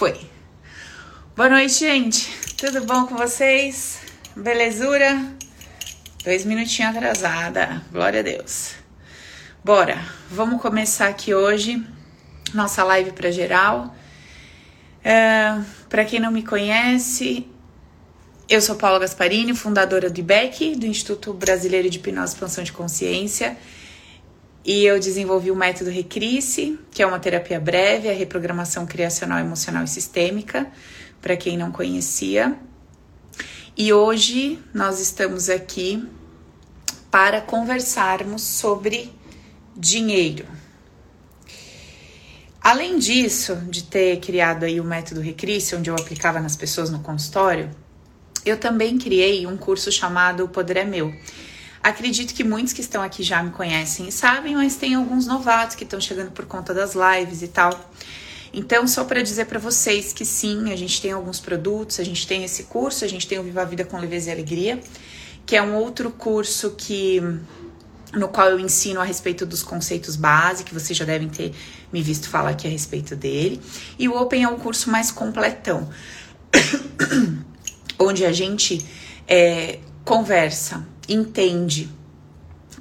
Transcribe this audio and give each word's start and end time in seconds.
Foi. 0.00 0.18
Boa 1.36 1.50
noite, 1.50 1.80
gente. 1.80 2.34
Tudo 2.56 2.86
bom 2.86 3.06
com 3.06 3.18
vocês? 3.18 4.00
Belezura? 4.34 5.30
Dois 6.24 6.42
minutinhos 6.46 6.96
atrasada. 6.96 7.82
Glória 7.92 8.20
a 8.20 8.22
Deus. 8.22 8.76
Bora, 9.62 10.02
vamos 10.30 10.62
começar 10.62 11.08
aqui 11.08 11.34
hoje 11.34 11.86
nossa 12.54 12.82
live 12.82 13.12
para 13.12 13.30
geral. 13.30 13.94
É, 15.04 15.60
para 15.90 16.06
quem 16.06 16.18
não 16.18 16.30
me 16.32 16.42
conhece, 16.42 17.46
eu 18.48 18.62
sou 18.62 18.76
Paula 18.76 19.00
Gasparini, 19.00 19.54
fundadora 19.54 20.08
do 20.08 20.18
IBEC, 20.18 20.76
do 20.76 20.86
Instituto 20.86 21.34
Brasileiro 21.34 21.90
de 21.90 21.98
Hipnose 21.98 22.32
e 22.32 22.34
Expansão 22.36 22.64
de 22.64 22.72
Consciência. 22.72 23.54
E 24.64 24.84
eu 24.84 25.00
desenvolvi 25.00 25.50
o 25.50 25.56
método 25.56 25.90
Recrisse, 25.90 26.78
que 26.90 27.02
é 27.02 27.06
uma 27.06 27.18
terapia 27.18 27.58
breve, 27.58 28.10
a 28.10 28.12
reprogramação 28.12 28.86
criacional, 28.86 29.38
emocional 29.38 29.84
e 29.84 29.88
sistêmica, 29.88 30.70
para 31.20 31.36
quem 31.36 31.56
não 31.56 31.72
conhecia. 31.72 32.56
E 33.76 33.92
hoje 33.92 34.58
nós 34.74 35.00
estamos 35.00 35.48
aqui 35.48 36.06
para 37.10 37.40
conversarmos 37.40 38.42
sobre 38.42 39.10
dinheiro. 39.74 40.46
Além 42.60 42.98
disso, 42.98 43.56
de 43.70 43.84
ter 43.84 44.20
criado 44.20 44.64
aí 44.64 44.78
o 44.78 44.84
método 44.84 45.22
Recrisse, 45.22 45.74
onde 45.74 45.88
eu 45.88 45.94
aplicava 45.94 46.38
nas 46.38 46.54
pessoas 46.54 46.90
no 46.90 47.00
consultório, 47.00 47.70
eu 48.44 48.58
também 48.58 48.98
criei 48.98 49.46
um 49.46 49.56
curso 49.56 49.90
chamado 49.90 50.44
O 50.44 50.48
Poder 50.48 50.76
é 50.76 50.84
Meu 50.84 51.10
Acredito 51.82 52.34
que 52.34 52.44
muitos 52.44 52.74
que 52.74 52.82
estão 52.82 53.02
aqui 53.02 53.22
já 53.22 53.42
me 53.42 53.50
conhecem 53.50 54.08
e 54.08 54.12
sabem, 54.12 54.54
mas 54.54 54.76
tem 54.76 54.94
alguns 54.94 55.26
novatos 55.26 55.74
que 55.76 55.84
estão 55.84 55.98
chegando 55.98 56.30
por 56.30 56.44
conta 56.44 56.74
das 56.74 56.94
lives 56.94 57.40
e 57.40 57.48
tal. 57.48 57.72
Então, 58.52 58.86
só 58.86 59.04
para 59.04 59.22
dizer 59.22 59.46
para 59.46 59.58
vocês 59.58 60.12
que 60.12 60.24
sim, 60.24 60.72
a 60.72 60.76
gente 60.76 61.00
tem 61.00 61.12
alguns 61.12 61.40
produtos, 61.40 61.98
a 61.98 62.04
gente 62.04 62.26
tem 62.26 62.44
esse 62.44 62.64
curso, 62.64 63.04
a 63.04 63.08
gente 63.08 63.26
tem 63.26 63.38
o 63.38 63.42
Viva 63.42 63.62
a 63.62 63.64
Vida 63.64 63.84
com 63.84 63.98
Leveza 63.98 64.28
e 64.28 64.32
Alegria, 64.32 64.80
que 65.46 65.56
é 65.56 65.62
um 65.62 65.74
outro 65.74 66.10
curso 66.10 66.72
que 66.76 67.22
no 68.12 68.28
qual 68.28 68.48
eu 68.48 68.58
ensino 68.58 69.00
a 69.00 69.04
respeito 69.04 69.46
dos 69.46 69.62
conceitos 69.62 70.16
base, 70.16 70.64
que 70.64 70.74
vocês 70.74 70.98
já 70.98 71.04
devem 71.04 71.28
ter 71.28 71.54
me 71.92 72.02
visto 72.02 72.28
falar 72.28 72.50
aqui 72.50 72.66
a 72.66 72.70
respeito 72.70 73.14
dele. 73.14 73.60
E 73.98 74.08
o 74.08 74.20
Open 74.20 74.42
é 74.42 74.48
um 74.48 74.58
curso 74.58 74.90
mais 74.90 75.10
completão, 75.10 75.88
onde 77.98 78.26
a 78.26 78.32
gente 78.32 78.84
é, 79.28 79.78
conversa 80.04 80.84
entende, 81.10 81.90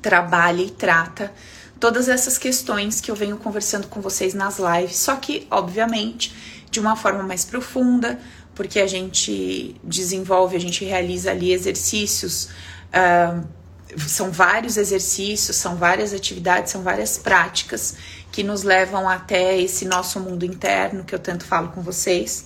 trabalha 0.01 0.61
e 0.61 0.69
trata 0.69 1.33
todas 1.79 2.09
essas 2.09 2.37
questões 2.37 2.99
que 3.01 3.09
eu 3.09 3.15
venho 3.15 3.37
conversando 3.37 3.87
com 3.87 4.01
vocês 4.01 4.33
nas 4.33 4.59
lives, 4.59 4.97
só 4.97 5.15
que, 5.15 5.47
obviamente, 5.49 6.35
de 6.69 6.79
uma 6.79 6.95
forma 6.95 7.23
mais 7.23 7.45
profunda, 7.45 8.19
porque 8.53 8.79
a 8.79 8.87
gente 8.87 9.75
desenvolve, 9.83 10.55
a 10.55 10.59
gente 10.59 10.83
realiza 10.83 11.31
ali 11.31 11.53
exercícios, 11.53 12.49
uh, 12.93 13.47
são 13.97 14.29
vários 14.29 14.77
exercícios, 14.77 15.55
são 15.55 15.75
várias 15.75 16.13
atividades, 16.13 16.71
são 16.71 16.83
várias 16.83 17.17
práticas 17.17 17.95
que 18.31 18.43
nos 18.43 18.61
levam 18.61 19.09
até 19.09 19.59
esse 19.59 19.85
nosso 19.85 20.19
mundo 20.19 20.45
interno 20.45 21.03
que 21.03 21.15
eu 21.15 21.19
tanto 21.19 21.43
falo 21.43 21.69
com 21.69 21.81
vocês 21.81 22.45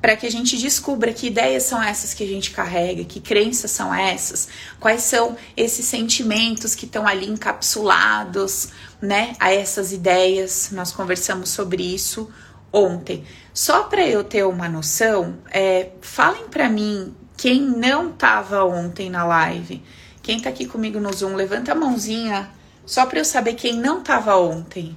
para 0.00 0.16
que 0.16 0.26
a 0.26 0.30
gente 0.30 0.56
descubra 0.56 1.12
que 1.12 1.26
ideias 1.26 1.64
são 1.64 1.82
essas 1.82 2.14
que 2.14 2.22
a 2.22 2.26
gente 2.26 2.50
carrega, 2.50 3.04
que 3.04 3.20
crenças 3.20 3.70
são 3.70 3.94
essas, 3.94 4.48
quais 4.78 5.02
são 5.02 5.36
esses 5.56 5.84
sentimentos 5.86 6.74
que 6.74 6.84
estão 6.84 7.06
ali 7.06 7.28
encapsulados, 7.28 8.68
né, 9.00 9.34
a 9.40 9.52
essas 9.52 9.92
ideias. 9.92 10.70
Nós 10.72 10.92
conversamos 10.92 11.50
sobre 11.50 11.82
isso 11.82 12.30
ontem. 12.72 13.24
Só 13.52 13.84
para 13.84 14.06
eu 14.06 14.22
ter 14.22 14.44
uma 14.44 14.68
noção, 14.68 15.38
é, 15.50 15.90
falem 16.00 16.48
para 16.48 16.68
mim 16.68 17.14
quem 17.36 17.60
não 17.60 18.10
estava 18.10 18.64
ontem 18.64 19.10
na 19.10 19.24
live. 19.24 19.82
Quem 20.22 20.38
está 20.38 20.50
aqui 20.50 20.66
comigo 20.66 20.98
no 20.98 21.12
Zoom, 21.12 21.34
levanta 21.34 21.72
a 21.72 21.74
mãozinha, 21.74 22.50
só 22.84 23.06
para 23.06 23.18
eu 23.18 23.24
saber 23.24 23.54
quem 23.54 23.74
não 23.74 24.00
estava 24.00 24.36
ontem. 24.36 24.96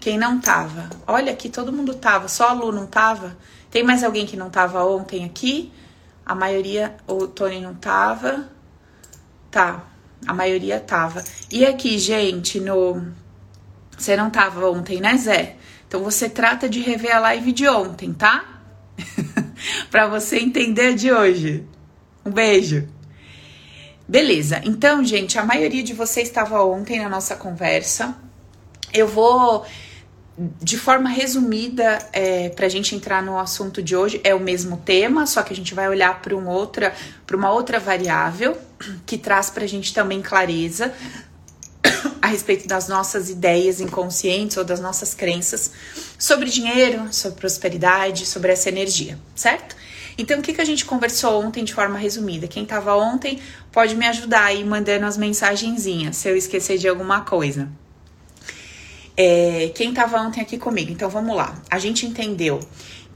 Quem 0.00 0.16
não 0.16 0.38
estava? 0.38 0.88
Olha 1.06 1.32
aqui, 1.32 1.48
todo 1.48 1.72
mundo 1.72 1.92
estava, 1.92 2.28
só 2.28 2.48
a 2.48 2.52
Lu 2.52 2.72
não 2.72 2.84
estava. 2.84 3.36
Tem 3.70 3.82
mais 3.82 4.02
alguém 4.02 4.26
que 4.26 4.36
não 4.36 4.50
tava 4.50 4.84
ontem 4.84 5.24
aqui? 5.24 5.72
A 6.24 6.34
maioria, 6.34 6.96
o 7.06 7.26
Tony 7.26 7.60
não 7.60 7.74
tava. 7.74 8.48
Tá, 9.50 9.84
a 10.26 10.34
maioria 10.34 10.80
tava. 10.80 11.22
E 11.50 11.64
aqui, 11.64 11.98
gente, 11.98 12.60
no. 12.60 13.02
Você 13.96 14.16
não 14.16 14.30
tava 14.30 14.68
ontem, 14.70 15.00
né, 15.00 15.16
Zé? 15.16 15.56
Então 15.86 16.02
você 16.02 16.28
trata 16.28 16.68
de 16.68 16.80
rever 16.80 17.16
a 17.16 17.18
live 17.18 17.52
de 17.52 17.66
ontem, 17.66 18.12
tá? 18.12 18.44
para 19.90 20.06
você 20.06 20.38
entender 20.38 20.88
a 20.88 20.96
de 20.96 21.10
hoje. 21.12 21.66
Um 22.24 22.30
beijo. 22.30 22.88
Beleza, 24.06 24.60
então, 24.64 25.04
gente, 25.04 25.38
a 25.38 25.44
maioria 25.44 25.82
de 25.82 25.92
vocês 25.92 26.28
estava 26.28 26.62
ontem 26.64 26.98
na 26.98 27.08
nossa 27.08 27.36
conversa. 27.36 28.16
Eu 28.92 29.06
vou 29.06 29.66
de 30.62 30.78
forma 30.78 31.08
resumida, 31.08 31.98
é, 32.12 32.48
para 32.50 32.66
a 32.66 32.68
gente 32.68 32.94
entrar 32.94 33.22
no 33.22 33.38
assunto 33.38 33.82
de 33.82 33.96
hoje, 33.96 34.20
é 34.22 34.32
o 34.34 34.38
mesmo 34.38 34.76
tema, 34.76 35.26
só 35.26 35.42
que 35.42 35.52
a 35.52 35.56
gente 35.56 35.74
vai 35.74 35.88
olhar 35.88 36.22
para 36.22 36.36
um 36.36 36.46
outra, 36.46 36.94
uma 37.32 37.50
outra 37.50 37.80
variável 37.80 38.56
que 39.04 39.18
traz 39.18 39.50
para 39.50 39.64
a 39.64 39.66
gente 39.66 39.92
também 39.92 40.22
clareza 40.22 40.94
a 42.22 42.28
respeito 42.28 42.68
das 42.68 42.86
nossas 42.86 43.30
ideias 43.30 43.80
inconscientes 43.80 44.56
ou 44.56 44.64
das 44.64 44.78
nossas 44.78 45.12
crenças 45.12 45.72
sobre 46.16 46.48
dinheiro, 46.48 47.08
sobre 47.12 47.40
prosperidade, 47.40 48.24
sobre 48.24 48.52
essa 48.52 48.68
energia, 48.68 49.18
certo? 49.34 49.76
Então, 50.16 50.38
o 50.38 50.42
que, 50.42 50.52
que 50.52 50.60
a 50.60 50.64
gente 50.64 50.84
conversou 50.84 51.42
ontem 51.42 51.64
de 51.64 51.74
forma 51.74 51.98
resumida? 51.98 52.46
Quem 52.46 52.62
estava 52.62 52.94
ontem 52.94 53.40
pode 53.72 53.96
me 53.96 54.06
ajudar 54.06 54.44
aí 54.44 54.64
mandando 54.64 55.06
as 55.06 55.16
mensagenzinhas 55.16 56.16
se 56.16 56.28
eu 56.28 56.36
esquecer 56.36 56.78
de 56.78 56.88
alguma 56.88 57.22
coisa 57.22 57.68
é, 59.18 59.72
quem 59.74 59.90
estava 59.90 60.20
ontem 60.20 60.40
aqui 60.40 60.56
comigo. 60.56 60.92
Então 60.92 61.10
vamos 61.10 61.36
lá. 61.36 61.60
A 61.68 61.80
gente 61.80 62.06
entendeu 62.06 62.60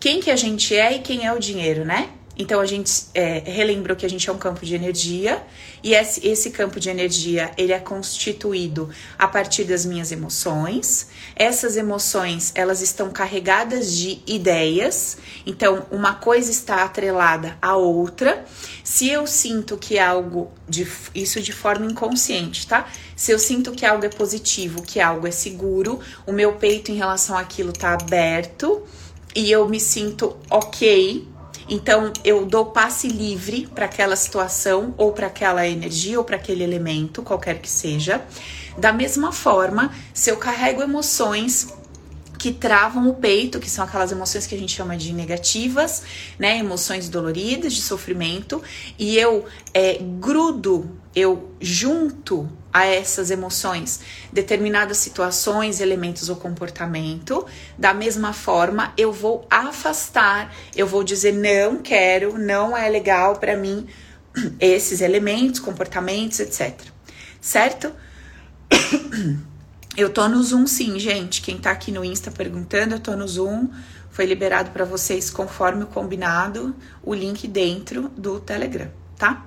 quem 0.00 0.20
que 0.20 0.32
a 0.32 0.36
gente 0.36 0.74
é 0.74 0.96
e 0.96 0.98
quem 0.98 1.24
é 1.24 1.32
o 1.32 1.38
dinheiro, 1.38 1.84
né? 1.84 2.08
Então 2.36 2.60
a 2.60 2.66
gente 2.66 3.04
é, 3.14 3.42
relembrou 3.44 3.96
que 3.96 4.06
a 4.06 4.08
gente 4.08 4.28
é 4.28 4.32
um 4.32 4.38
campo 4.38 4.64
de 4.64 4.74
energia 4.74 5.42
e 5.82 5.94
esse, 5.94 6.26
esse, 6.26 6.50
campo 6.50 6.80
de 6.80 6.88
energia 6.88 7.50
ele 7.58 7.72
é 7.72 7.78
constituído 7.78 8.88
a 9.18 9.28
partir 9.28 9.64
das 9.64 9.84
minhas 9.84 10.10
emoções. 10.10 11.08
Essas 11.36 11.76
emoções 11.76 12.50
elas 12.54 12.80
estão 12.80 13.10
carregadas 13.10 13.94
de 13.94 14.20
ideias. 14.26 15.18
Então 15.44 15.86
uma 15.90 16.14
coisa 16.14 16.50
está 16.50 16.84
atrelada 16.84 17.58
à 17.60 17.76
outra. 17.76 18.44
Se 18.82 19.08
eu 19.08 19.26
sinto 19.26 19.76
que 19.76 19.98
algo 19.98 20.50
de, 20.66 20.90
isso 21.14 21.40
de 21.40 21.52
forma 21.52 21.84
inconsciente, 21.84 22.66
tá? 22.66 22.88
Se 23.14 23.30
eu 23.30 23.38
sinto 23.38 23.72
que 23.72 23.84
algo 23.84 24.06
é 24.06 24.08
positivo, 24.08 24.82
que 24.82 25.00
algo 25.00 25.26
é 25.26 25.30
seguro, 25.30 26.00
o 26.26 26.32
meu 26.32 26.54
peito 26.54 26.90
em 26.90 26.96
relação 26.96 27.36
àquilo 27.36 27.72
tá 27.72 27.92
aberto 27.92 28.82
e 29.34 29.50
eu 29.50 29.68
me 29.68 29.80
sinto 29.80 30.36
ok 30.50 31.31
então 31.68 32.12
eu 32.24 32.44
dou 32.44 32.66
passe 32.66 33.08
livre 33.08 33.68
para 33.74 33.86
aquela 33.86 34.16
situação 34.16 34.94
ou 34.96 35.12
para 35.12 35.26
aquela 35.26 35.66
energia 35.66 36.18
ou 36.18 36.24
para 36.24 36.36
aquele 36.36 36.62
elemento, 36.62 37.22
qualquer 37.22 37.58
que 37.58 37.70
seja. 37.70 38.22
Da 38.78 38.92
mesma 38.92 39.32
forma, 39.32 39.92
se 40.14 40.30
eu 40.30 40.36
carrego 40.36 40.82
emoções 40.82 41.68
que 42.38 42.52
travam 42.52 43.08
o 43.08 43.14
peito, 43.14 43.60
que 43.60 43.70
são 43.70 43.84
aquelas 43.84 44.10
emoções 44.10 44.48
que 44.48 44.54
a 44.54 44.58
gente 44.58 44.74
chama 44.74 44.96
de 44.96 45.12
negativas, 45.12 46.02
né? 46.36 46.58
Emoções 46.58 47.08
doloridas, 47.08 47.72
de 47.72 47.80
sofrimento, 47.80 48.60
e 48.98 49.16
eu 49.16 49.44
é, 49.72 49.98
grudo, 50.18 50.90
eu 51.14 51.52
junto 51.60 52.50
a 52.72 52.86
essas 52.86 53.30
emoções 53.30 54.00
determinadas 54.32 54.96
situações, 54.96 55.80
elementos 55.80 56.28
ou 56.28 56.36
comportamento. 56.36 57.44
Da 57.76 57.92
mesma 57.92 58.32
forma, 58.32 58.92
eu 58.96 59.12
vou 59.12 59.46
afastar, 59.50 60.54
eu 60.74 60.86
vou 60.86 61.04
dizer 61.04 61.32
não 61.32 61.78
quero, 61.78 62.38
não 62.38 62.76
é 62.76 62.88
legal 62.88 63.36
para 63.36 63.56
mim 63.56 63.86
esses 64.58 65.00
elementos, 65.00 65.60
comportamentos, 65.60 66.40
etc. 66.40 66.80
Certo? 67.40 67.92
Eu 69.94 70.08
tô 70.08 70.26
no 70.26 70.42
Zoom 70.42 70.66
sim, 70.66 70.98
gente. 70.98 71.42
Quem 71.42 71.58
tá 71.58 71.70
aqui 71.70 71.92
no 71.92 72.02
Insta 72.02 72.30
perguntando, 72.30 72.94
eu 72.94 73.00
tô 73.00 73.14
no 73.14 73.28
Zoom. 73.28 73.68
Foi 74.10 74.24
liberado 74.24 74.70
para 74.70 74.86
vocês 74.86 75.28
conforme 75.28 75.84
o 75.84 75.86
combinado, 75.86 76.74
o 77.02 77.12
link 77.12 77.46
dentro 77.46 78.08
do 78.16 78.40
Telegram, 78.40 78.90
tá? 79.18 79.44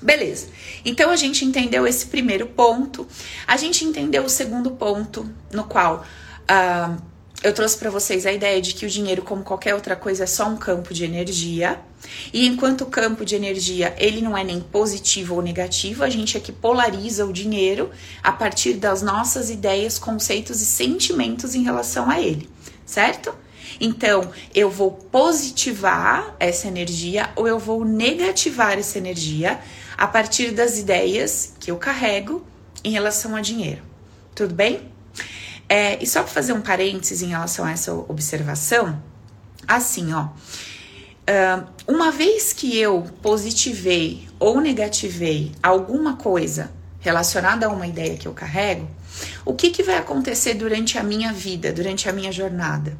Beleza. 0.00 0.48
Então 0.84 1.10
a 1.10 1.16
gente 1.16 1.44
entendeu 1.44 1.86
esse 1.86 2.06
primeiro 2.06 2.46
ponto. 2.46 3.06
A 3.46 3.56
gente 3.56 3.84
entendeu 3.84 4.24
o 4.24 4.28
segundo 4.28 4.70
ponto, 4.70 5.28
no 5.52 5.64
qual 5.64 6.04
uh, 6.48 7.02
eu 7.42 7.52
trouxe 7.52 7.76
para 7.76 7.90
vocês 7.90 8.26
a 8.26 8.32
ideia 8.32 8.60
de 8.60 8.74
que 8.74 8.86
o 8.86 8.88
dinheiro, 8.88 9.22
como 9.22 9.42
qualquer 9.42 9.74
outra 9.74 9.94
coisa, 9.96 10.24
é 10.24 10.26
só 10.26 10.48
um 10.48 10.56
campo 10.56 10.94
de 10.94 11.04
energia. 11.04 11.80
E 12.32 12.46
enquanto 12.46 12.86
campo 12.86 13.24
de 13.24 13.34
energia 13.34 13.94
ele 13.98 14.20
não 14.20 14.36
é 14.36 14.44
nem 14.44 14.60
positivo 14.60 15.34
ou 15.34 15.42
negativo, 15.42 16.04
a 16.04 16.08
gente 16.08 16.36
é 16.36 16.40
que 16.40 16.52
polariza 16.52 17.26
o 17.26 17.32
dinheiro 17.32 17.90
a 18.22 18.30
partir 18.30 18.74
das 18.74 19.02
nossas 19.02 19.50
ideias, 19.50 19.98
conceitos 19.98 20.60
e 20.60 20.64
sentimentos 20.64 21.56
em 21.56 21.64
relação 21.64 22.08
a 22.08 22.20
ele, 22.20 22.48
certo? 22.86 23.34
Então, 23.80 24.30
eu 24.54 24.70
vou 24.70 24.90
positivar 24.90 26.34
essa 26.40 26.66
energia 26.66 27.30
ou 27.36 27.46
eu 27.46 27.58
vou 27.58 27.84
negativar 27.84 28.78
essa 28.78 28.98
energia 28.98 29.60
a 29.98 30.06
partir 30.06 30.52
das 30.52 30.78
ideias 30.78 31.54
que 31.58 31.72
eu 31.72 31.76
carrego 31.76 32.46
em 32.84 32.92
relação 32.92 33.34
a 33.34 33.40
dinheiro. 33.40 33.82
Tudo 34.32 34.54
bem? 34.54 34.92
É, 35.68 36.00
e 36.00 36.06
só 36.06 36.22
para 36.22 36.32
fazer 36.32 36.52
um 36.52 36.60
parênteses 36.60 37.20
em 37.20 37.26
relação 37.26 37.64
a 37.64 37.72
essa 37.72 37.92
observação, 37.92 39.02
assim, 39.66 40.14
ó. 40.14 40.28
uma 41.86 42.12
vez 42.12 42.52
que 42.52 42.78
eu 42.78 43.02
positivei 43.20 44.28
ou 44.38 44.60
negativei 44.60 45.52
alguma 45.60 46.16
coisa 46.16 46.70
relacionada 47.00 47.66
a 47.66 47.68
uma 47.68 47.86
ideia 47.86 48.16
que 48.16 48.28
eu 48.28 48.32
carrego, 48.32 48.88
o 49.44 49.54
que, 49.54 49.70
que 49.70 49.82
vai 49.82 49.96
acontecer 49.96 50.54
durante 50.54 50.98
a 50.98 51.02
minha 51.02 51.32
vida, 51.32 51.72
durante 51.72 52.08
a 52.08 52.12
minha 52.12 52.32
jornada? 52.32 52.96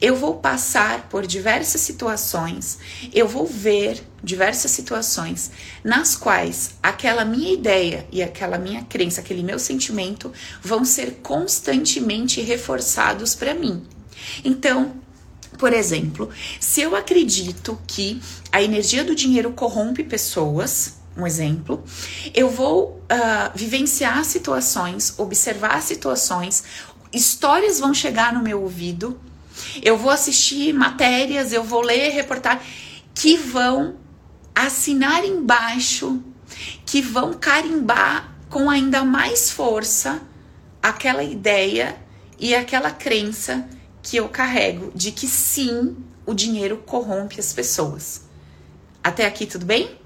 Eu 0.00 0.16
vou 0.16 0.36
passar 0.36 1.08
por 1.08 1.26
diversas 1.26 1.80
situações, 1.80 2.78
eu 3.12 3.26
vou 3.26 3.46
ver 3.46 4.02
diversas 4.22 4.70
situações 4.70 5.50
nas 5.82 6.16
quais 6.16 6.74
aquela 6.82 7.24
minha 7.24 7.52
ideia 7.52 8.06
e 8.10 8.22
aquela 8.22 8.58
minha 8.58 8.84
crença, 8.84 9.20
aquele 9.20 9.42
meu 9.42 9.58
sentimento 9.58 10.32
vão 10.62 10.84
ser 10.84 11.20
constantemente 11.22 12.40
reforçados 12.40 13.34
para 13.34 13.54
mim. 13.54 13.82
Então, 14.44 14.92
por 15.58 15.72
exemplo, 15.72 16.30
se 16.58 16.80
eu 16.80 16.96
acredito 16.96 17.78
que 17.86 18.20
a 18.50 18.62
energia 18.62 19.04
do 19.04 19.14
dinheiro 19.14 19.52
corrompe 19.52 20.02
pessoas, 20.02 21.01
um 21.16 21.26
exemplo, 21.26 21.82
eu 22.34 22.48
vou 22.48 23.02
uh, 23.02 23.50
vivenciar 23.54 24.24
situações, 24.24 25.14
observar 25.18 25.82
situações, 25.82 26.64
histórias 27.12 27.78
vão 27.78 27.92
chegar 27.92 28.32
no 28.32 28.42
meu 28.42 28.62
ouvido, 28.62 29.20
eu 29.82 29.98
vou 29.98 30.10
assistir 30.10 30.72
matérias, 30.72 31.52
eu 31.52 31.62
vou 31.62 31.82
ler 31.82 32.10
reportagens 32.10 32.66
que 33.14 33.36
vão 33.36 33.96
assinar 34.54 35.24
embaixo, 35.24 36.22
que 36.86 37.02
vão 37.02 37.34
carimbar 37.34 38.34
com 38.48 38.68
ainda 38.68 39.04
mais 39.04 39.50
força 39.50 40.20
aquela 40.82 41.22
ideia 41.22 41.96
e 42.38 42.54
aquela 42.54 42.90
crença 42.90 43.68
que 44.02 44.16
eu 44.16 44.28
carrego 44.28 44.90
de 44.94 45.12
que 45.12 45.28
sim, 45.28 45.96
o 46.26 46.34
dinheiro 46.34 46.78
corrompe 46.78 47.38
as 47.38 47.52
pessoas. 47.52 48.22
Até 49.02 49.26
aqui 49.26 49.46
tudo 49.46 49.64
bem? 49.64 50.01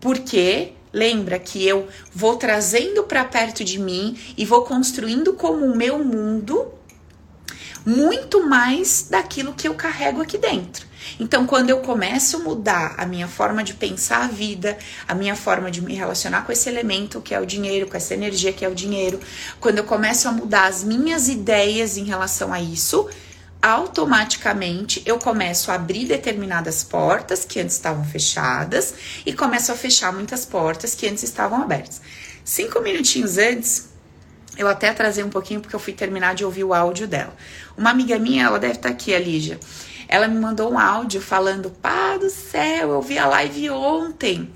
Porque 0.00 0.72
lembra 0.92 1.38
que 1.38 1.66
eu 1.66 1.88
vou 2.14 2.36
trazendo 2.36 3.04
para 3.04 3.24
perto 3.24 3.62
de 3.62 3.78
mim 3.78 4.18
e 4.36 4.44
vou 4.44 4.62
construindo 4.62 5.34
como 5.34 5.66
o 5.66 5.76
meu 5.76 6.02
mundo 6.02 6.72
muito 7.84 8.44
mais 8.48 9.06
daquilo 9.08 9.52
que 9.52 9.68
eu 9.68 9.74
carrego 9.74 10.20
aqui 10.20 10.36
dentro. 10.36 10.86
Então, 11.20 11.46
quando 11.46 11.70
eu 11.70 11.78
começo 11.78 12.36
a 12.36 12.40
mudar 12.40 12.94
a 12.98 13.06
minha 13.06 13.28
forma 13.28 13.62
de 13.62 13.74
pensar 13.74 14.24
a 14.24 14.26
vida, 14.26 14.76
a 15.06 15.14
minha 15.14 15.36
forma 15.36 15.70
de 15.70 15.80
me 15.80 15.94
relacionar 15.94 16.44
com 16.44 16.50
esse 16.50 16.68
elemento 16.68 17.20
que 17.20 17.32
é 17.32 17.40
o 17.40 17.46
dinheiro, 17.46 17.86
com 17.86 17.96
essa 17.96 18.12
energia 18.12 18.52
que 18.52 18.64
é 18.64 18.68
o 18.68 18.74
dinheiro, 18.74 19.20
quando 19.60 19.78
eu 19.78 19.84
começo 19.84 20.28
a 20.28 20.32
mudar 20.32 20.66
as 20.66 20.82
minhas 20.82 21.28
ideias 21.28 21.96
em 21.96 22.04
relação 22.04 22.52
a 22.52 22.60
isso, 22.60 23.08
automaticamente 23.66 25.02
eu 25.04 25.18
começo 25.18 25.72
a 25.72 25.74
abrir 25.74 26.06
determinadas 26.06 26.84
portas 26.84 27.44
que 27.44 27.58
antes 27.58 27.74
estavam 27.74 28.04
fechadas 28.04 28.94
e 29.26 29.32
começo 29.32 29.72
a 29.72 29.74
fechar 29.74 30.12
muitas 30.12 30.46
portas 30.46 30.94
que 30.94 31.08
antes 31.08 31.24
estavam 31.24 31.60
abertas. 31.60 32.00
Cinco 32.44 32.80
minutinhos 32.80 33.38
antes, 33.38 33.88
eu 34.56 34.68
até 34.68 34.90
atrasei 34.90 35.24
um 35.24 35.28
pouquinho 35.28 35.60
porque 35.60 35.74
eu 35.74 35.80
fui 35.80 35.92
terminar 35.92 36.36
de 36.36 36.44
ouvir 36.44 36.62
o 36.62 36.72
áudio 36.72 37.08
dela. 37.08 37.34
Uma 37.76 37.90
amiga 37.90 38.20
minha, 38.20 38.44
ela 38.44 38.58
deve 38.60 38.74
estar 38.74 38.88
aqui, 38.88 39.12
a 39.12 39.18
Lígia. 39.18 39.58
Ela 40.06 40.28
me 40.28 40.38
mandou 40.38 40.72
um 40.72 40.78
áudio 40.78 41.20
falando: 41.20 41.68
Pá 41.68 42.16
do 42.16 42.30
céu, 42.30 42.90
eu 42.90 43.02
vi 43.02 43.18
a 43.18 43.26
live 43.26 43.68
ontem 43.70 44.55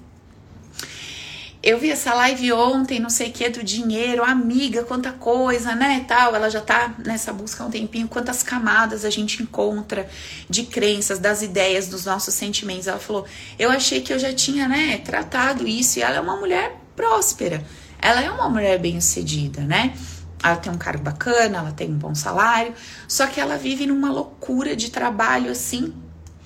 eu 1.62 1.78
vi 1.78 1.90
essa 1.90 2.14
live 2.14 2.52
ontem, 2.52 2.98
não 2.98 3.10
sei 3.10 3.28
o 3.28 3.32
que, 3.32 3.48
do 3.50 3.62
dinheiro, 3.62 4.24
amiga, 4.24 4.82
quanta 4.82 5.12
coisa, 5.12 5.74
né, 5.74 6.04
tal. 6.08 6.34
Ela 6.34 6.48
já 6.48 6.60
tá 6.60 6.94
nessa 7.04 7.34
busca 7.34 7.62
há 7.62 7.66
um 7.66 7.70
tempinho, 7.70 8.08
quantas 8.08 8.42
camadas 8.42 9.04
a 9.04 9.10
gente 9.10 9.42
encontra 9.42 10.08
de 10.48 10.64
crenças, 10.64 11.18
das 11.18 11.42
ideias, 11.42 11.88
dos 11.88 12.06
nossos 12.06 12.32
sentimentos. 12.32 12.86
Ela 12.86 12.98
falou, 12.98 13.26
eu 13.58 13.70
achei 13.70 14.00
que 14.00 14.10
eu 14.10 14.18
já 14.18 14.32
tinha, 14.32 14.66
né, 14.66 14.98
tratado 14.98 15.68
isso. 15.68 15.98
E 15.98 16.02
ela 16.02 16.16
é 16.16 16.20
uma 16.20 16.36
mulher 16.36 16.80
próspera, 16.96 17.62
ela 17.98 18.22
é 18.22 18.30
uma 18.30 18.48
mulher 18.48 18.78
bem-sucedida, 18.78 19.60
né? 19.60 19.94
Ela 20.42 20.56
tem 20.56 20.72
um 20.72 20.78
cargo 20.78 21.02
bacana, 21.02 21.58
ela 21.58 21.72
tem 21.72 21.90
um 21.90 21.98
bom 21.98 22.14
salário, 22.14 22.72
só 23.06 23.26
que 23.26 23.38
ela 23.38 23.58
vive 23.58 23.86
numa 23.86 24.10
loucura 24.10 24.74
de 24.74 24.90
trabalho 24.90 25.50
assim 25.50 25.92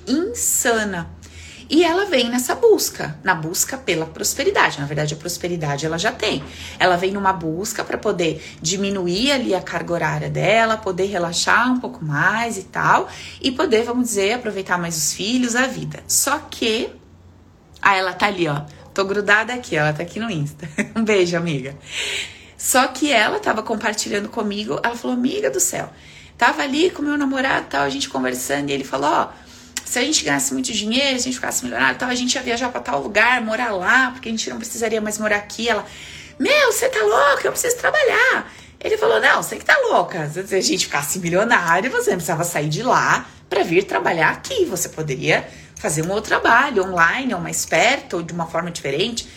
insana. 0.06 1.08
E 1.68 1.82
ela 1.84 2.06
vem 2.06 2.28
nessa 2.28 2.54
busca, 2.54 3.18
na 3.22 3.34
busca 3.34 3.76
pela 3.76 4.06
prosperidade. 4.06 4.80
Na 4.80 4.86
verdade, 4.86 5.14
a 5.14 5.16
prosperidade 5.16 5.86
ela 5.86 5.98
já 5.98 6.12
tem. 6.12 6.42
Ela 6.78 6.96
vem 6.96 7.12
numa 7.12 7.32
busca 7.32 7.84
para 7.84 7.96
poder 7.96 8.42
diminuir 8.60 9.32
ali 9.32 9.54
a 9.54 9.60
carga 9.60 9.92
horária 9.92 10.30
dela, 10.30 10.76
poder 10.76 11.06
relaxar 11.06 11.72
um 11.72 11.80
pouco 11.80 12.04
mais 12.04 12.58
e 12.58 12.64
tal, 12.64 13.08
e 13.40 13.50
poder, 13.50 13.84
vamos 13.84 14.08
dizer, 14.08 14.34
aproveitar 14.34 14.78
mais 14.78 14.96
os 14.96 15.12
filhos, 15.12 15.56
a 15.56 15.66
vida. 15.66 16.02
Só 16.06 16.38
que 16.38 16.90
ah, 17.80 17.96
ela 17.96 18.12
tá 18.14 18.26
ali, 18.26 18.48
ó. 18.48 18.62
Tô 18.94 19.04
grudada 19.04 19.52
aqui, 19.52 19.76
ela 19.76 19.92
tá 19.92 20.02
aqui 20.02 20.18
no 20.18 20.30
Insta. 20.30 20.68
um 20.96 21.04
beijo, 21.04 21.36
amiga. 21.36 21.76
Só 22.56 22.86
que 22.86 23.12
ela 23.12 23.38
tava 23.38 23.62
compartilhando 23.62 24.28
comigo, 24.28 24.80
ela 24.82 24.96
falou: 24.96 25.16
"Amiga 25.16 25.50
do 25.50 25.60
céu, 25.60 25.90
tava 26.38 26.62
ali 26.62 26.90
com 26.90 27.02
meu 27.02 27.18
namorado, 27.18 27.66
tal, 27.68 27.82
a 27.82 27.90
gente 27.90 28.08
conversando, 28.08 28.70
e 28.70 28.72
ele 28.72 28.84
falou: 28.84 29.10
"Ó, 29.10 29.28
se 29.94 29.98
a 30.00 30.02
gente 30.02 30.24
ganhasse 30.24 30.52
muito 30.52 30.72
dinheiro, 30.72 31.20
se 31.20 31.28
a 31.28 31.30
gente 31.30 31.34
ficasse 31.34 31.64
milionário, 31.64 31.96
tal, 31.96 32.08
a 32.08 32.14
gente 32.16 32.34
ia 32.34 32.42
viajar 32.42 32.68
para 32.68 32.80
tal 32.80 33.00
lugar, 33.00 33.40
morar 33.40 33.70
lá, 33.72 34.10
porque 34.10 34.28
a 34.28 34.32
gente 34.32 34.50
não 34.50 34.56
precisaria 34.56 35.00
mais 35.00 35.18
morar 35.18 35.36
aqui. 35.36 35.68
Ela, 35.68 35.86
meu, 36.36 36.72
você 36.72 36.88
tá 36.88 37.00
louca, 37.00 37.46
eu 37.46 37.52
preciso 37.52 37.76
trabalhar. 37.76 38.52
Ele 38.80 38.98
falou: 38.98 39.20
Não, 39.20 39.40
você 39.40 39.54
que 39.54 39.64
tá 39.64 39.78
louca. 39.90 40.28
Se 40.28 40.54
a 40.54 40.60
gente 40.60 40.86
ficasse 40.86 41.20
milionário, 41.20 41.92
você 41.92 42.10
não 42.10 42.16
precisava 42.16 42.42
sair 42.42 42.68
de 42.68 42.82
lá 42.82 43.24
para 43.48 43.62
vir 43.62 43.84
trabalhar 43.84 44.30
aqui. 44.30 44.64
Você 44.64 44.88
poderia 44.88 45.48
fazer 45.76 46.04
um 46.04 46.10
outro 46.10 46.30
trabalho 46.30 46.84
online, 46.84 47.32
ou 47.32 47.40
mais 47.40 47.64
perto, 47.64 48.16
ou 48.16 48.22
de 48.22 48.32
uma 48.32 48.46
forma 48.46 48.72
diferente. 48.72 49.28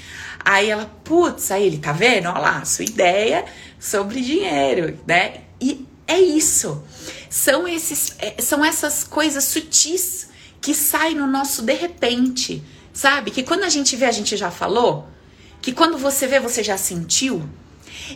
Aí 0.43 0.71
ela, 0.71 0.91
putz, 1.03 1.51
aí 1.51 1.67
ele 1.67 1.77
tá 1.77 1.91
vendo? 1.91 2.29
Olha 2.29 2.39
lá, 2.39 2.65
sua 2.65 2.83
ideia 2.83 3.45
sobre 3.79 4.21
dinheiro, 4.21 4.97
né? 5.05 5.41
E 5.61 5.85
é 6.07 6.19
isso. 6.19 6.83
São 7.29 7.67
esses, 7.67 8.15
é, 8.17 8.41
são 8.41 8.65
essas 8.65 9.03
coisas 9.03 9.43
sutis 9.43 10.26
que 10.67 10.73
sai 10.73 11.13
no 11.13 11.25
nosso 11.25 11.61
de 11.61 11.73
repente, 11.73 12.61
sabe? 12.91 13.31
Que 13.31 13.41
quando 13.41 13.63
a 13.63 13.69
gente 13.69 13.95
vê, 13.95 14.03
a 14.03 14.11
gente 14.11 14.35
já 14.35 14.51
falou, 14.51 15.07
que 15.61 15.71
quando 15.71 15.97
você 15.97 16.27
vê, 16.27 16.41
você 16.41 16.61
já 16.61 16.77
sentiu. 16.77 17.41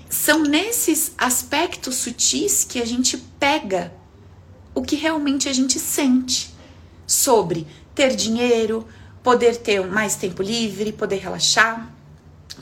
São 0.09 0.39
nesses 0.43 1.13
aspectos 1.17 1.95
sutis 1.95 2.65
que 2.65 2.81
a 2.81 2.85
gente 2.85 3.17
pega 3.39 3.93
o 4.75 4.81
que 4.81 4.97
realmente 4.97 5.47
a 5.47 5.53
gente 5.53 5.79
sente 5.79 6.53
sobre 7.07 7.65
ter 7.95 8.17
dinheiro, 8.17 8.85
poder 9.23 9.55
ter 9.55 9.79
mais 9.87 10.17
tempo 10.17 10.43
livre, 10.43 10.91
poder 10.91 11.19
relaxar, 11.19 11.89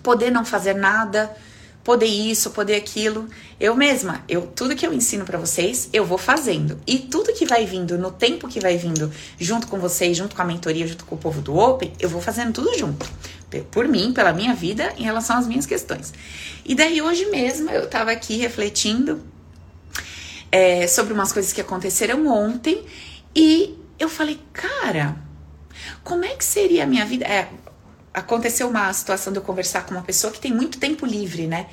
poder 0.04 0.30
não 0.30 0.46
fazer 0.46 0.76
nada, 0.76 1.36
poder 1.90 2.06
isso, 2.06 2.52
poder 2.52 2.76
aquilo. 2.76 3.28
Eu 3.60 3.76
mesma, 3.76 4.24
eu 4.30 4.44
tudo 4.46 4.76
que 4.76 4.86
eu 4.86 4.94
ensino 4.94 5.26
para 5.26 5.40
vocês, 5.40 5.90
eu 5.92 6.06
vou 6.06 6.20
fazendo. 6.20 6.80
E 6.86 7.00
tudo 7.00 7.34
que 7.34 7.48
vai 7.48 7.66
vindo 7.66 7.98
no 7.98 8.12
tempo 8.12 8.48
que 8.48 8.60
vai 8.60 8.78
vindo 8.78 9.12
junto 9.40 9.66
com 9.66 9.80
vocês, 9.80 10.16
junto 10.16 10.36
com 10.36 10.42
a 10.44 10.46
mentoria, 10.46 10.86
junto 10.86 11.04
com 11.04 11.16
o 11.16 11.18
povo 11.18 11.42
do 11.42 11.58
Open, 11.58 11.92
eu 12.00 12.08
vou 12.08 12.22
fazendo 12.22 12.54
tudo 12.54 12.78
junto. 12.78 13.10
Por 13.72 13.88
mim, 13.88 14.14
pela 14.14 14.32
minha 14.32 14.54
vida, 14.54 14.94
em 15.00 15.04
relação 15.04 15.36
às 15.36 15.48
minhas 15.48 15.66
questões. 15.66 16.14
E 16.64 16.76
daí 16.76 17.02
hoje 17.02 17.26
mesmo 17.32 17.72
eu 17.72 17.88
tava 17.88 18.12
aqui 18.12 18.38
refletindo 18.38 19.24
é, 20.52 20.86
sobre 20.86 21.12
umas 21.12 21.34
coisas 21.34 21.52
que 21.52 21.60
aconteceram 21.60 22.28
ontem 22.28 22.86
e 23.36 23.76
eu 23.98 24.10
falei, 24.10 24.40
cara, 24.54 25.18
como 26.04 26.24
é 26.24 26.36
que 26.36 26.46
seria 26.46 26.84
a 26.84 26.86
minha 26.86 27.04
vida? 27.04 27.26
É, 27.26 27.50
aconteceu 28.14 28.68
uma 28.68 28.92
situação 28.94 29.32
de 29.32 29.40
eu 29.40 29.44
conversar 29.44 29.86
com 29.86 29.92
uma 29.92 30.04
pessoa 30.04 30.32
que 30.32 30.40
tem 30.40 30.54
muito 30.54 30.80
tempo 30.80 31.06
livre, 31.06 31.48
né? 31.48 31.68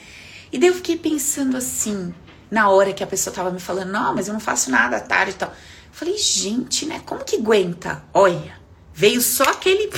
E 0.53 0.59
daí 0.59 0.69
eu 0.69 0.75
fiquei 0.75 0.97
pensando 0.97 1.57
assim, 1.57 2.15
na 2.51 2.69
hora 2.69 2.93
que 2.93 3.03
a 3.03 3.07
pessoa 3.07 3.35
tava 3.35 3.51
me 3.51 3.61
falando, 3.61 3.91
não, 3.91 4.15
mas 4.15 4.29
eu 4.29 4.33
não 4.33 4.41
faço 4.41 4.71
nada 4.71 4.99
à 4.99 5.01
tarde 5.01 5.33
e 5.33 5.35
tal. 5.35 5.49
Eu 5.49 5.55
falei, 5.93 6.17
gente, 6.19 6.87
né? 6.87 7.01
Como 7.05 7.25
que 7.25 7.37
aguenta? 7.37 8.05
Olha, 8.15 8.55
veio 8.95 9.21
só 9.21 9.45
aquele, 9.45 9.91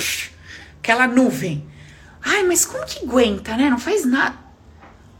aquela 0.79 1.07
nuvem. 1.07 1.67
Ai, 2.21 2.43
mas 2.43 2.65
como 2.65 2.85
que 2.85 3.05
aguenta, 3.05 3.55
né? 3.55 3.69
Não 3.69 3.79
faz 3.79 4.05
nada. 4.05 4.37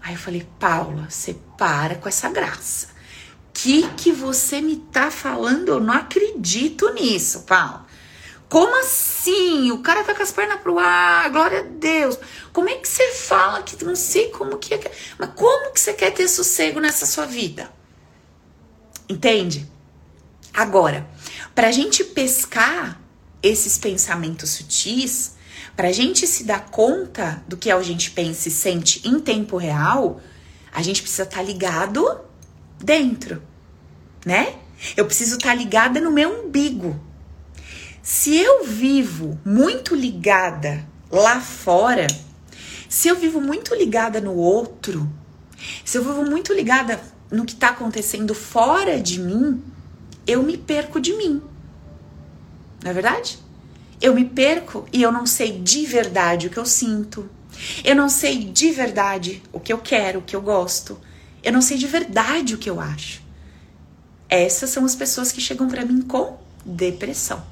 Aí 0.02 0.14
eu 0.14 0.20
falei, 0.20 0.48
Paula, 0.60 1.08
você 1.10 1.36
para 1.58 1.96
com 1.96 2.10
essa 2.10 2.30
graça. 2.30 2.88
Que 3.54 3.88
que 3.90 4.12
você 4.12 4.62
me 4.62 4.78
tá 4.78 5.12
falando? 5.12 5.70
Eu 5.70 5.80
não 5.80 5.94
acredito 5.94 6.94
nisso, 6.94 7.42
Paula. 7.42 7.86
Como 8.50 8.75
assim? 8.79 9.72
O 9.72 9.79
cara 9.79 10.03
tá 10.03 10.15
com 10.15 10.24
as 10.24 10.32
pernas 10.32 10.60
pro 10.60 10.79
ar, 10.79 11.29
glória 11.29 11.60
a 11.60 11.63
Deus. 11.63 12.18
Como 12.51 12.68
é 12.68 12.75
que 12.75 12.88
você 12.88 13.13
fala 13.13 13.62
que 13.62 13.86
não 13.86 13.96
sei 13.96 14.29
como 14.29 14.58
que 14.58 14.74
é. 14.74 14.91
Mas 15.20 15.29
como 15.36 15.72
que 15.72 15.79
você 15.79 15.94
quer 15.94 16.12
ter 16.12 16.27
sossego 16.27 16.79
nessa 16.79 17.06
sua 17.06 17.27
vida? 17.27 17.72
Entende? 19.08 19.70
Agora, 20.51 21.08
para 21.53 21.68
a 21.68 21.72
gente 21.72 22.03
pescar 22.03 23.00
esses 23.41 23.77
pensamentos 23.77 24.50
sutis, 24.50 25.36
para 25.75 25.89
a 25.89 25.91
gente 25.91 26.25
se 26.25 26.44
dar 26.44 26.70
conta 26.72 27.44
do 27.48 27.56
que 27.56 27.72
a 27.72 27.82
gente 27.84 28.12
pensa 28.12 28.50
e 28.50 28.51
sente 28.51 29.08
em 29.08 29.20
tempo 29.20 29.58
real, 29.58 30.20
a 30.74 30.82
gente 30.82 31.01
precisa 31.01 31.24
estar 31.24 31.38
tá 31.38 31.44
ligado 31.44 32.20
dentro, 32.79 33.44
né? 34.25 34.56
Eu 34.98 35.06
preciso 35.06 35.38
estar 35.38 35.50
tá 35.50 35.56
ligada 35.56 36.01
no 36.01 36.12
meu 36.12 36.46
umbigo. 36.46 37.00
Se 38.01 38.38
eu 38.38 38.63
vivo 38.65 39.39
muito 39.46 39.96
ligada 39.96 40.88
lá 41.12 41.41
fora, 41.41 42.08
se 42.88 43.08
eu 43.08 43.15
vivo 43.15 43.41
muito 43.41 43.75
ligada 43.75 44.22
no 44.22 44.34
outro, 44.36 45.10
se 45.84 45.98
eu 45.98 46.03
vivo 46.03 46.24
muito 46.24 46.53
ligada 46.53 47.00
no 47.29 47.46
que 47.46 47.53
está 47.53 47.70
acontecendo 47.70 48.34
fora 48.34 49.00
de 49.00 49.20
mim, 49.20 49.62
eu 50.25 50.41
me 50.41 50.58
perco 50.58 51.00
de 51.00 51.13
mim. 51.13 51.41
Não 52.84 52.91
é 52.91 52.94
verdade? 52.94 53.38
Eu 54.01 54.15
me 54.15 54.24
perco 54.24 54.88
e 54.94 55.01
eu 55.01 55.12
não 55.12 55.25
sei 55.25 55.60
de 55.60 55.86
verdade 55.86 56.48
o 56.48 56.50
que 56.50 56.58
eu 56.58 56.65
sinto. 56.65 57.29
Eu 57.84 57.96
não 57.96 58.08
sei 58.08 58.46
de 58.46 58.72
verdade 58.72 59.44
o 59.51 59.60
que 59.60 59.74
eu 59.74 59.77
quero, 59.77 60.20
o 60.20 60.22
que 60.22 60.36
eu 60.36 60.41
gosto. 60.41 60.98
Eu 61.44 61.51
não 61.51 61.62
sei 61.62 61.77
de 61.77 61.88
verdade 61.88 62.56
o 62.56 62.58
que 62.58 62.70
eu 62.70 62.79
acho. 62.79 63.22
Essas 64.29 64.70
são 64.70 64.86
as 64.86 64.96
pessoas 64.96 65.32
que 65.32 65.41
chegam 65.41 65.68
para 65.68 65.84
mim 65.84 66.01
com 66.01 66.38
depressão. 66.65 67.44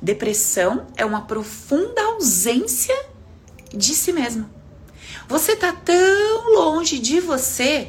Depressão 0.00 0.86
é 0.96 1.04
uma 1.04 1.22
profunda 1.22 2.00
ausência 2.00 2.94
de 3.74 3.94
si 3.94 4.12
mesmo. 4.12 4.48
Você 5.28 5.56
tá 5.56 5.72
tão 5.72 6.54
longe 6.54 6.98
de 6.98 7.20
você 7.20 7.88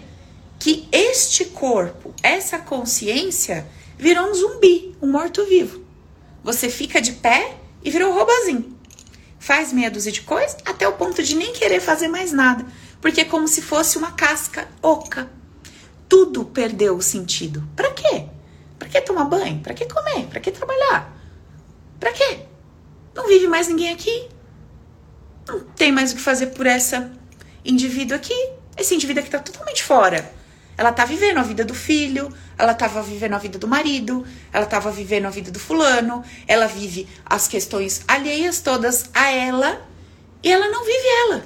que 0.57 0.87
este 0.91 1.45
corpo, 1.45 2.13
essa 2.23 2.57
consciência, 2.57 3.67
virou 3.97 4.29
um 4.29 4.33
zumbi, 4.33 4.95
um 5.01 5.11
morto-vivo. 5.11 5.83
Você 6.43 6.69
fica 6.69 6.99
de 6.99 7.13
pé 7.13 7.55
e 7.83 7.91
virou 7.91 8.11
um 8.11 8.15
robozinho. 8.15 8.77
Faz 9.37 9.71
meia 9.71 9.91
dúzia 9.91 10.11
de 10.11 10.21
coisas 10.21 10.57
até 10.65 10.87
o 10.87 10.93
ponto 10.93 11.21
de 11.23 11.35
nem 11.35 11.53
querer 11.53 11.79
fazer 11.79 12.07
mais 12.07 12.31
nada, 12.31 12.65
porque 12.99 13.21
é 13.21 13.25
como 13.25 13.47
se 13.47 13.61
fosse 13.61 13.97
uma 13.97 14.11
casca 14.11 14.67
oca. 14.81 15.29
Tudo 16.09 16.43
perdeu 16.43 16.97
o 16.97 17.01
sentido. 17.01 17.63
Para 17.75 17.91
quê? 17.91 18.25
Para 18.77 18.89
que 18.89 18.99
tomar 19.01 19.25
banho? 19.25 19.59
Para 19.59 19.73
que 19.73 19.85
comer? 19.85 20.25
Para 20.25 20.39
que 20.39 20.51
trabalhar? 20.51 21.18
Para 21.99 22.13
quê? 22.13 22.39
Não 23.13 23.27
vive 23.27 23.47
mais 23.47 23.67
ninguém 23.67 23.91
aqui. 23.91 24.29
Não 25.47 25.59
tem 25.61 25.91
mais 25.91 26.11
o 26.11 26.15
que 26.15 26.21
fazer 26.21 26.47
por 26.47 26.65
essa 26.65 27.11
indivíduo 27.65 28.15
aqui. 28.15 28.49
Esse 28.77 28.95
indivíduo 28.95 29.21
aqui 29.21 29.31
tá 29.31 29.39
totalmente 29.39 29.83
fora. 29.83 30.31
Ela 30.77 30.93
tá 30.93 31.03
vivendo 31.03 31.39
a 31.39 31.43
vida 31.43 31.65
do 31.65 31.73
filho, 31.73 32.33
ela 32.57 32.73
tava 32.73 33.01
vivendo 33.01 33.33
a 33.33 33.37
vida 33.37 33.59
do 33.59 33.67
marido, 33.67 34.25
ela 34.53 34.65
tava 34.65 34.89
vivendo 34.89 35.25
a 35.25 35.29
vida 35.29 35.51
do 35.51 35.59
fulano, 35.59 36.23
ela 36.47 36.67
vive 36.67 37.05
as 37.25 37.49
questões 37.49 38.01
alheias 38.07 38.61
todas 38.61 39.09
a 39.13 39.29
ela 39.29 39.85
e 40.41 40.49
ela 40.49 40.69
não 40.69 40.85
vive 40.85 41.07
ela. 41.25 41.45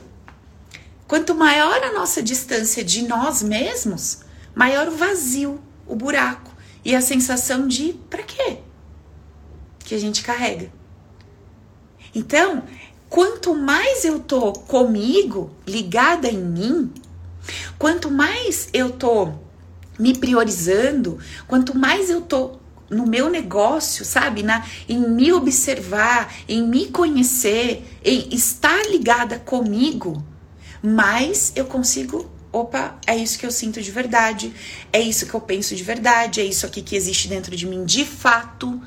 Quanto 1.08 1.34
maior 1.34 1.84
a 1.84 1.92
nossa 1.94 2.22
distância 2.22 2.84
de 2.84 3.08
nós 3.08 3.42
mesmos, 3.42 4.20
maior 4.54 4.88
o 4.88 4.96
vazio, 4.96 5.60
o 5.88 5.96
buraco 5.96 6.56
e 6.86 6.96
a 6.96 7.02
sensação 7.02 7.68
de 7.68 7.94
para 8.12 8.22
quê 8.22 8.60
que 9.84 9.96
a 9.96 10.00
gente 10.00 10.24
carrega. 10.24 10.72
Então, 12.16 12.64
quanto 13.10 13.56
mais 13.56 14.06
eu 14.06 14.20
tô 14.20 14.54
comigo, 14.54 15.52
ligada 15.68 16.28
em 16.28 16.38
mim, 16.38 16.92
Quanto 17.78 18.10
mais 18.10 18.70
eu 18.74 18.92
tô 18.92 19.34
me 20.00 20.18
priorizando, 20.18 21.20
quanto 21.48 21.78
mais 21.78 22.10
eu 22.10 22.22
tô 22.22 22.58
no 22.90 23.06
meu 23.06 23.30
negócio, 23.30 24.06
sabe? 24.06 24.44
Na, 24.44 24.66
em 24.88 24.98
me 24.98 25.32
observar, 25.34 26.34
em 26.48 26.66
me 26.66 26.88
conhecer, 26.88 28.00
em 28.04 28.34
estar 28.34 28.86
ligada 28.90 29.40
comigo, 29.40 30.24
mais 30.82 31.52
eu 31.56 31.66
consigo. 31.66 32.32
Opa, 32.52 33.00
é 33.08 33.18
isso 33.18 33.40
que 33.40 33.46
eu 33.48 33.52
sinto 33.52 33.82
de 33.82 33.90
verdade, 33.90 34.54
é 34.92 35.02
isso 35.02 35.26
que 35.26 35.34
eu 35.34 35.42
penso 35.42 35.76
de 35.76 35.84
verdade, 35.84 36.40
é 36.40 36.46
isso 36.46 36.68
aqui 36.68 36.84
que 36.84 36.96
existe 36.96 37.28
dentro 37.28 37.56
de 37.56 37.66
mim 37.66 37.84
de 37.84 38.06
fato. 38.06 38.80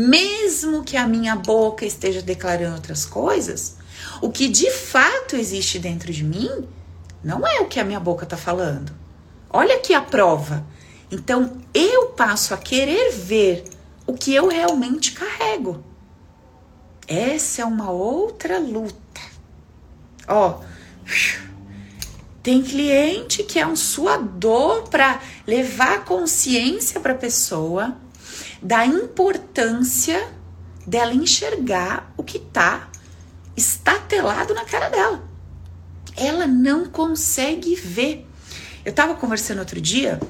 Mesmo 0.00 0.82
que 0.82 0.96
a 0.96 1.06
minha 1.06 1.36
boca 1.36 1.84
esteja 1.84 2.22
declarando 2.22 2.76
outras 2.76 3.04
coisas, 3.04 3.76
o 4.22 4.30
que 4.30 4.48
de 4.48 4.70
fato 4.70 5.36
existe 5.36 5.78
dentro 5.78 6.10
de 6.10 6.24
mim 6.24 6.48
não 7.22 7.46
é 7.46 7.60
o 7.60 7.66
que 7.66 7.78
a 7.78 7.84
minha 7.84 8.00
boca 8.00 8.24
está 8.24 8.34
falando. 8.34 8.94
Olha 9.50 9.76
aqui 9.76 9.92
a 9.92 10.00
prova. 10.00 10.64
Então 11.10 11.60
eu 11.74 12.06
passo 12.12 12.54
a 12.54 12.56
querer 12.56 13.12
ver 13.12 13.64
o 14.06 14.14
que 14.14 14.34
eu 14.34 14.48
realmente 14.48 15.12
carrego. 15.12 15.84
Essa 17.06 17.60
é 17.60 17.64
uma 17.66 17.90
outra 17.90 18.58
luta. 18.58 19.20
Ó, 20.26 20.60
tem 22.42 22.62
cliente 22.62 23.42
que 23.42 23.58
é 23.58 23.66
um 23.66 23.76
suador 23.76 24.88
para 24.88 25.20
levar 25.46 26.06
consciência 26.06 26.98
para 27.00 27.12
a 27.12 27.18
pessoa 27.18 27.99
da 28.62 28.84
importância 28.84 30.28
dela 30.86 31.14
enxergar 31.14 32.12
o 32.16 32.22
que 32.22 32.38
tá 32.38 32.88
estatelado 33.56 34.54
na 34.54 34.64
cara 34.64 34.88
dela 34.88 35.30
ela 36.20 36.46
não 36.46 36.86
consegue 36.86 37.74
ver. 37.74 38.26
Eu 38.84 38.92
tava 38.92 39.14
conversando 39.14 39.58
outro 39.58 39.80
dia 39.80 40.20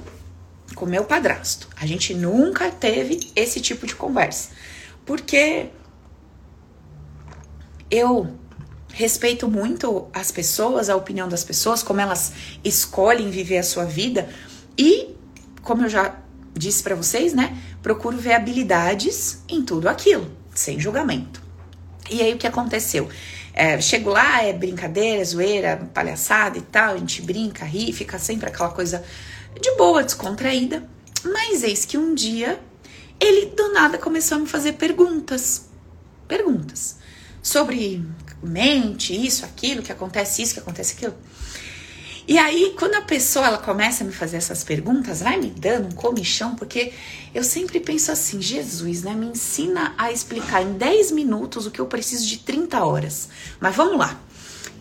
com 0.75 0.87
meu 0.87 1.05
padrasto. 1.05 1.69
A 1.77 1.85
gente 1.85 2.15
nunca 2.15 2.71
teve 2.71 3.31
esse 3.35 3.61
tipo 3.61 3.87
de 3.87 3.95
conversa. 3.95 4.51
Porque 5.05 5.71
eu 7.91 8.33
respeito 8.93 9.49
muito 9.49 10.09
as 10.13 10.31
pessoas, 10.31 10.89
a 10.89 10.97
opinião 10.97 11.29
das 11.29 11.45
pessoas, 11.45 11.83
como 11.83 12.01
elas 12.01 12.33
escolhem 12.65 13.31
viver 13.31 13.59
a 13.59 13.63
sua 13.63 13.85
vida 13.85 14.29
e, 14.77 15.15
como 15.63 15.85
eu 15.85 15.89
já 15.89 16.17
disse 16.55 16.83
para 16.83 16.95
vocês, 16.95 17.33
né, 17.33 17.57
procuro 17.83 18.17
ver 18.17 18.35
habilidades 18.35 19.43
em 19.49 19.63
tudo 19.63 19.89
aquilo, 19.89 20.31
sem 20.55 20.79
julgamento. 20.79 21.43
E 22.11 22.23
aí 22.23 22.35
o 22.35 22.39
que 22.39 22.47
aconteceu? 22.47 23.09
É, 23.53 23.81
chego 23.81 24.11
lá, 24.11 24.43
é 24.43 24.53
brincadeira, 24.53 25.25
zoeira, 25.25 25.89
palhaçada 25.93 26.59
e 26.59 26.63
tal, 26.63 26.95
a 26.95 26.99
gente 26.99 27.23
brinca, 27.23 27.65
ri, 27.65 27.93
fica 27.93 28.19
sempre 28.19 28.49
aquela 28.49 28.71
coisa 28.71 29.05
de 29.61 29.71
boa, 29.77 30.03
descontraída. 30.03 30.89
Mas 31.25 31.63
eis 31.63 31.85
que 31.85 31.99
um 31.99 32.15
dia 32.15 32.59
ele 33.19 33.47
do 33.47 33.73
nada 33.73 33.99
começou 33.99 34.39
a 34.39 34.41
me 34.41 34.47
fazer 34.47 34.73
perguntas. 34.73 35.69
Perguntas 36.27 37.01
sobre 37.43 38.05
mente, 38.43 39.15
isso, 39.15 39.45
aquilo, 39.45 39.83
que 39.83 39.93
acontece 39.93 40.43
isso, 40.43 40.55
que 40.55 40.61
acontece 40.61 40.95
aquilo. 40.95 41.15
E 42.29 42.39
aí, 42.39 42.75
quando 42.79 42.95
a 42.95 43.03
pessoa 43.03 43.47
ela 43.47 43.59
começa 43.59 44.05
a 44.05 44.07
me 44.07 44.12
fazer 44.12 44.37
essas 44.37 44.62
perguntas, 44.62 45.21
vai 45.21 45.39
me 45.39 45.50
dando 45.50 45.89
um 45.89 45.93
comichão, 45.93 46.55
porque 46.55 46.93
eu 47.35 47.43
sempre 47.43 47.81
penso 47.81 48.12
assim: 48.12 48.41
Jesus, 48.41 49.03
né? 49.03 49.15
Me 49.15 49.27
ensina 49.27 49.95
a 49.97 50.12
explicar 50.12 50.62
em 50.62 50.75
10 50.75 51.12
minutos 51.12 51.67
o 51.67 51.71
que 51.71 51.81
eu 51.81 51.87
preciso 51.87 52.27
de 52.27 52.39
30 52.39 52.85
horas. 52.85 53.29
Mas 53.59 53.75
vamos 53.75 53.99
lá. 53.99 54.21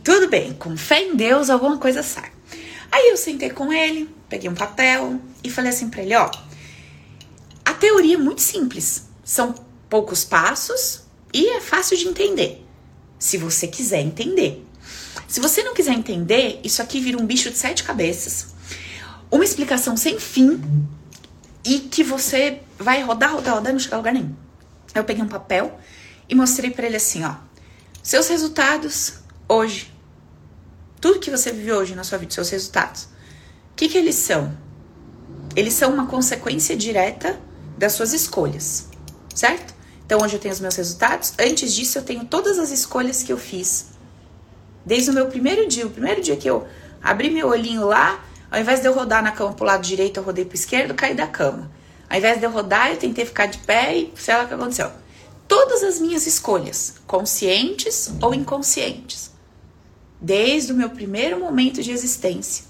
Tudo 0.04 0.28
bem, 0.30 0.54
com 0.54 0.76
fé 0.78 1.04
em 1.04 1.16
Deus, 1.16 1.50
alguma 1.50 1.78
coisa 1.78 2.04
sai. 2.04 2.32
Aí 2.92 3.10
eu 3.10 3.18
sentei 3.18 3.50
com 3.50 3.72
ele, 3.72 4.10
peguei 4.28 4.50
um 4.50 4.56
papel 4.56 5.20
e 5.44 5.50
falei 5.50 5.70
assim 5.70 5.90
para 5.90 6.02
ele: 6.02 6.16
ó, 6.16 6.30
a 7.66 7.74
teoria 7.74 8.16
é 8.16 8.18
muito 8.18 8.42
simples, 8.42 9.08
são 9.24 9.54
poucos 9.90 10.24
passos 10.24 11.04
e 11.34 11.48
é 11.50 11.62
fácil 11.62 11.98
de 11.98 12.08
entender, 12.08 12.66
se 13.18 13.38
você 13.38 13.68
quiser 13.68 14.02
entender. 14.02 14.66
Se 15.28 15.40
você 15.40 15.64
não 15.64 15.74
quiser 15.74 15.94
entender, 15.94 16.60
isso 16.64 16.82
aqui 16.82 17.00
vira 17.00 17.18
um 17.18 17.26
bicho 17.26 17.50
de 17.50 17.58
sete 17.58 17.84
cabeças, 17.84 18.48
uma 19.32 19.44
explicação 19.44 19.96
sem 19.96 20.20
fim 20.20 20.62
e 21.64 21.80
que 21.80 22.04
você 22.04 22.62
vai 22.78 23.04
rodar, 23.04 23.34
rodar, 23.34 23.56
rodar 23.56 23.70
e 23.72 23.74
não 23.74 23.80
chegar 23.80 23.98
a 23.98 24.00
lugar 24.00 24.14
nenhum. 24.14 24.36
Eu 24.94 25.04
peguei 25.04 25.24
um 25.24 25.28
papel 25.28 25.80
e 26.28 26.36
mostrei 26.36 26.72
para 26.72 26.88
ele 26.88 26.96
assim, 26.96 27.24
ó, 27.24 27.36
seus 28.02 28.28
resultados 28.28 29.16
hoje, 29.48 29.94
tudo 31.00 31.20
que 31.20 31.30
você 31.30 31.52
vive 31.52 31.72
hoje 31.72 31.96
na 31.96 32.04
sua 32.04 32.18
vida, 32.18 32.34
seus 32.34 32.50
resultados, 32.50 33.04
o 33.04 33.76
que 33.76 33.88
que 33.88 33.98
eles 33.98 34.16
são? 34.16 34.56
Eles 35.56 35.74
são 35.74 35.94
uma 35.94 36.08
consequência 36.08 36.76
direta 36.76 37.40
das 37.78 37.94
suas 37.94 38.14
escolhas, 38.14 38.88
certo? 39.34 39.74
Então 40.06 40.22
hoje 40.22 40.36
eu 40.36 40.40
tenho 40.40 40.54
os 40.54 40.60
meus 40.60 40.76
resultados. 40.76 41.34
Antes 41.40 41.74
disso 41.74 41.98
eu 41.98 42.04
tenho 42.04 42.26
todas 42.26 42.58
as 42.58 42.72
escolhas 42.72 43.22
que 43.22 43.32
eu 43.32 43.38
fiz 43.38 43.88
Desde 44.90 45.12
o 45.12 45.14
meu 45.14 45.28
primeiro 45.28 45.68
dia, 45.68 45.86
o 45.86 45.92
primeiro 45.92 46.20
dia 46.20 46.36
que 46.36 46.50
eu 46.50 46.68
abri 47.00 47.30
meu 47.30 47.48
olhinho 47.48 47.86
lá, 47.86 48.26
ao 48.50 48.60
invés 48.60 48.82
de 48.82 48.88
eu 48.88 48.94
rodar 48.96 49.22
na 49.22 49.32
cama 49.32 49.54
pro 49.54 49.64
lado 49.64 49.84
direito, 49.84 50.20
eu 50.20 50.24
rodei 50.24 50.44
pro 50.44 50.56
esquerdo, 50.56 50.96
caí 50.96 51.14
da 51.14 51.28
cama. 51.28 51.70
Ao 52.10 52.18
invés 52.18 52.40
de 52.40 52.46
eu 52.48 52.50
rodar, 52.50 52.90
eu 52.90 52.98
tentei 52.98 53.24
ficar 53.24 53.46
de 53.46 53.60
pé 53.60 53.96
e 53.96 54.12
sei 54.16 54.34
lá 54.34 54.46
o 54.46 54.48
que 54.48 54.54
aconteceu. 54.56 54.92
Todas 55.48 55.84
as 55.84 56.00
minhas 56.00 56.26
escolhas, 56.26 56.96
conscientes 57.06 58.12
ou 58.20 58.34
inconscientes, 58.34 59.30
desde 60.20 60.74
o 60.74 60.76
meu 60.76 60.90
primeiro 60.90 61.40
momento 61.40 61.84
de 61.84 61.92
existência, 61.92 62.66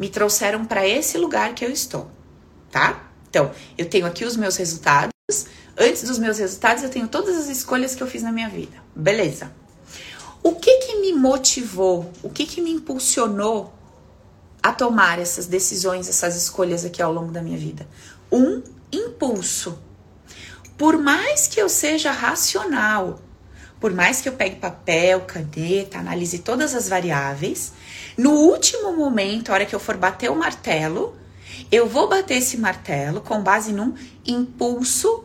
me 0.00 0.08
trouxeram 0.08 0.64
para 0.64 0.84
esse 0.84 1.16
lugar 1.16 1.54
que 1.54 1.64
eu 1.64 1.70
estou, 1.70 2.10
tá? 2.72 3.08
Então, 3.30 3.52
eu 3.78 3.88
tenho 3.88 4.04
aqui 4.04 4.24
os 4.24 4.36
meus 4.36 4.56
resultados. 4.56 5.12
Antes 5.78 6.02
dos 6.02 6.18
meus 6.18 6.38
resultados, 6.38 6.82
eu 6.82 6.90
tenho 6.90 7.06
todas 7.06 7.36
as 7.36 7.46
escolhas 7.46 7.94
que 7.94 8.02
eu 8.02 8.08
fiz 8.08 8.24
na 8.24 8.32
minha 8.32 8.48
vida. 8.48 8.76
Beleza. 8.96 9.48
O 10.46 10.54
que 10.54 10.76
que 10.76 11.00
me 11.00 11.12
motivou? 11.12 12.08
O 12.22 12.30
que 12.30 12.46
que 12.46 12.60
me 12.60 12.70
impulsionou 12.70 13.74
a 14.62 14.72
tomar 14.72 15.18
essas 15.18 15.46
decisões, 15.46 16.08
essas 16.08 16.36
escolhas 16.36 16.84
aqui 16.84 17.02
ao 17.02 17.12
longo 17.12 17.32
da 17.32 17.42
minha 17.42 17.58
vida? 17.58 17.84
Um 18.30 18.62
impulso. 18.92 19.76
Por 20.78 20.98
mais 20.98 21.48
que 21.48 21.60
eu 21.60 21.68
seja 21.68 22.12
racional, 22.12 23.18
por 23.80 23.92
mais 23.92 24.20
que 24.20 24.28
eu 24.28 24.34
pegue 24.34 24.54
papel, 24.54 25.22
caneta, 25.22 25.98
analise 25.98 26.38
todas 26.38 26.76
as 26.76 26.88
variáveis, 26.88 27.72
no 28.16 28.30
último 28.30 28.94
momento, 28.96 29.50
a 29.50 29.54
hora 29.54 29.66
que 29.66 29.74
eu 29.74 29.80
for 29.80 29.96
bater 29.96 30.30
o 30.30 30.36
martelo, 30.36 31.16
eu 31.72 31.88
vou 31.88 32.08
bater 32.08 32.36
esse 32.36 32.56
martelo 32.56 33.20
com 33.20 33.42
base 33.42 33.72
num 33.72 33.94
impulso 34.24 35.24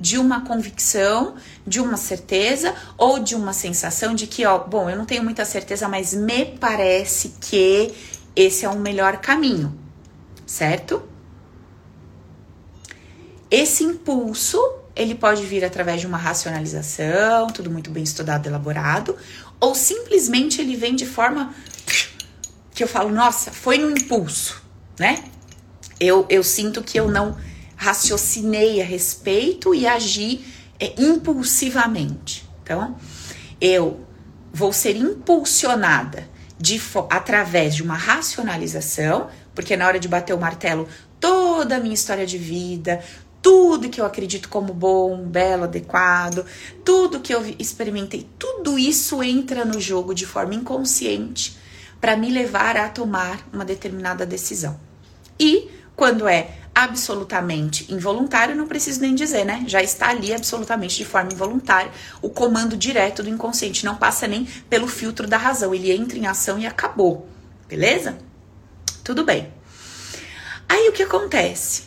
de 0.00 0.18
uma 0.18 0.42
convicção, 0.42 1.34
de 1.66 1.80
uma 1.80 1.96
certeza 1.96 2.74
ou 2.96 3.18
de 3.18 3.34
uma 3.34 3.52
sensação 3.52 4.14
de 4.14 4.26
que, 4.26 4.44
ó, 4.46 4.58
bom, 4.58 4.88
eu 4.88 4.96
não 4.96 5.04
tenho 5.04 5.24
muita 5.24 5.44
certeza, 5.44 5.88
mas 5.88 6.14
me 6.14 6.44
parece 6.44 7.34
que 7.40 7.92
esse 8.34 8.64
é 8.64 8.68
o 8.68 8.78
melhor 8.78 9.18
caminho, 9.18 9.76
certo? 10.46 11.02
Esse 13.50 13.82
impulso, 13.82 14.58
ele 14.94 15.14
pode 15.14 15.44
vir 15.44 15.64
através 15.64 16.00
de 16.00 16.06
uma 16.06 16.18
racionalização, 16.18 17.48
tudo 17.48 17.70
muito 17.70 17.90
bem 17.90 18.04
estudado, 18.04 18.46
elaborado, 18.46 19.16
ou 19.58 19.74
simplesmente 19.74 20.60
ele 20.60 20.76
vem 20.76 20.94
de 20.94 21.06
forma 21.06 21.54
que 22.74 22.84
eu 22.84 22.88
falo, 22.88 23.10
nossa, 23.10 23.50
foi 23.50 23.78
no 23.78 23.90
impulso, 23.90 24.62
né? 24.98 25.24
Eu, 25.98 26.24
eu 26.28 26.44
sinto 26.44 26.80
que 26.82 26.98
eu 26.98 27.10
não 27.10 27.36
raciocinei 27.78 28.82
a 28.82 28.84
respeito 28.84 29.72
e 29.72 29.86
agi 29.86 30.44
é, 30.80 31.00
impulsivamente. 31.00 32.46
Então, 32.62 32.96
eu 33.60 34.00
vou 34.52 34.72
ser 34.72 34.96
impulsionada 34.96 36.28
de, 36.58 36.80
através 37.08 37.76
de 37.76 37.82
uma 37.84 37.96
racionalização, 37.96 39.28
porque 39.54 39.76
na 39.76 39.86
hora 39.86 40.00
de 40.00 40.08
bater 40.08 40.34
o 40.34 40.40
martelo, 40.40 40.88
toda 41.20 41.76
a 41.76 41.80
minha 41.80 41.94
história 41.94 42.26
de 42.26 42.36
vida, 42.36 43.00
tudo 43.40 43.88
que 43.88 44.00
eu 44.00 44.04
acredito 44.04 44.48
como 44.48 44.74
bom, 44.74 45.24
belo, 45.24 45.64
adequado, 45.64 46.44
tudo 46.84 47.20
que 47.20 47.32
eu 47.32 47.46
experimentei, 47.60 48.28
tudo 48.36 48.76
isso 48.76 49.22
entra 49.22 49.64
no 49.64 49.80
jogo 49.80 50.12
de 50.12 50.26
forma 50.26 50.54
inconsciente 50.54 51.56
para 52.00 52.16
me 52.16 52.28
levar 52.28 52.76
a 52.76 52.88
tomar 52.88 53.48
uma 53.52 53.64
determinada 53.64 54.26
decisão. 54.26 54.78
E 55.38 55.70
quando 55.94 56.28
é 56.28 56.50
absolutamente 56.78 57.92
involuntário, 57.92 58.54
não 58.54 58.68
preciso 58.68 59.00
nem 59.00 59.12
dizer, 59.12 59.44
né? 59.44 59.64
Já 59.66 59.82
está 59.82 60.10
ali 60.10 60.32
absolutamente 60.32 60.96
de 60.96 61.04
forma 61.04 61.32
involuntária. 61.32 61.90
O 62.22 62.30
comando 62.30 62.76
direto 62.76 63.20
do 63.20 63.28
inconsciente 63.28 63.84
não 63.84 63.96
passa 63.96 64.28
nem 64.28 64.44
pelo 64.70 64.86
filtro 64.86 65.26
da 65.26 65.36
razão, 65.36 65.74
ele 65.74 65.90
entra 65.90 66.16
em 66.16 66.28
ação 66.28 66.56
e 66.56 66.66
acabou. 66.66 67.28
Beleza? 67.68 68.18
Tudo 69.02 69.24
bem. 69.24 69.52
Aí 70.68 70.88
o 70.88 70.92
que 70.92 71.02
acontece? 71.02 71.82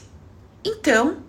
Então, 0.61 1.19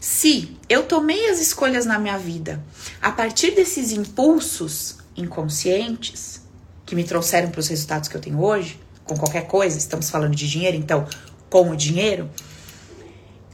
se 0.00 0.56
eu 0.66 0.84
tomei 0.84 1.28
as 1.28 1.40
escolhas 1.40 1.84
na 1.84 1.98
minha 1.98 2.16
vida 2.16 2.64
a 3.02 3.12
partir 3.12 3.50
desses 3.50 3.92
impulsos 3.92 4.96
inconscientes 5.14 6.40
que 6.86 6.94
me 6.94 7.04
trouxeram 7.04 7.50
para 7.50 7.60
os 7.60 7.68
resultados 7.68 8.08
que 8.08 8.16
eu 8.16 8.20
tenho 8.20 8.42
hoje, 8.42 8.80
com 9.04 9.14
qualquer 9.14 9.46
coisa, 9.46 9.76
estamos 9.76 10.08
falando 10.08 10.34
de 10.34 10.48
dinheiro, 10.48 10.78
então 10.78 11.06
com 11.50 11.68
o 11.68 11.76
dinheiro, 11.76 12.30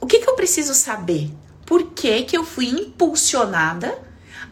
o 0.06 0.08
que, 0.08 0.20
que 0.20 0.30
eu 0.30 0.36
preciso 0.36 0.72
saber? 0.72 1.32
Por 1.66 1.90
que, 1.90 2.22
que 2.22 2.38
eu 2.38 2.44
fui 2.44 2.68
impulsionada 2.68 4.00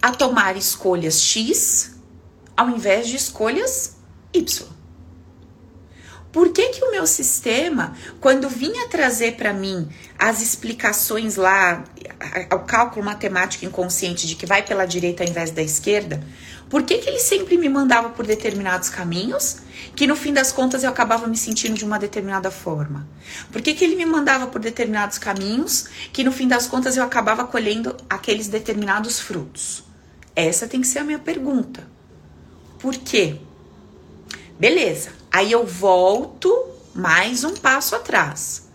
a 0.03 0.11
tomar 0.11 0.57
escolhas 0.57 1.21
X 1.21 1.95
ao 2.57 2.69
invés 2.71 3.07
de 3.07 3.15
escolhas 3.15 3.95
Y? 4.33 4.67
Por 6.33 6.49
que, 6.49 6.71
que 6.71 6.85
o 6.85 6.91
meu 6.91 7.07
sistema, 7.07 7.97
quando 8.21 8.49
vinha 8.49 8.89
trazer 8.89 9.37
para 9.37 9.53
mim 9.53 9.89
as 10.19 10.43
explicações 10.43 11.37
lá, 11.37 11.85
o 12.53 12.59
cálculo 12.59 13.05
matemático 13.05 13.65
inconsciente 13.65 14.27
de 14.27 14.35
que 14.35 14.47
vai 14.47 14.65
pela 14.65 14.85
direita 14.85 15.23
ao 15.23 15.31
invés 15.31 15.53
da 15.53 15.63
esquerda, 15.63 16.21
por 16.75 16.83
que, 16.83 16.99
que 16.99 17.09
ele 17.09 17.21
sempre 17.21 17.57
me 17.57 17.69
mandava 17.69 18.09
por 18.09 18.27
determinados 18.27 18.89
caminhos, 18.89 19.59
que 19.95 20.09
no 20.09 20.17
fim 20.17 20.33
das 20.33 20.51
contas 20.51 20.83
eu 20.83 20.91
acabava 20.91 21.29
me 21.29 21.37
sentindo 21.37 21.75
de 21.77 21.85
uma 21.85 22.01
determinada 22.01 22.51
forma? 22.51 23.07
Por 23.53 23.63
que, 23.63 23.75
que 23.75 23.85
ele 23.85 23.95
me 23.95 24.05
mandava 24.05 24.49
por 24.49 24.61
determinados 24.61 25.17
caminhos, 25.17 25.87
que 26.13 26.25
no 26.25 26.33
fim 26.33 26.49
das 26.49 26.67
contas 26.67 26.97
eu 26.97 27.05
acabava 27.05 27.45
colhendo 27.45 27.97
aqueles 28.11 28.49
determinados 28.49 29.21
frutos? 29.21 29.85
Essa 30.35 30.67
tem 30.67 30.81
que 30.81 30.89
ser 30.89 30.99
a 30.99 31.05
minha 31.05 31.21
pergunta. 31.21 31.87
Por 32.81 32.97
quê? 32.97 33.37
Beleza, 34.59 35.11
aí 35.31 35.53
eu 35.53 35.65
volto 35.65 36.53
mais 36.93 37.45
um 37.45 37.55
passo 37.55 37.95
atrás. 37.95 38.69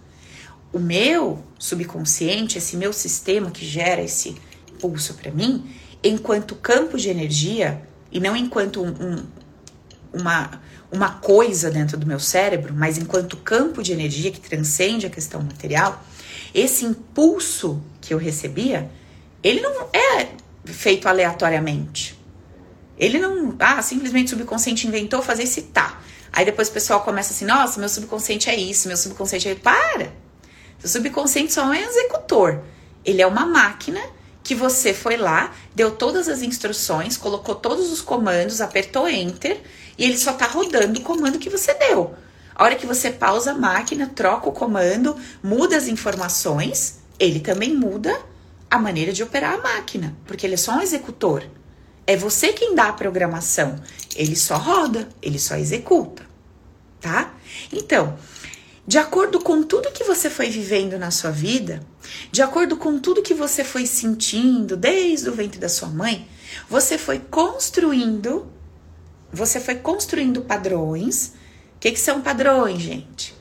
O 0.72 0.80
meu 0.80 1.44
subconsciente, 1.60 2.60
esse 2.60 2.78
meu 2.78 2.94
sistema 2.94 3.52
que 3.52 3.66
gera 3.66 4.02
esse 4.02 4.38
pulso 4.80 5.16
para 5.16 5.32
mim, 5.32 5.70
enquanto 6.04 6.56
campo 6.56 6.98
de 6.98 7.10
energia 7.10 7.82
e 8.12 8.20
não 8.20 8.36
enquanto 8.36 8.82
um, 8.82 8.90
um, 8.90 9.26
uma, 10.14 10.62
uma 10.92 11.12
coisa 11.12 11.70
dentro 11.70 11.98
do 11.98 12.06
meu 12.06 12.20
cérebro, 12.20 12.74
mas 12.74 12.98
enquanto 12.98 13.38
campo 13.38 13.84
de 13.84 13.92
energia 13.92 14.32
que 14.32 14.40
transcende 14.40 15.06
a 15.06 15.10
questão 15.10 15.42
material, 15.42 16.04
esse 16.54 16.86
impulso 16.86 17.82
que 18.02 18.14
eu 18.14 18.18
recebia, 18.18 18.90
ele 19.44 19.62
não 19.62 19.88
é 19.94 20.30
feito 20.66 21.08
aleatoriamente. 21.08 22.18
Ele 22.98 23.18
não, 23.20 23.56
ah, 23.60 23.82
simplesmente 23.82 24.28
o 24.28 24.30
subconsciente 24.38 24.88
inventou 24.88 25.22
fazer 25.22 25.44
esse 25.44 25.64
tá. 25.64 26.02
Aí 26.32 26.46
depois 26.46 26.68
o 26.68 26.72
pessoal 26.72 27.02
começa 27.02 27.34
assim, 27.34 27.46
nossa, 27.46 27.80
meu 27.80 27.90
subconsciente 27.90 28.50
é 28.50 28.56
isso, 28.56 28.88
meu 28.88 28.98
subconsciente 28.98 29.48
é. 29.48 29.56
Para! 29.56 30.12
Seu 30.80 30.90
subconsciente 30.90 31.54
só 31.54 31.74
é 31.74 31.80
um 31.80 31.90
executor. 31.90 32.62
Ele 33.04 33.22
é 33.22 33.28
uma 33.28 33.46
máquina 33.46 34.02
que 34.50 34.56
você 34.56 34.96
foi 34.96 35.16
lá, 35.16 35.54
deu 35.76 35.92
todas 35.92 36.28
as 36.28 36.42
instruções, 36.42 37.16
colocou 37.16 37.54
todos 37.54 37.92
os 37.92 38.02
comandos, 38.02 38.62
apertou 38.62 39.08
enter 39.08 39.62
e 39.96 40.04
ele 40.04 40.18
só 40.18 40.34
tá 40.34 40.48
rodando 40.48 41.00
o 41.00 41.04
comando 41.04 41.38
que 41.38 41.52
você 41.52 41.72
deu. 41.76 42.16
A 42.56 42.64
hora 42.64 42.76
que 42.76 42.88
você 42.88 43.12
pausa 43.12 43.52
a 43.52 43.54
máquina, 43.54 44.08
troca 44.08 44.50
o 44.50 44.52
comando, 44.52 45.16
muda 45.44 45.78
as 45.78 45.88
informações, 45.88 46.98
ele 47.20 47.40
também 47.40 47.76
muda 47.76 48.20
a 48.72 48.80
maneira 48.80 49.14
de 49.14 49.22
operar 49.22 49.54
a 49.54 49.62
máquina, 49.62 50.18
porque 50.26 50.48
ele 50.48 50.56
é 50.56 50.58
só 50.58 50.72
um 50.72 50.82
executor. 50.82 51.44
É 52.08 52.18
você 52.18 52.52
quem 52.52 52.74
dá 52.74 52.86
a 52.86 52.94
programação. 52.94 53.80
Ele 54.16 54.36
só 54.36 54.58
roda, 54.58 55.08
ele 55.22 55.38
só 55.38 55.58
executa, 55.58 56.24
tá? 57.00 57.36
Então, 57.72 58.18
de 58.90 58.98
acordo 58.98 59.40
com 59.40 59.62
tudo 59.62 59.92
que 59.92 60.04
você 60.04 60.32
foi 60.32 60.50
vivendo 60.50 60.98
na 60.98 61.12
sua 61.12 61.30
vida, 61.30 61.80
de 62.32 62.42
acordo 62.42 62.76
com 62.76 62.98
tudo 62.98 63.22
que 63.22 63.36
você 63.36 63.64
foi 63.64 63.86
sentindo 63.86 64.76
desde 64.76 65.30
o 65.30 65.32
ventre 65.32 65.60
da 65.60 65.70
sua 65.70 65.90
mãe, 65.90 66.28
você 66.68 66.98
foi 66.98 67.20
construindo, 67.20 68.52
você 69.32 69.60
foi 69.60 69.76
construindo 69.76 70.42
padrões. 70.42 71.34
O 71.76 71.80
que, 71.80 71.92
que 71.92 72.00
são 72.00 72.20
padrões, 72.20 72.82
gente? 72.82 73.36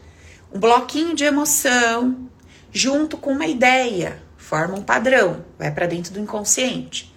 Um 0.53 0.61
bloquinho 0.61 1.17
de 1.17 1.25
emoção 1.25 2.29
junto 2.71 3.17
com 3.17 3.33
uma 3.33 3.47
ideia 3.47 4.23
forma 4.37 4.75
um 4.75 4.83
padrão, 4.83 5.47
vai 5.59 5.71
para 5.71 5.87
dentro 5.87 6.13
do 6.13 6.21
inconsciente. 6.21 7.11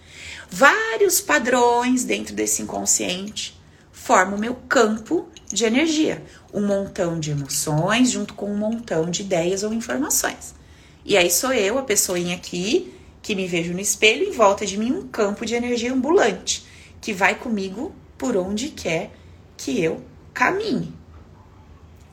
Vários 0.50 1.20
padrões 1.20 2.06
dentro 2.06 2.34
desse 2.34 2.62
inconsciente 2.62 3.62
formam 3.92 4.38
o 4.38 4.40
meu 4.40 4.56
campo 4.56 5.28
de 5.56 5.66
energia, 5.66 6.24
um 6.54 6.66
montão 6.66 7.20
de 7.20 7.32
emoções 7.32 8.12
junto 8.12 8.34
com 8.34 8.52
um 8.52 8.58
montão 8.58 9.10
de 9.10 9.22
ideias 9.22 9.64
ou 9.64 9.74
informações. 9.74 10.56
E 11.04 11.18
aí 11.18 11.30
sou 11.32 11.52
eu, 11.52 11.78
a 11.78 11.84
pessoinha 11.84 12.36
aqui, 12.36 12.94
que 13.22 13.36
me 13.36 13.48
vejo 13.48 13.74
no 13.74 13.80
espelho, 13.80 14.28
em 14.28 14.32
volta 14.32 14.66
de 14.66 14.78
mim 14.78 14.92
um 14.92 15.08
campo 15.08 15.46
de 15.46 15.56
energia 15.56 15.94
ambulante, 15.94 16.66
que 17.00 17.14
vai 17.14 17.36
comigo 17.36 17.94
por 18.18 18.38
onde 18.38 18.70
quer 18.70 19.12
que 19.58 19.84
eu 19.84 20.04
caminhe. 20.34 20.94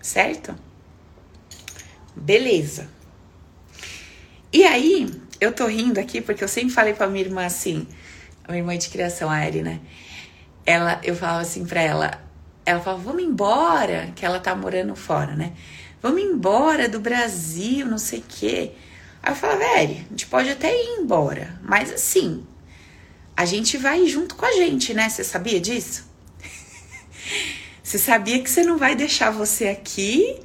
Certo? 0.01 0.55
Beleza. 2.14 2.88
E 4.53 4.64
aí, 4.64 5.11
eu 5.40 5.53
tô 5.53 5.66
rindo 5.66 6.01
aqui 6.01 6.20
porque 6.20 6.42
eu 6.42 6.48
sempre 6.48 6.72
falei 6.72 6.94
pra 6.94 7.07
minha 7.07 7.24
irmã 7.24 7.44
assim, 7.44 7.87
a 8.44 8.53
minha 8.53 8.62
irmã 8.62 8.77
de 8.77 8.88
criação, 8.88 9.31
a 9.31 9.44
Eri, 9.46 9.62
né? 9.62 9.81
Ela, 10.64 11.01
eu 11.05 11.14
falava 11.14 11.40
assim 11.40 11.64
pra 11.64 11.81
ela, 11.81 12.28
ela 12.68 12.81
falava, 12.81 13.02
vamos 13.02 13.22
embora, 13.22 14.12
que 14.14 14.26
ela 14.26 14.38
tá 14.38 14.54
morando 14.54 14.94
fora, 14.94 15.35
né? 15.35 15.54
Vamos 16.02 16.22
embora 16.22 16.88
do 16.88 17.00
Brasil, 17.00 17.87
não 17.87 17.96
sei 17.96 18.18
o 18.18 18.24
quê. 18.28 18.72
Aí 19.22 19.33
eu 19.33 19.37
falava, 19.37 19.61
velho, 19.61 19.96
a 20.07 20.11
gente 20.11 20.26
pode 20.26 20.50
até 20.50 20.70
ir 20.70 21.00
embora, 21.00 21.59
mas 21.62 21.90
assim, 21.90 22.46
a 23.35 23.46
gente 23.46 23.78
vai 23.78 24.07
junto 24.07 24.35
com 24.35 24.44
a 24.44 24.52
gente, 24.52 24.92
né? 24.92 25.09
Você 25.09 25.24
sabia 25.24 25.59
disso? 25.59 26.07
você 27.83 27.98
sabia 27.98 28.42
que 28.42 28.50
você 28.50 28.62
não 28.62 28.76
vai 28.76 28.94
deixar 28.94 29.31
você 29.31 29.68
aqui 29.68 30.38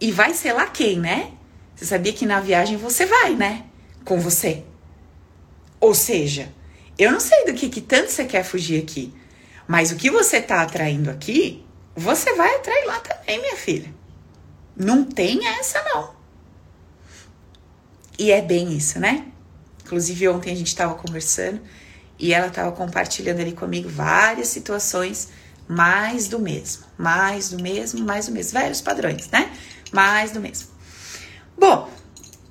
e 0.00 0.10
vai 0.10 0.34
ser 0.34 0.54
lá 0.54 0.66
quem, 0.66 0.98
né? 0.98 1.30
Você 1.76 1.84
sabia 1.84 2.12
que 2.12 2.26
na 2.26 2.40
viagem 2.40 2.76
você 2.76 3.06
vai, 3.06 3.36
né? 3.36 3.64
Com 4.04 4.18
você. 4.18 4.64
Ou 5.80 5.94
seja, 5.94 6.52
eu 6.98 7.12
não 7.12 7.20
sei 7.20 7.44
do 7.44 7.54
que, 7.54 7.68
que 7.68 7.80
tanto 7.80 8.10
você 8.10 8.24
quer 8.24 8.42
fugir 8.42 8.82
aqui, 8.82 9.14
mas 9.68 9.92
o 9.92 9.96
que 9.96 10.10
você 10.10 10.42
tá 10.42 10.62
atraindo 10.62 11.08
aqui, 11.08 11.64
você 11.98 12.34
vai 12.34 12.54
atrair 12.56 12.86
lá 12.86 13.00
também, 13.00 13.40
minha 13.40 13.56
filha. 13.56 13.92
Não 14.76 15.04
tem 15.04 15.46
essa, 15.46 15.82
não. 15.82 16.14
E 18.18 18.30
é 18.30 18.40
bem 18.40 18.76
isso, 18.76 18.98
né? 18.98 19.26
Inclusive, 19.84 20.28
ontem 20.28 20.52
a 20.52 20.56
gente 20.56 20.68
estava 20.68 20.94
conversando 20.94 21.60
e 22.18 22.32
ela 22.32 22.48
estava 22.48 22.72
compartilhando 22.72 23.40
ali 23.40 23.52
comigo 23.52 23.88
várias 23.88 24.48
situações 24.48 25.28
mais 25.66 26.28
do 26.28 26.38
mesmo, 26.38 26.84
mais 26.96 27.50
do 27.50 27.62
mesmo, 27.62 28.04
mais 28.04 28.26
do 28.26 28.32
mesmo. 28.32 28.58
Velhos 28.58 28.80
padrões, 28.80 29.28
né? 29.30 29.52
Mais 29.92 30.30
do 30.32 30.40
mesmo. 30.40 30.68
Bom, 31.56 31.90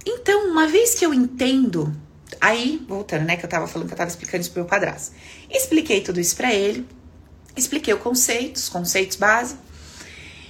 então, 0.05 0.49
uma 0.49 0.67
vez 0.67 0.95
que 0.95 1.05
eu 1.05 1.13
entendo, 1.13 1.93
aí, 2.39 2.85
voltando, 2.87 3.25
né, 3.25 3.35
que 3.37 3.45
eu 3.45 3.49
tava 3.49 3.67
falando 3.67 3.87
que 3.87 3.93
eu 3.93 3.97
tava 3.97 4.09
explicando 4.09 4.41
isso 4.41 4.51
pro 4.51 4.61
meu 4.61 4.69
padrasto. 4.69 5.13
Expliquei 5.49 6.01
tudo 6.01 6.19
isso 6.19 6.35
para 6.35 6.53
ele, 6.53 6.87
expliquei 7.59 7.93
o 7.93 7.99
conceito, 7.99 8.57
os 8.57 8.69
conceitos 8.69 9.17
base. 9.17 9.55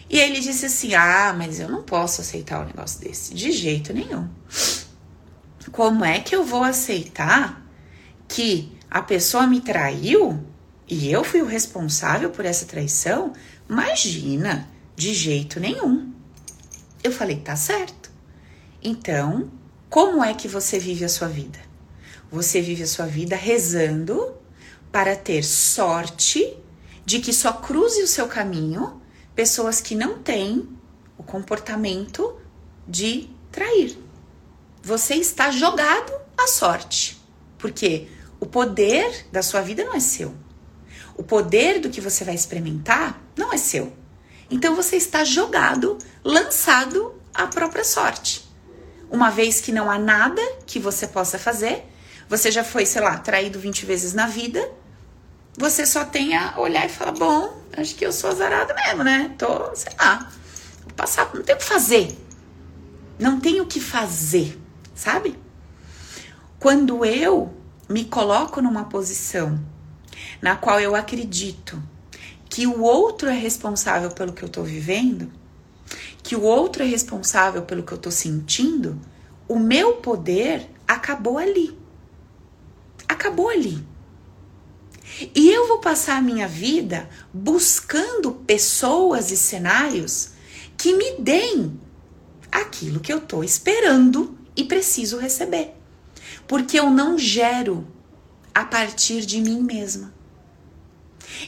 E 0.10 0.20
ele 0.20 0.40
disse 0.40 0.66
assim: 0.66 0.94
Ah, 0.94 1.34
mas 1.38 1.60
eu 1.60 1.70
não 1.70 1.84
posso 1.84 2.22
aceitar 2.22 2.62
um 2.62 2.66
negócio 2.66 3.00
desse, 3.00 3.34
de 3.34 3.52
jeito 3.52 3.94
nenhum. 3.94 4.28
Como 5.72 6.04
é 6.06 6.20
que 6.20 6.36
eu 6.36 6.46
vou 6.46 6.64
aceitar 6.64 7.66
que 8.28 8.72
a 8.90 9.02
pessoa 9.02 9.46
me 9.46 9.60
traiu 9.60 10.44
e 10.88 11.12
eu 11.12 11.24
fui 11.24 11.42
o 11.42 11.46
responsável 11.46 12.30
por 12.30 12.46
essa 12.46 12.66
traição? 12.66 13.34
Imagina, 13.70 14.70
de 14.96 15.14
jeito 15.14 15.60
nenhum. 15.60 16.14
Eu 17.04 17.12
falei: 17.12 17.38
Tá 17.38 17.56
certo. 17.56 18.10
Então, 18.82 19.52
como 19.90 20.24
é 20.24 20.34
que 20.34 20.48
você 20.48 20.80
vive 20.80 21.04
a 21.04 21.10
sua 21.10 21.28
vida? 21.28 21.60
Você 22.32 22.62
vive 22.62 22.84
a 22.84 22.88
sua 22.88 23.06
vida 23.06 23.36
rezando 23.36 24.36
para 24.92 25.16
ter 25.16 25.44
sorte 25.44 26.58
de 27.08 27.22
que 27.22 27.32
só 27.32 27.54
cruze 27.54 28.04
o 28.04 28.08
seu 28.08 28.28
caminho 28.28 29.02
pessoas 29.34 29.80
que 29.80 29.96
não 29.96 30.20
têm 30.20 30.68
o 31.18 31.24
comportamento 31.24 32.38
de 32.86 33.30
trair. 33.50 33.98
Você 34.84 35.16
está 35.16 35.50
jogado 35.50 36.12
à 36.38 36.48
sorte, 36.48 37.18
porque 37.58 38.10
o 38.42 38.46
poder 38.46 39.28
da 39.32 39.42
sua 39.42 39.62
vida 39.62 39.86
não 39.86 39.96
é 39.96 40.02
seu. 40.02 40.36
O 41.16 41.24
poder 41.24 41.80
do 41.80 41.90
que 41.90 42.02
você 42.02 42.26
vai 42.26 42.36
experimentar 42.36 43.18
não 43.38 43.54
é 43.54 43.58
seu. 43.58 43.94
Então 44.52 44.76
você 44.76 44.98
está 44.98 45.24
jogado, 45.24 45.98
lançado 46.26 47.16
à 47.34 47.48
própria 47.48 47.86
sorte 47.86 48.46
uma 49.10 49.30
vez 49.30 49.62
que 49.62 49.72
não 49.72 49.90
há 49.90 49.98
nada 49.98 50.42
que 50.66 50.80
você 50.80 51.08
possa 51.08 51.40
fazer, 51.40 51.86
você 52.28 52.52
já 52.52 52.64
foi, 52.64 52.86
sei 52.86 53.02
lá, 53.02 53.18
traído 53.18 53.60
20 53.60 53.86
vezes 53.86 54.14
na 54.14 54.28
vida, 54.28 54.70
você 55.58 55.88
só 55.88 56.06
tem 56.06 56.38
a 56.38 56.54
olhar 56.60 56.86
e 56.86 56.90
falar: 56.90 57.14
bom, 57.14 57.60
acho 57.76 57.96
que 57.96 58.06
eu 58.06 58.12
sou 58.12 58.30
azarado 58.30 58.74
mesmo, 58.76 59.04
né? 59.04 59.34
Tô, 59.38 59.76
sei 59.76 59.92
lá, 60.00 60.32
vou 60.84 60.94
passar, 60.94 61.32
não 61.34 61.42
tenho 61.42 61.58
o 61.58 61.60
que 61.60 61.66
fazer. 61.66 62.18
Não 63.20 63.40
tenho 63.40 63.64
o 63.64 63.68
que 63.68 63.80
fazer, 63.80 64.62
sabe? 64.94 65.36
Quando 66.60 67.04
eu 67.04 67.52
me 67.90 68.06
coloco 68.06 68.62
numa 68.62 68.86
posição 68.86 69.60
na 70.40 70.56
qual 70.56 70.80
eu 70.80 70.96
acredito 70.96 71.82
que 72.48 72.68
o 72.68 72.82
outro 72.82 73.28
é 73.28 73.34
responsável 73.34 74.12
pelo 74.12 74.34
que 74.34 74.44
eu 74.44 74.50
tô 74.50 74.62
vivendo, 74.62 75.32
que 76.22 76.36
o 76.36 76.44
outro 76.44 76.84
é 76.84 76.86
responsável 76.86 77.64
pelo 77.64 77.82
que 77.82 77.92
eu 77.92 77.98
tô 77.98 78.12
sentindo, 78.12 79.00
o 79.48 79.58
meu 79.58 79.96
poder 79.96 80.70
acabou 80.88 81.40
ali. 81.40 81.76
Acabou 83.08 83.50
ali. 83.50 83.84
E 85.36 85.50
eu 85.50 85.68
vou 85.68 85.80
passar 85.80 86.18
a 86.18 86.22
minha 86.22 86.48
vida 86.48 87.10
buscando 87.34 88.32
pessoas 88.32 89.32
e 89.32 89.38
cenários 89.38 90.32
que 90.78 90.94
me 90.94 91.20
deem 91.20 91.80
aquilo 92.52 93.00
que 93.00 93.12
eu 93.12 93.20
tô 93.20 93.44
esperando 93.44 94.38
e 94.56 94.64
preciso 94.64 95.18
receber. 95.18 95.74
Porque 96.48 96.80
eu 96.80 96.90
não 96.90 97.18
gero 97.18 97.88
a 98.54 98.64
partir 98.64 99.26
de 99.26 99.42
mim 99.42 99.62
mesma. 99.62 100.14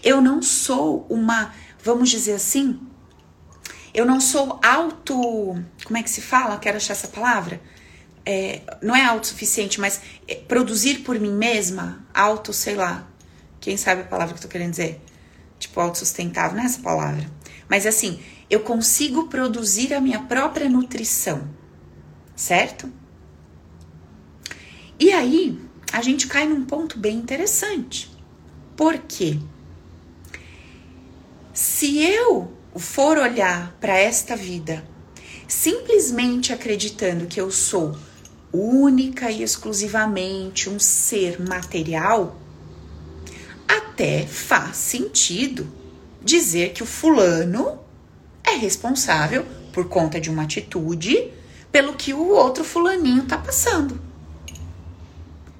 Eu 0.04 0.22
não 0.22 0.42
sou 0.42 1.06
uma, 1.10 1.54
vamos 1.84 2.10
dizer 2.10 2.34
assim, 2.34 2.80
eu 3.94 4.06
não 4.06 4.22
sou 4.22 4.60
auto. 4.64 5.16
Como 5.84 5.98
é 5.98 6.04
que 6.04 6.10
se 6.10 6.22
fala? 6.22 6.58
Quero 6.58 6.78
achar 6.78 6.94
essa 6.94 7.08
palavra. 7.08 7.62
É, 8.26 8.62
não 8.82 8.96
é 8.96 9.04
autossuficiente, 9.06 9.80
mas 9.80 10.02
é, 10.28 10.36
produzir 10.36 11.00
por 11.00 11.20
mim 11.20 11.32
mesma, 11.32 12.06
auto, 12.14 12.54
sei 12.54 12.76
lá. 12.76 13.09
Quem 13.60 13.78
sabe 13.78 14.02
a 14.02 14.06
palavra 14.06 14.34
que 14.34 14.40
eu 14.40 14.44
tô 14.44 14.48
querendo 14.48 14.72
dizer? 14.72 15.02
Tipo, 15.58 15.80
autossustentável, 15.80 16.56
não 16.56 16.64
é 16.64 16.66
essa 16.66 16.82
palavra. 16.82 17.30
Mas 17.68 17.86
assim, 17.86 18.20
eu 18.50 18.62
consigo 18.62 19.28
produzir 19.28 19.94
a 19.94 20.02
minha 20.02 20.22
própria 20.22 20.70
nutrição, 20.70 21.48
certo? 22.36 22.92
E 25.00 25.12
aí, 25.12 25.60
a 25.92 26.02
gente 26.02 26.28
cai 26.28 26.48
num 26.48 26.66
ponto 26.66 26.98
bem 26.98 27.18
interessante. 27.18 28.12
Por 28.76 28.98
quê? 28.98 29.38
Se 31.54 32.00
eu 32.00 32.54
for 32.76 33.18
olhar 33.18 33.76
para 33.80 33.98
esta 33.98 34.36
vida 34.36 34.88
simplesmente 35.50 36.54
acreditando 36.54 37.26
que 37.26 37.42
eu 37.42 37.50
sou 37.50 37.98
única 38.54 39.32
e 39.32 39.42
exclusivamente 39.42 40.70
um 40.70 40.80
ser 40.80 41.42
material, 41.42 42.40
até 43.70 44.26
faz 44.26 44.76
sentido 44.78 45.72
dizer 46.22 46.74
que 46.74 46.82
o 46.82 46.88
fulano 46.88 47.80
é 48.44 48.56
responsável 48.56 49.46
por 49.72 49.88
conta 49.88 50.20
de 50.20 50.30
uma 50.30 50.44
atitude 50.44 51.32
pelo 51.72 51.94
que 51.94 52.14
o 52.14 52.30
outro 52.30 52.64
fulaninho 52.64 53.24
tá 53.26 53.38
passando. 53.38 54.02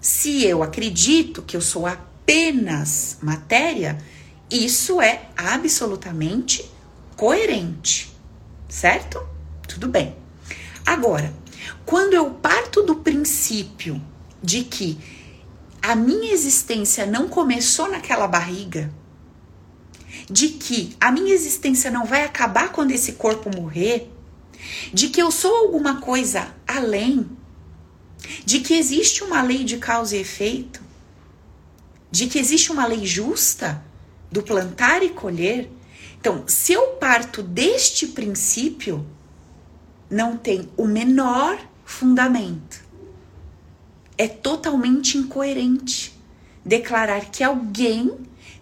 Se 0.02 0.44
eu 0.44 0.64
acredito 0.64 1.44
que 1.44 1.56
eu 1.56 1.62
sou 1.62 1.86
apenas 1.86 3.18
matéria, 3.22 3.98
isso 4.50 5.00
é 5.00 5.30
absolutamente 5.38 6.70
coerente, 7.16 8.12
certo? 8.68 9.22
Tudo 9.68 9.88
bem. 9.88 10.16
Agora, 10.86 11.32
quando 11.86 12.14
eu 12.14 12.32
parto 12.32 12.82
do 12.82 12.96
princípio 12.96 14.02
de 14.42 14.64
que 14.64 14.98
a 15.82 15.96
minha 15.96 16.34
existência 16.34 17.06
não 17.06 17.28
começou 17.28 17.90
naquela 17.90 18.28
barriga, 18.28 18.92
de 20.30 20.50
que 20.50 20.96
a 21.00 21.12
minha 21.12 21.34
existência 21.34 21.90
não 21.90 22.06
vai 22.06 22.24
acabar 22.24 22.72
quando 22.72 22.92
esse 22.92 23.14
corpo 23.14 23.50
morrer, 23.56 24.12
de 24.94 25.10
que 25.10 25.22
eu 25.22 25.32
sou 25.32 25.56
alguma 25.56 26.02
coisa 26.02 26.54
além, 26.68 27.30
de 28.46 28.60
que 28.60 28.74
existe 28.74 29.24
uma 29.24 29.42
lei 29.42 29.64
de 29.64 29.78
causa 29.78 30.16
e 30.16 30.22
efeito, 30.22 30.82
de 32.12 32.28
que 32.28 32.38
existe 32.38 32.72
uma 32.72 32.86
lei 32.86 33.06
justa 33.06 33.84
do 34.32 34.44
plantar 34.44 35.02
e 35.04 35.10
colher, 35.10 35.70
então, 36.20 36.44
se 36.48 36.74
eu 36.74 36.88
parto 37.00 37.42
deste 37.42 38.08
princípio, 38.08 39.08
não 40.10 40.36
tem 40.36 40.70
o 40.76 40.86
menor 40.86 41.58
fundamento. 41.86 42.84
É 44.20 44.28
totalmente 44.28 45.18
incoerente 45.18 46.14
declarar 46.66 47.32
que 47.32 47.42
alguém 47.42 48.20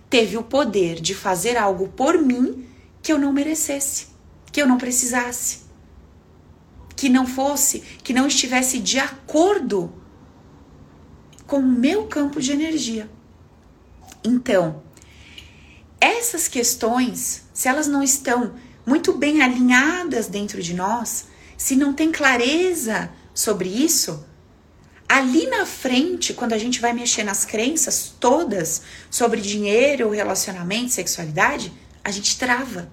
teve 0.07 0.37
o 0.37 0.43
poder 0.43 1.01
de 1.01 1.15
fazer 1.15 1.57
algo 1.57 1.87
por 1.87 2.21
mim 2.21 2.63
que 3.01 3.11
eu 3.11 3.17
não 3.17 3.33
merecesse, 3.33 4.09
que 4.51 4.61
eu 4.61 4.67
não 4.67 4.77
precisasse, 4.77 5.61
que 6.95 7.09
não 7.09 7.25
fosse, 7.25 7.79
que 8.03 8.13
não 8.13 8.27
estivesse 8.27 8.77
de 8.77 8.99
acordo 8.99 9.91
com 11.47 11.57
o 11.57 11.67
meu 11.67 12.05
campo 12.05 12.39
de 12.39 12.51
energia. 12.51 13.09
Então, 14.23 14.83
essas 15.99 16.47
questões, 16.47 17.47
se 17.51 17.67
elas 17.67 17.87
não 17.87 18.03
estão 18.03 18.53
muito 18.85 19.11
bem 19.11 19.41
alinhadas 19.41 20.27
dentro 20.27 20.61
de 20.61 20.75
nós, 20.75 21.29
se 21.57 21.75
não 21.75 21.93
tem 21.93 22.11
clareza 22.11 23.09
sobre 23.33 23.69
isso, 23.69 24.23
ali 25.07 25.47
na 25.47 25.65
frente, 25.65 26.33
quando 26.33 26.53
a 26.53 26.57
gente 26.57 26.81
vai 26.81 26.93
mexer 26.93 27.23
nas 27.23 27.45
crenças 27.45 28.13
todas 28.19 28.81
sobre 29.09 29.39
dinheiro, 29.39 30.09
relacionamento, 30.09 30.91
sexualidade, 30.91 31.71
a 32.03 32.11
gente 32.11 32.37
trava. 32.37 32.91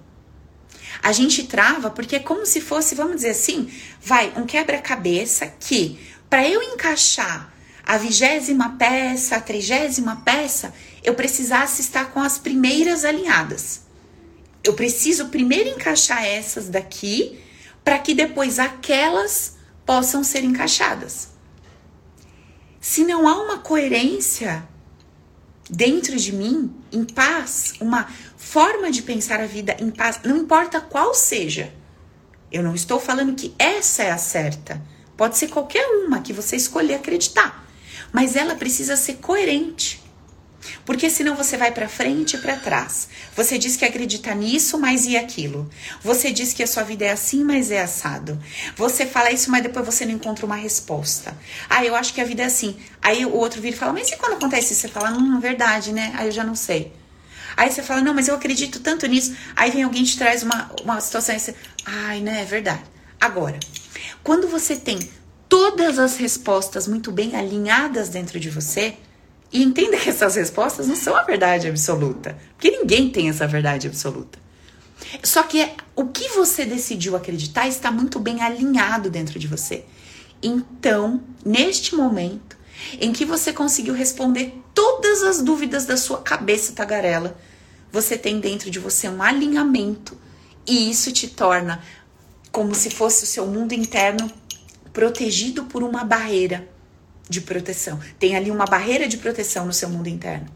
A 1.03 1.11
gente 1.11 1.43
trava 1.43 1.89
porque 1.89 2.15
é 2.15 2.19
como 2.19 2.45
se 2.45 2.61
fosse, 2.61 2.95
vamos 2.95 3.17
dizer 3.17 3.31
assim, 3.31 3.69
vai 4.01 4.31
um 4.37 4.45
quebra-cabeça 4.45 5.47
que 5.59 5.99
para 6.29 6.47
eu 6.47 6.61
encaixar 6.61 7.53
a 7.85 7.97
vigésima 7.97 8.75
peça, 8.77 9.35
a 9.35 9.41
trigésima 9.41 10.21
peça, 10.25 10.73
eu 11.03 11.13
precisasse 11.13 11.81
estar 11.81 12.05
com 12.11 12.19
as 12.19 12.37
primeiras 12.37 13.05
alinhadas. 13.05 13.81
Eu 14.63 14.73
preciso 14.73 15.27
primeiro 15.27 15.69
encaixar 15.69 16.25
essas 16.25 16.67
daqui, 16.67 17.39
para 17.83 17.99
que 17.99 18.15
depois 18.15 18.57
aquelas 18.57 19.57
possam 19.85 20.23
ser 20.23 20.43
encaixadas. 20.43 21.34
Se 22.87 23.03
não 23.03 23.27
há 23.27 23.41
uma 23.41 23.57
coerência 23.57 24.63
dentro 25.67 26.15
de 26.17 26.31
mim, 26.31 26.71
em 26.91 27.03
paz, 27.03 27.73
uma 27.81 28.07
forma 28.37 28.91
de 28.91 29.01
pensar 29.01 29.39
a 29.39 29.47
vida 29.47 29.75
em 29.79 29.89
paz, 29.89 30.19
não 30.23 30.37
importa 30.37 30.79
qual 30.79 31.11
seja. 31.15 31.73
Eu 32.51 32.61
não 32.61 32.75
estou 32.75 32.99
falando 32.99 33.33
que 33.33 33.55
essa 33.57 34.03
é 34.03 34.11
a 34.11 34.19
certa. 34.19 34.79
Pode 35.17 35.35
ser 35.35 35.47
qualquer 35.47 35.83
uma 36.05 36.21
que 36.21 36.31
você 36.31 36.55
escolher 36.55 36.93
acreditar, 36.93 37.67
mas 38.13 38.35
ela 38.35 38.53
precisa 38.53 38.95
ser 38.95 39.15
coerente. 39.15 39.99
Porque 40.85 41.09
senão 41.09 41.35
você 41.35 41.57
vai 41.57 41.71
para 41.71 41.87
frente 41.87 42.35
e 42.35 42.39
para 42.39 42.55
trás. 42.55 43.07
Você 43.35 43.57
diz 43.57 43.75
que 43.75 43.85
acredita 43.85 44.33
nisso, 44.33 44.77
mas 44.77 45.05
e 45.05 45.17
aquilo? 45.17 45.69
Você 46.01 46.31
diz 46.31 46.53
que 46.53 46.63
a 46.63 46.67
sua 46.67 46.83
vida 46.83 47.05
é 47.05 47.11
assim, 47.11 47.43
mas 47.43 47.71
é 47.71 47.81
assado. 47.81 48.39
Você 48.75 49.05
fala 49.05 49.31
isso, 49.31 49.51
mas 49.51 49.63
depois 49.63 49.85
você 49.85 50.05
não 50.05 50.13
encontra 50.13 50.45
uma 50.45 50.55
resposta. 50.55 51.37
Ah, 51.69 51.85
eu 51.85 51.95
acho 51.95 52.13
que 52.13 52.21
a 52.21 52.25
vida 52.25 52.43
é 52.43 52.45
assim. 52.45 52.77
Aí 53.01 53.25
o 53.25 53.33
outro 53.33 53.61
vira 53.61 53.75
e 53.75 53.79
fala, 53.79 53.93
mas 53.93 54.09
e 54.09 54.17
quando 54.17 54.33
acontece 54.33 54.73
isso? 54.73 54.81
Você 54.81 54.87
fala, 54.87 55.11
hum, 55.11 55.39
verdade, 55.39 55.91
né? 55.91 56.13
Aí 56.15 56.27
eu 56.27 56.31
já 56.31 56.43
não 56.43 56.55
sei. 56.55 56.93
Aí 57.57 57.71
você 57.71 57.81
fala, 57.81 58.01
não, 58.01 58.13
mas 58.13 58.27
eu 58.27 58.35
acredito 58.35 58.79
tanto 58.79 59.07
nisso. 59.07 59.35
Aí 59.55 59.71
vem 59.71 59.83
alguém 59.83 60.03
te 60.03 60.17
traz 60.17 60.43
uma, 60.43 60.71
uma 60.83 60.99
situação 60.99 61.35
e 61.35 61.39
você, 61.39 61.55
ai, 61.85 62.19
né, 62.19 62.41
é 62.41 62.45
verdade. 62.45 62.83
Agora, 63.19 63.59
quando 64.23 64.47
você 64.47 64.75
tem 64.75 64.99
todas 65.47 65.99
as 65.99 66.17
respostas 66.17 66.87
muito 66.87 67.11
bem 67.11 67.35
alinhadas 67.35 68.09
dentro 68.09 68.39
de 68.39 68.49
você, 68.49 68.97
e 69.55 69.63
entenda 69.63 69.95
que 69.95 70.09
essas 70.09 70.35
respostas 70.35 70.85
não 70.85 70.97
são 70.97 71.15
a 71.15 71.23
verdade 71.23 71.69
absoluta, 71.69 72.37
porque 72.57 72.69
ninguém 72.69 73.09
tem 73.09 73.29
essa 73.29 73.47
verdade 73.47 73.87
absoluta. 73.87 74.37
Só 75.23 75.43
que 75.43 75.61
é, 75.61 75.73
o 75.95 76.07
que 76.07 76.27
você 76.27 76.65
decidiu 76.65 77.15
acreditar 77.15 77.65
está 77.65 77.89
muito 77.89 78.19
bem 78.19 78.41
alinhado 78.41 79.09
dentro 79.09 79.39
de 79.39 79.47
você. 79.47 79.85
Então, 80.43 81.23
neste 81.45 81.95
momento 81.95 82.57
em 82.99 83.13
que 83.13 83.23
você 83.23 83.53
conseguiu 83.53 83.93
responder 83.93 84.61
todas 84.73 85.23
as 85.23 85.41
dúvidas 85.41 85.85
da 85.85 85.95
sua 85.95 86.17
cabeça 86.17 86.73
tagarela, 86.73 87.39
você 87.89 88.17
tem 88.17 88.41
dentro 88.41 88.69
de 88.69 88.77
você 88.77 89.07
um 89.07 89.23
alinhamento 89.23 90.17
e 90.67 90.91
isso 90.91 91.13
te 91.13 91.29
torna 91.29 91.81
como 92.51 92.75
se 92.75 92.89
fosse 92.89 93.23
o 93.23 93.27
seu 93.27 93.47
mundo 93.47 93.71
interno 93.71 94.29
protegido 94.91 95.63
por 95.63 95.81
uma 95.81 96.03
barreira 96.03 96.74
de 97.29 97.41
proteção. 97.41 97.99
Tem 98.19 98.35
ali 98.35 98.51
uma 98.51 98.65
barreira 98.65 99.07
de 99.07 99.17
proteção 99.17 99.65
no 99.65 99.73
seu 99.73 99.89
mundo 99.89 100.07
interno. 100.07 100.47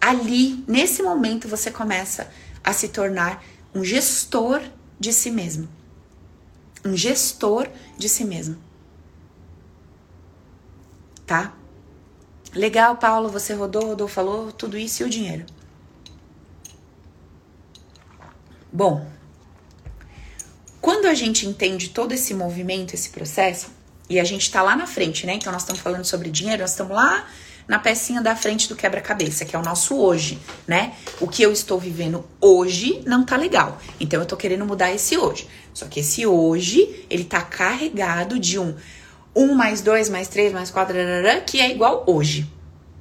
Ali, 0.00 0.64
nesse 0.66 1.02
momento, 1.02 1.48
você 1.48 1.70
começa 1.70 2.30
a 2.62 2.72
se 2.72 2.88
tornar 2.88 3.44
um 3.74 3.84
gestor 3.84 4.62
de 4.98 5.12
si 5.12 5.30
mesmo. 5.30 5.68
Um 6.84 6.96
gestor 6.96 7.68
de 7.96 8.08
si 8.08 8.24
mesmo. 8.24 8.56
Tá? 11.26 11.54
Legal, 12.54 12.96
Paulo, 12.96 13.28
você 13.28 13.54
rodou, 13.54 13.86
rodou, 13.86 14.06
falou 14.06 14.52
tudo 14.52 14.78
isso 14.78 15.02
e 15.02 15.06
o 15.06 15.10
dinheiro. 15.10 15.44
Bom, 18.72 19.06
quando 20.80 21.06
a 21.06 21.14
gente 21.14 21.46
entende 21.46 21.90
todo 21.90 22.12
esse 22.12 22.34
movimento, 22.34 22.92
esse 22.92 23.10
processo, 23.10 23.70
e 24.08 24.20
a 24.20 24.24
gente 24.24 24.50
tá 24.50 24.62
lá 24.62 24.76
na 24.76 24.86
frente, 24.86 25.26
né? 25.26 25.34
Então 25.34 25.52
nós 25.52 25.62
estamos 25.62 25.80
falando 25.80 26.04
sobre 26.04 26.30
dinheiro, 26.30 26.62
nós 26.62 26.70
estamos 26.70 26.94
lá 26.94 27.26
na 27.66 27.78
pecinha 27.78 28.20
da 28.20 28.36
frente 28.36 28.68
do 28.68 28.76
quebra-cabeça, 28.76 29.44
que 29.44 29.56
é 29.56 29.58
o 29.58 29.62
nosso 29.62 29.96
hoje, 29.96 30.38
né? 30.66 30.92
O 31.20 31.26
que 31.26 31.42
eu 31.42 31.50
estou 31.50 31.78
vivendo 31.78 32.24
hoje 32.40 33.02
não 33.06 33.24
tá 33.24 33.36
legal. 33.36 33.80
Então 33.98 34.20
eu 34.20 34.26
tô 34.26 34.36
querendo 34.36 34.66
mudar 34.66 34.92
esse 34.92 35.16
hoje. 35.16 35.48
Só 35.72 35.86
que 35.86 36.00
esse 36.00 36.26
hoje, 36.26 37.06
ele 37.08 37.24
tá 37.24 37.40
carregado 37.40 38.38
de 38.38 38.58
um 38.58 38.76
1 39.34 39.54
mais 39.54 39.80
2 39.80 40.08
mais 40.10 40.28
3 40.28 40.52
mais 40.52 40.70
4, 40.70 40.94
que 41.46 41.60
é 41.60 41.70
igual 41.70 42.04
hoje. 42.06 42.50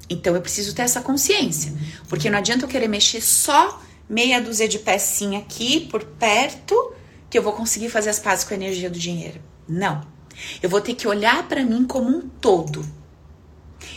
Então 0.10 0.34
eu 0.36 0.42
preciso 0.42 0.74
ter 0.74 0.84
essa 0.84 1.02
consciência. 1.02 1.74
Porque 2.08 2.30
não 2.30 2.38
adianta 2.38 2.66
eu 2.66 2.70
querer 2.70 2.88
mexer 2.88 3.22
só 3.22 3.82
meia 4.10 4.42
dúzia 4.42 4.68
de 4.68 4.80
pecinha 4.80 5.40
aqui 5.40 5.82
por 5.92 6.04
perto 6.04 6.94
que 7.30 7.38
eu 7.38 7.44
vou 7.44 7.54
conseguir 7.54 7.90
fazer 7.90 8.10
as 8.10 8.20
pazes 8.20 8.46
com 8.46 8.54
a 8.54 8.58
energia 8.58 8.90
do 8.90 9.00
dinheiro. 9.00 9.42
Não. 9.68 10.13
Eu 10.62 10.70
vou 10.70 10.82
ter 10.82 10.96
que 10.96 11.08
olhar 11.08 11.48
para 11.48 11.64
mim 11.64 11.86
como 11.86 12.10
um 12.10 12.22
todo. 12.22 12.86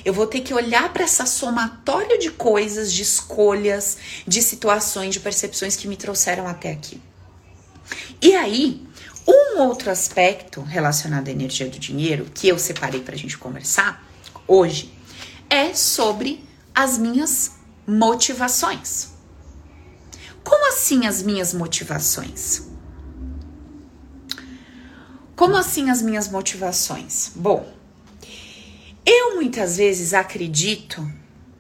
Eu 0.05 0.13
vou 0.13 0.27
ter 0.27 0.41
que 0.41 0.55
olhar 0.55 0.93
para 0.93 1.05
essa 1.05 1.27
somatória 1.27 2.19
de 2.19 2.31
coisas, 2.31 2.93
de 2.93 3.03
escolhas, 3.03 3.97
de 4.27 4.43
situações, 4.43 5.15
de 5.15 5.21
percepções 5.21 5.77
que 5.77 5.89
me 5.89 5.97
trouxeram 5.97 6.47
até 6.47 6.73
aqui. 6.73 7.01
E 8.21 8.35
aí, 8.35 8.87
um 9.27 9.61
outro 9.61 9.91
aspecto 9.91 10.61
relacionado 10.61 11.29
à 11.29 11.31
energia 11.31 11.69
do 11.69 11.79
dinheiro 11.79 12.27
que 12.35 12.49
eu 12.49 12.59
separei 12.59 13.01
para 13.01 13.15
a 13.15 13.19
gente 13.19 13.37
conversar 13.37 14.05
hoje 14.47 14.93
é 15.51 15.75
sobre 15.75 16.45
as 16.75 16.99
minhas 16.99 17.53
motivações. 17.87 19.09
Como 20.45 20.69
assim 20.69 21.07
as 21.07 21.23
minhas 21.23 21.53
motivações? 21.53 22.76
Como 25.37 25.55
assim 25.55 25.91
as 25.91 26.01
minhas 26.01 26.29
motivações? 26.29 27.31
Bom, 27.37 27.71
eu 29.05 29.35
muitas 29.35 29.77
vezes 29.77 30.15
acredito, 30.15 31.07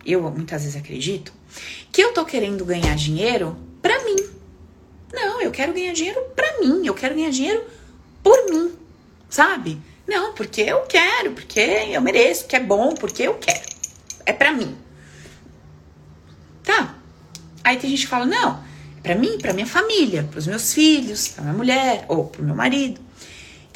eu 0.04 0.22
muitas 0.30 0.62
vezes 0.62 0.76
acredito, 0.76 1.30
que 1.92 2.00
eu 2.02 2.14
tô 2.14 2.24
querendo 2.24 2.64
ganhar 2.64 2.96
dinheiro 2.96 3.54
pra 3.82 4.02
mim. 4.02 4.16
Não, 5.12 5.42
eu 5.42 5.50
quero 5.50 5.74
ganhar 5.74 5.92
dinheiro 5.92 6.20
pra 6.34 6.58
mim, 6.58 6.86
eu 6.86 6.94
quero 6.94 7.14
ganhar 7.14 7.30
dinheiro 7.30 7.64
por 8.22 8.50
mim, 8.50 8.72
sabe? 9.28 9.78
Não, 10.08 10.32
porque 10.32 10.62
eu 10.62 10.80
quero, 10.86 11.32
porque 11.32 11.60
eu 11.60 12.00
mereço, 12.00 12.44
porque 12.44 12.56
é 12.56 12.60
bom, 12.60 12.94
porque 12.94 13.24
eu 13.24 13.34
quero. 13.34 13.66
É 14.24 14.32
pra 14.32 14.52
mim. 14.52 14.74
Tá. 16.64 16.94
Aí 17.62 17.76
tem 17.76 17.90
gente 17.90 18.02
que 18.02 18.08
fala: 18.08 18.24
não, 18.24 18.64
é 18.98 19.00
pra 19.02 19.14
mim, 19.14 19.36
pra 19.36 19.52
minha 19.52 19.66
família, 19.66 20.26
pros 20.30 20.46
meus 20.46 20.72
filhos, 20.72 21.28
pra 21.28 21.44
minha 21.44 21.54
mulher, 21.54 22.06
ou 22.08 22.24
pro 22.24 22.42
meu 22.42 22.54
marido. 22.54 23.05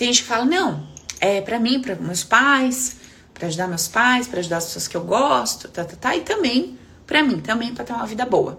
Tem 0.01 0.11
gente 0.11 0.23
que 0.23 0.29
fala, 0.29 0.47
não, 0.47 0.89
é 1.21 1.43
para 1.43 1.61
mim, 1.61 1.79
para 1.79 1.95
meus 1.95 2.25
pais, 2.25 2.97
para 3.35 3.49
ajudar 3.49 3.69
meus 3.69 3.87
pais, 3.87 4.27
para 4.27 4.41
ajudar 4.41 4.57
as 4.57 4.65
pessoas 4.65 4.89
que 4.89 4.97
eu 4.97 5.05
gosto, 5.05 5.69
tá, 5.69 5.85
tá, 5.85 5.95
tá, 5.95 6.17
e 6.17 6.23
também 6.23 6.79
para 7.07 7.23
mim, 7.23 7.39
também 7.39 7.75
para 7.75 7.85
ter 7.85 7.93
uma 7.93 8.07
vida 8.07 8.25
boa. 8.25 8.59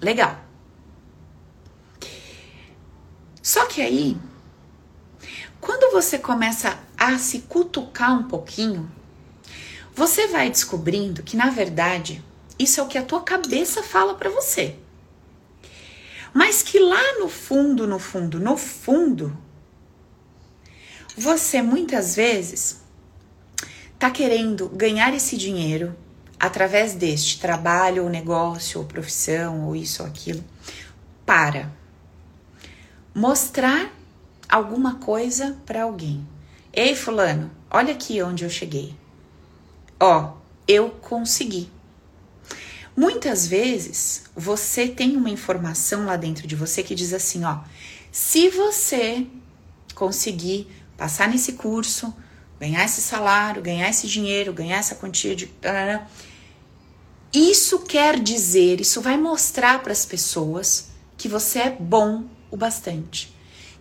Legal. 0.00 0.36
Só 3.40 3.66
que 3.66 3.80
aí, 3.80 4.16
quando 5.60 5.92
você 5.92 6.18
começa 6.18 6.76
a 6.96 7.16
se 7.16 7.42
cutucar 7.42 8.18
um 8.18 8.24
pouquinho, 8.24 8.90
você 9.94 10.26
vai 10.26 10.50
descobrindo 10.50 11.22
que 11.22 11.36
na 11.36 11.48
verdade 11.48 12.24
isso 12.58 12.80
é 12.80 12.82
o 12.82 12.88
que 12.88 12.98
a 12.98 13.04
tua 13.04 13.20
cabeça 13.20 13.84
fala 13.84 14.16
para 14.16 14.30
você. 14.30 14.74
Mas 16.34 16.60
que 16.60 16.80
lá 16.80 17.20
no 17.20 17.28
fundo, 17.28 17.86
no 17.86 18.00
fundo, 18.00 18.40
no 18.40 18.56
fundo, 18.56 19.46
você 21.18 21.60
muitas 21.60 22.14
vezes 22.14 22.80
está 23.94 24.10
querendo 24.10 24.68
ganhar 24.68 25.12
esse 25.12 25.36
dinheiro 25.36 25.94
através 26.38 26.94
deste 26.94 27.40
trabalho, 27.40 28.04
ou 28.04 28.08
negócio, 28.08 28.80
ou 28.80 28.86
profissão, 28.86 29.66
ou 29.66 29.74
isso 29.74 30.02
ou 30.02 30.08
aquilo, 30.08 30.44
para 31.26 31.70
mostrar 33.12 33.92
alguma 34.48 34.94
coisa 34.94 35.58
para 35.66 35.82
alguém. 35.82 36.24
Ei, 36.72 36.94
fulano, 36.94 37.50
olha 37.68 37.92
aqui 37.92 38.22
onde 38.22 38.44
eu 38.44 38.50
cheguei. 38.50 38.94
Ó, 39.98 40.34
eu 40.68 40.90
consegui. 40.90 41.68
Muitas 42.96 43.46
vezes 43.46 44.24
você 44.36 44.86
tem 44.86 45.16
uma 45.16 45.30
informação 45.30 46.06
lá 46.06 46.16
dentro 46.16 46.46
de 46.46 46.54
você 46.54 46.82
que 46.82 46.94
diz 46.94 47.12
assim, 47.12 47.44
ó, 47.44 47.60
se 48.12 48.48
você 48.48 49.26
conseguir 49.94 50.68
passar 50.98 51.28
nesse 51.28 51.52
curso, 51.52 52.12
ganhar 52.58 52.84
esse 52.84 53.00
salário, 53.00 53.62
ganhar 53.62 53.88
esse 53.88 54.08
dinheiro, 54.08 54.52
ganhar 54.52 54.78
essa 54.78 54.96
quantia 54.96 55.34
de. 55.34 55.48
Isso 57.32 57.78
quer 57.80 58.18
dizer, 58.18 58.80
isso 58.80 59.00
vai 59.00 59.16
mostrar 59.16 59.80
para 59.82 59.92
as 59.92 60.04
pessoas 60.04 60.88
que 61.16 61.28
você 61.28 61.60
é 61.60 61.70
bom 61.70 62.24
o 62.50 62.56
bastante, 62.56 63.32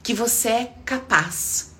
que 0.03 0.13
você 0.13 0.49
é 0.49 0.73
capaz. 0.85 1.71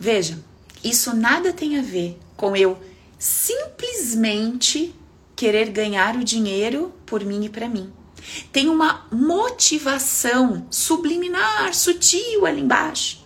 Veja, 0.00 0.42
isso 0.82 1.14
nada 1.14 1.52
tem 1.52 1.78
a 1.78 1.82
ver 1.82 2.18
com 2.36 2.56
eu 2.56 2.80
simplesmente 3.18 4.94
querer 5.36 5.70
ganhar 5.70 6.16
o 6.16 6.24
dinheiro 6.24 6.92
por 7.04 7.24
mim 7.24 7.44
e 7.44 7.48
para 7.48 7.68
mim. 7.68 7.92
Tem 8.52 8.68
uma 8.68 9.06
motivação 9.10 10.66
subliminar, 10.70 11.74
sutil 11.74 12.46
ali 12.46 12.60
embaixo. 12.60 13.24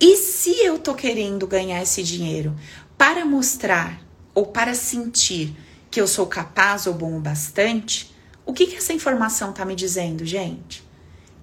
E 0.00 0.16
se 0.16 0.50
eu 0.64 0.78
tô 0.78 0.94
querendo 0.94 1.46
ganhar 1.46 1.82
esse 1.82 2.02
dinheiro 2.02 2.54
para 2.96 3.24
mostrar 3.24 4.02
ou 4.34 4.46
para 4.46 4.74
sentir 4.74 5.56
que 5.90 6.00
eu 6.00 6.06
sou 6.06 6.26
capaz 6.26 6.86
ou 6.86 6.94
bom 6.94 7.16
o 7.16 7.20
bastante, 7.20 8.14
o 8.44 8.52
que, 8.52 8.66
que 8.66 8.76
essa 8.76 8.92
informação 8.92 9.52
tá 9.52 9.64
me 9.64 9.74
dizendo, 9.74 10.24
gente? 10.24 10.88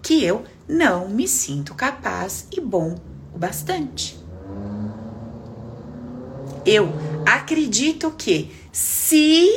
que 0.05 0.23
eu 0.23 0.43
não 0.67 1.09
me 1.09 1.27
sinto 1.27 1.73
capaz 1.73 2.47
e 2.55 2.61
bom 2.61 2.95
o 3.33 3.39
bastante. 3.39 4.15
Eu 6.63 6.93
acredito 7.25 8.11
que 8.11 8.51
se 8.71 9.49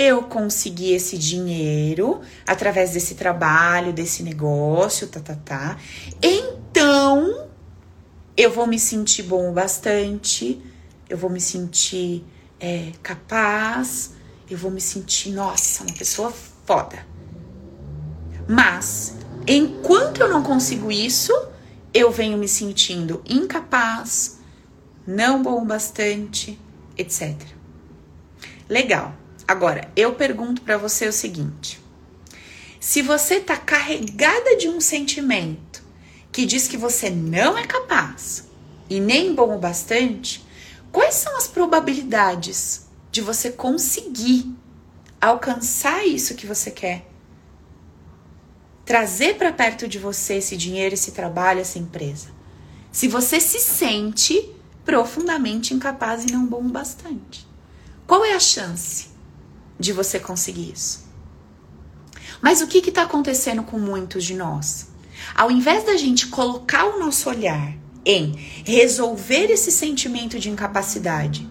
eu 0.00 0.22
conseguir 0.22 0.92
esse 0.92 1.18
dinheiro 1.18 2.20
através 2.46 2.92
desse 2.92 3.16
trabalho, 3.16 3.92
desse 3.92 4.22
negócio, 4.22 5.08
tá, 5.08 5.18
tá, 5.18 5.34
tá, 5.44 5.76
então 6.22 7.48
eu 8.36 8.52
vou 8.52 8.64
me 8.64 8.78
sentir 8.78 9.24
bom 9.24 9.50
o 9.50 9.52
bastante, 9.52 10.62
eu 11.10 11.18
vou 11.18 11.28
me 11.28 11.40
sentir 11.40 12.24
é, 12.60 12.92
capaz, 13.02 14.12
eu 14.48 14.56
vou 14.56 14.70
me 14.70 14.80
sentir, 14.80 15.32
nossa, 15.32 15.82
uma 15.82 15.92
pessoa 15.92 16.32
foda. 16.64 17.04
Mas, 18.46 19.16
enquanto 19.48 20.20
eu 20.20 20.28
não 20.28 20.44
consigo 20.44 20.92
isso, 20.92 21.32
eu 21.92 22.12
venho 22.12 22.38
me 22.38 22.46
sentindo 22.46 23.20
incapaz, 23.28 24.38
não 25.04 25.42
bom 25.42 25.60
o 25.62 25.64
bastante, 25.64 26.56
etc. 26.96 27.34
Legal. 28.68 29.12
Agora, 29.48 29.90
eu 29.96 30.14
pergunto 30.14 30.60
para 30.60 30.76
você 30.76 31.08
o 31.08 31.12
seguinte: 31.12 31.80
se 32.78 33.00
você 33.00 33.40
tá 33.40 33.56
carregada 33.56 34.58
de 34.58 34.68
um 34.68 34.78
sentimento 34.78 35.82
que 36.30 36.44
diz 36.44 36.68
que 36.68 36.76
você 36.76 37.08
não 37.08 37.56
é 37.56 37.66
capaz 37.66 38.46
e 38.90 39.00
nem 39.00 39.34
bom 39.34 39.56
o 39.56 39.58
bastante, 39.58 40.46
quais 40.92 41.14
são 41.14 41.34
as 41.38 41.48
probabilidades 41.48 42.86
de 43.10 43.22
você 43.22 43.50
conseguir 43.50 44.54
alcançar 45.18 46.06
isso 46.06 46.34
que 46.34 46.46
você 46.46 46.70
quer? 46.70 47.08
Trazer 48.84 49.36
para 49.36 49.50
perto 49.50 49.88
de 49.88 49.98
você 49.98 50.34
esse 50.34 50.58
dinheiro, 50.58 50.92
esse 50.92 51.12
trabalho, 51.12 51.60
essa 51.60 51.78
empresa. 51.78 52.28
Se 52.92 53.08
você 53.08 53.40
se 53.40 53.60
sente 53.60 54.54
profundamente 54.84 55.72
incapaz 55.72 56.24
e 56.24 56.32
não 56.32 56.46
bom 56.46 56.60
o 56.60 56.68
bastante. 56.68 57.46
Qual 58.06 58.24
é 58.24 58.34
a 58.34 58.40
chance 58.40 59.17
de 59.78 59.92
você 59.92 60.18
conseguir 60.18 60.72
isso? 60.72 61.06
Mas 62.40 62.60
o 62.60 62.66
que 62.66 62.78
está 62.78 63.02
acontecendo 63.02 63.62
com 63.62 63.78
muitos 63.78 64.24
de 64.24 64.34
nós? 64.34 64.88
Ao 65.34 65.50
invés 65.50 65.84
da 65.84 65.96
gente 65.96 66.28
colocar 66.28 66.84
o 66.84 66.98
nosso 66.98 67.28
olhar 67.28 67.74
em 68.04 68.32
resolver 68.64 69.50
esse 69.50 69.70
sentimento 69.70 70.38
de 70.38 70.48
incapacidade, 70.48 71.48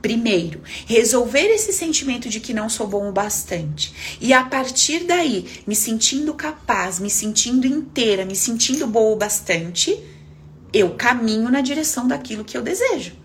primeiro, 0.00 0.60
resolver 0.86 1.46
esse 1.46 1.72
sentimento 1.72 2.28
de 2.28 2.40
que 2.40 2.52
não 2.52 2.68
sou 2.68 2.86
bom 2.86 3.08
o 3.08 3.12
bastante, 3.12 3.94
e 4.20 4.32
a 4.32 4.44
partir 4.44 5.04
daí, 5.04 5.62
me 5.66 5.74
sentindo 5.74 6.34
capaz, 6.34 6.98
me 6.98 7.08
sentindo 7.08 7.66
inteira, 7.66 8.24
me 8.24 8.36
sentindo 8.36 8.86
boa 8.86 9.14
o 9.14 9.16
bastante, 9.16 9.98
eu 10.72 10.90
caminho 10.94 11.50
na 11.50 11.60
direção 11.60 12.06
daquilo 12.06 12.44
que 12.44 12.56
eu 12.56 12.62
desejo. 12.62 13.23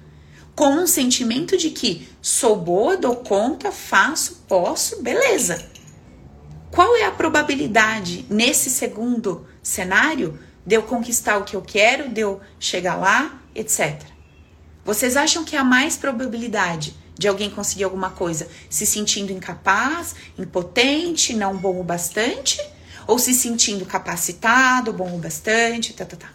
Com 0.60 0.72
um 0.72 0.88
sentimento 0.88 1.56
de 1.56 1.70
que 1.70 2.10
sou 2.22 2.54
boa, 2.54 2.98
dou 2.98 3.16
conta, 3.16 3.72
faço, 3.72 4.44
posso, 4.46 5.02
beleza. 5.02 5.66
Qual 6.70 6.98
é 6.98 7.06
a 7.06 7.12
probabilidade 7.12 8.26
nesse 8.30 8.70
segundo 8.70 9.48
cenário 9.64 10.38
de 10.66 10.76
eu 10.76 10.84
conquistar 10.84 11.38
o 11.38 11.46
que 11.46 11.56
eu 11.56 11.62
quero, 11.62 12.10
de 12.10 12.20
eu 12.20 12.42
chegar 12.60 12.98
lá, 12.98 13.42
etc. 13.56 14.04
Vocês 14.84 15.16
acham 15.16 15.46
que 15.46 15.56
há 15.56 15.64
mais 15.64 15.96
probabilidade 15.96 16.94
de 17.18 17.30
alguém 17.30 17.50
conseguir 17.50 17.86
alguma 17.86 18.10
coisa 18.10 18.46
se 18.70 18.86
sentindo 18.86 19.32
incapaz, 19.32 20.14
impotente, 20.38 21.34
não 21.34 21.56
bom 21.56 21.80
o 21.80 21.86
bastante? 21.86 22.60
Ou 23.08 23.18
se 23.18 23.34
sentindo 23.34 23.86
capacitado, 23.86 24.92
bom 24.92 25.16
o 25.16 25.20
bastante, 25.20 25.94
tá, 25.94 26.04
tá, 26.04 26.18
tá. 26.18 26.32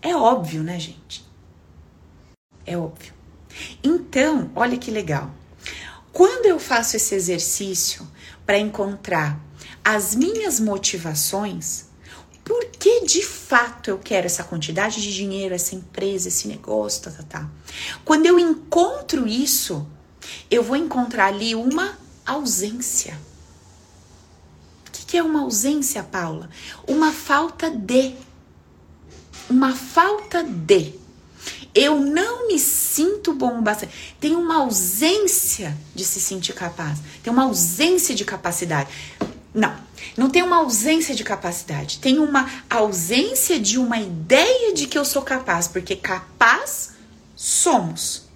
É 0.00 0.16
óbvio, 0.16 0.62
né, 0.62 0.80
gente? 0.80 1.22
É 2.64 2.74
óbvio. 2.74 3.19
Então, 3.82 4.50
olha 4.54 4.76
que 4.76 4.90
legal. 4.90 5.30
Quando 6.12 6.46
eu 6.46 6.58
faço 6.58 6.96
esse 6.96 7.14
exercício 7.14 8.06
para 8.44 8.58
encontrar 8.58 9.40
as 9.84 10.14
minhas 10.14 10.58
motivações, 10.58 11.86
por 12.44 12.66
que 12.66 13.04
de 13.04 13.24
fato 13.24 13.88
eu 13.88 13.98
quero 13.98 14.26
essa 14.26 14.42
quantidade 14.42 15.00
de 15.00 15.14
dinheiro, 15.14 15.54
essa 15.54 15.74
empresa, 15.74 16.28
esse 16.28 16.48
negócio, 16.48 17.02
tá, 17.02 17.10
tá, 17.10 17.22
tá. 17.22 17.50
Quando 18.04 18.26
eu 18.26 18.38
encontro 18.38 19.26
isso, 19.26 19.86
eu 20.50 20.62
vou 20.62 20.76
encontrar 20.76 21.26
ali 21.26 21.54
uma 21.54 21.96
ausência. 22.26 23.18
O 24.88 24.90
que, 24.90 25.06
que 25.06 25.16
é 25.16 25.22
uma 25.22 25.42
ausência, 25.42 26.02
Paula? 26.02 26.50
Uma 26.86 27.12
falta 27.12 27.70
de 27.70 28.14
uma 29.50 29.74
falta 29.74 30.44
de. 30.44 30.94
Eu 31.74 32.00
não 32.00 32.48
me 32.48 32.58
sinto 32.58 33.32
bom 33.32 33.62
bastante. 33.62 34.16
Tem 34.20 34.34
uma 34.34 34.56
ausência 34.56 35.76
de 35.94 36.04
se 36.04 36.20
sentir 36.20 36.52
capaz. 36.52 36.98
Tem 37.22 37.32
uma 37.32 37.44
ausência 37.44 38.14
de 38.14 38.24
capacidade. 38.24 38.88
Não, 39.54 39.76
não 40.16 40.30
tem 40.30 40.42
uma 40.42 40.56
ausência 40.56 41.14
de 41.14 41.22
capacidade. 41.22 41.98
Tem 41.98 42.18
uma 42.18 42.48
ausência 42.68 43.58
de 43.58 43.78
uma 43.78 43.98
ideia 43.98 44.72
de 44.74 44.86
que 44.86 44.98
eu 44.98 45.04
sou 45.04 45.22
capaz, 45.22 45.68
porque 45.68 45.94
capaz 45.94 46.92
somos. 47.36 48.28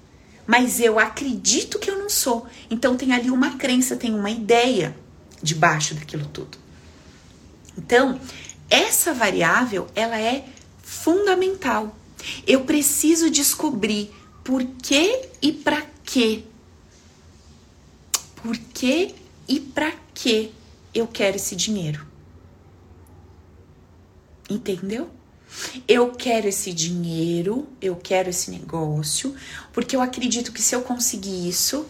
Mas 0.47 0.79
eu 0.81 0.99
acredito 0.99 1.79
que 1.79 1.91
eu 1.91 1.99
não 1.99 2.09
sou. 2.09 2.47
Então 2.71 2.97
tem 2.97 3.13
ali 3.13 3.31
uma 3.31 3.57
crença, 3.57 3.97
tem 3.97 4.15
uma 4.15 4.31
ideia 4.31 4.97
debaixo 5.43 5.95
daquilo 5.95 6.27
tudo. 6.27 6.59
Então, 7.77 8.21
essa 8.71 9.13
variável, 9.13 9.89
ela 9.95 10.19
é 10.19 10.45
fundamental. 10.83 11.95
Eu 12.47 12.63
preciso 12.63 13.31
descobrir 13.31 14.11
por 14.43 14.63
que 14.65 15.29
e 15.41 15.53
para 15.53 15.83
quê. 16.05 16.45
Por 18.37 18.57
que 18.57 19.15
e 19.49 19.61
para 19.61 19.93
que 20.13 20.53
eu 20.95 21.07
quero 21.07 21.37
esse 21.37 21.57
dinheiro? 21.57 22.07
Entendeu? 24.49 25.11
Eu 25.87 26.11
quero 26.11 26.49
esse 26.49 26.73
dinheiro, 26.73 27.67
eu 27.81 27.97
quero 27.97 28.29
esse 28.29 28.51
negócio, 28.51 29.35
porque 29.73 29.97
eu 29.97 30.01
acredito 30.01 30.53
que 30.53 30.61
se 30.61 30.75
eu 30.75 30.83
conseguir 30.83 31.49
isso, 31.49 31.87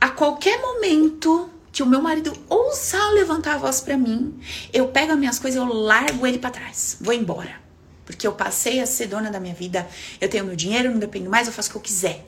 a 0.00 0.08
qualquer 0.08 0.60
momento 0.60 1.50
que 1.70 1.82
o 1.82 1.86
meu 1.86 2.00
marido 2.00 2.32
ousar 2.48 3.12
levantar 3.12 3.54
a 3.54 3.58
voz 3.58 3.80
para 3.80 3.96
mim, 3.96 4.40
eu 4.72 4.88
pego 4.88 5.12
as 5.12 5.18
minhas 5.18 5.38
coisas, 5.38 5.58
eu 5.58 5.72
largo 5.72 6.26
ele 6.26 6.38
para 6.38 6.50
trás, 6.50 6.96
vou 7.00 7.12
embora. 7.12 7.67
Porque 8.08 8.26
eu 8.26 8.32
passei 8.32 8.80
a 8.80 8.86
ser 8.86 9.06
dona 9.06 9.30
da 9.30 9.38
minha 9.38 9.52
vida, 9.52 9.86
eu 10.18 10.30
tenho 10.30 10.46
meu 10.46 10.56
dinheiro, 10.56 10.90
não 10.90 10.98
dependo 10.98 11.28
mais, 11.28 11.46
eu 11.46 11.52
faço 11.52 11.68
o 11.68 11.72
que 11.72 11.76
eu 11.76 11.82
quiser. 11.82 12.26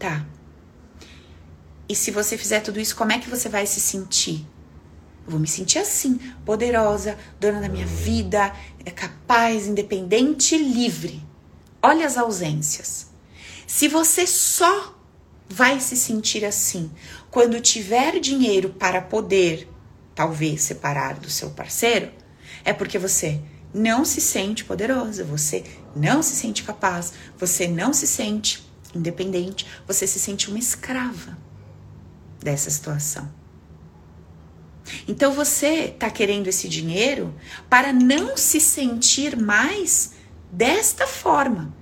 Tá. 0.00 0.26
E 1.88 1.94
se 1.94 2.10
você 2.10 2.36
fizer 2.36 2.58
tudo 2.58 2.80
isso, 2.80 2.96
como 2.96 3.12
é 3.12 3.20
que 3.20 3.30
você 3.30 3.48
vai 3.48 3.64
se 3.66 3.80
sentir? 3.80 4.44
Eu 5.24 5.30
vou 5.30 5.38
me 5.38 5.46
sentir 5.46 5.78
assim, 5.78 6.18
poderosa, 6.44 7.16
dona 7.38 7.60
da 7.60 7.68
minha 7.68 7.86
vida, 7.86 8.52
é 8.84 8.90
capaz, 8.90 9.68
independente, 9.68 10.58
livre. 10.58 11.22
Olha 11.80 12.04
as 12.04 12.16
ausências. 12.16 13.06
Se 13.64 13.86
você 13.86 14.26
só 14.26 14.98
vai 15.48 15.78
se 15.78 15.96
sentir 15.96 16.44
assim 16.44 16.90
quando 17.30 17.60
tiver 17.60 18.18
dinheiro 18.18 18.70
para 18.70 19.00
poder, 19.00 19.68
talvez, 20.16 20.62
separar 20.62 21.14
do 21.14 21.30
seu 21.30 21.50
parceiro, 21.50 22.10
é 22.64 22.72
porque 22.72 22.98
você 22.98 23.40
não 23.74 24.04
se 24.04 24.20
sente 24.20 24.64
poderosa, 24.64 25.24
você 25.24 25.64
não 25.96 26.22
se 26.22 26.36
sente 26.36 26.62
capaz, 26.62 27.12
você 27.36 27.66
não 27.66 27.92
se 27.92 28.06
sente 28.06 28.64
independente, 28.94 29.66
você 29.86 30.06
se 30.06 30.20
sente 30.20 30.48
uma 30.48 30.58
escrava 30.58 31.36
dessa 32.40 32.70
situação. 32.70 33.28
Então 35.08 35.32
você 35.32 35.86
está 35.86 36.08
querendo 36.10 36.46
esse 36.46 36.68
dinheiro 36.68 37.34
para 37.68 37.92
não 37.92 38.36
se 38.36 38.60
sentir 38.60 39.36
mais 39.36 40.12
desta 40.52 41.06
forma. 41.06 41.74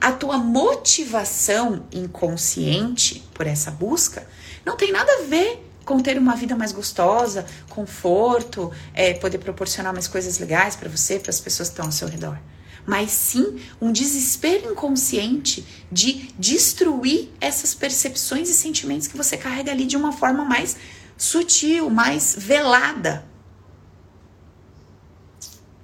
A 0.00 0.12
tua 0.12 0.36
motivação 0.36 1.86
inconsciente 1.92 3.24
por 3.32 3.46
essa 3.46 3.70
busca 3.70 4.28
não 4.66 4.76
tem 4.76 4.92
nada 4.92 5.10
a 5.10 5.22
ver 5.22 5.67
com 5.88 5.98
ter 6.00 6.18
uma 6.18 6.36
vida 6.36 6.54
mais 6.54 6.70
gostosa, 6.70 7.46
conforto, 7.70 8.70
é, 8.92 9.14
poder 9.14 9.38
proporcionar 9.38 9.90
mais 9.90 10.06
coisas 10.06 10.38
legais 10.38 10.76
para 10.76 10.86
você, 10.86 11.18
para 11.18 11.30
as 11.30 11.40
pessoas 11.40 11.70
que 11.70 11.72
estão 11.72 11.86
ao 11.86 11.92
seu 11.92 12.06
redor. 12.06 12.38
Mas 12.84 13.10
sim 13.10 13.58
um 13.80 13.90
desespero 13.90 14.70
inconsciente 14.70 15.66
de 15.90 16.28
destruir 16.38 17.30
essas 17.40 17.74
percepções 17.74 18.50
e 18.50 18.54
sentimentos 18.54 19.08
que 19.08 19.16
você 19.16 19.38
carrega 19.38 19.72
ali 19.72 19.86
de 19.86 19.96
uma 19.96 20.12
forma 20.12 20.44
mais 20.44 20.76
sutil, 21.16 21.88
mais 21.88 22.36
velada. 22.38 23.24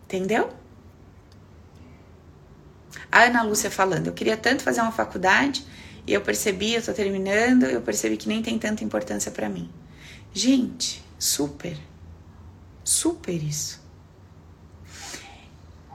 Entendeu? 0.04 0.52
A 3.10 3.22
Ana 3.22 3.42
Lúcia 3.42 3.70
falando, 3.70 4.08
eu 4.08 4.12
queria 4.12 4.36
tanto 4.36 4.62
fazer 4.62 4.82
uma 4.82 4.92
faculdade 4.92 5.64
e 6.06 6.12
eu 6.12 6.20
percebi, 6.20 6.74
eu 6.74 6.82
tô 6.82 6.92
terminando, 6.92 7.64
eu 7.64 7.80
percebi 7.80 8.18
que 8.18 8.28
nem 8.28 8.42
tem 8.42 8.58
tanta 8.58 8.84
importância 8.84 9.30
para 9.30 9.48
mim. 9.48 9.72
Gente, 10.34 11.02
super. 11.16 11.78
Super 12.82 13.40
isso. 13.40 13.80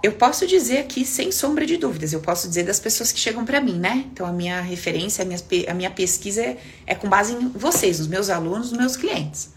eu 0.02 0.14
posso 0.14 0.48
dizer 0.48 0.78
aqui 0.78 1.04
sem 1.04 1.30
sombra 1.30 1.66
de 1.66 1.76
dúvidas, 1.76 2.14
eu 2.14 2.22
posso 2.22 2.48
dizer 2.48 2.64
das 2.64 2.80
pessoas 2.80 3.12
que 3.12 3.20
chegam 3.20 3.44
para 3.44 3.60
mim, 3.60 3.78
né? 3.78 4.06
Então 4.14 4.26
a 4.26 4.32
minha 4.32 4.62
referência, 4.62 5.24
a 5.24 5.26
minha, 5.26 5.38
a 5.68 5.74
minha 5.74 5.92
pesquisa 5.92 6.42
é, 6.42 6.58
é 6.88 6.96
com 6.96 7.10
base 7.10 7.34
em 7.34 7.50
vocês, 7.50 8.00
nos 8.00 8.08
meus 8.08 8.30
alunos, 8.30 8.72
nos 8.72 8.80
meus 8.80 8.96
clientes. 8.96 9.50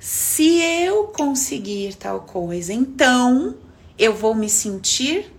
se 0.00 0.60
eu 0.60 1.04
conseguir 1.08 1.94
tal 1.94 2.22
coisa, 2.22 2.72
então 2.72 3.56
eu 3.96 4.14
vou 4.14 4.34
me 4.34 4.50
sentir. 4.50 5.32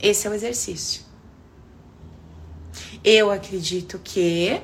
Esse 0.00 0.26
é 0.26 0.30
o 0.30 0.34
exercício. 0.34 1.02
Eu 3.04 3.30
acredito 3.30 4.00
que 4.02 4.60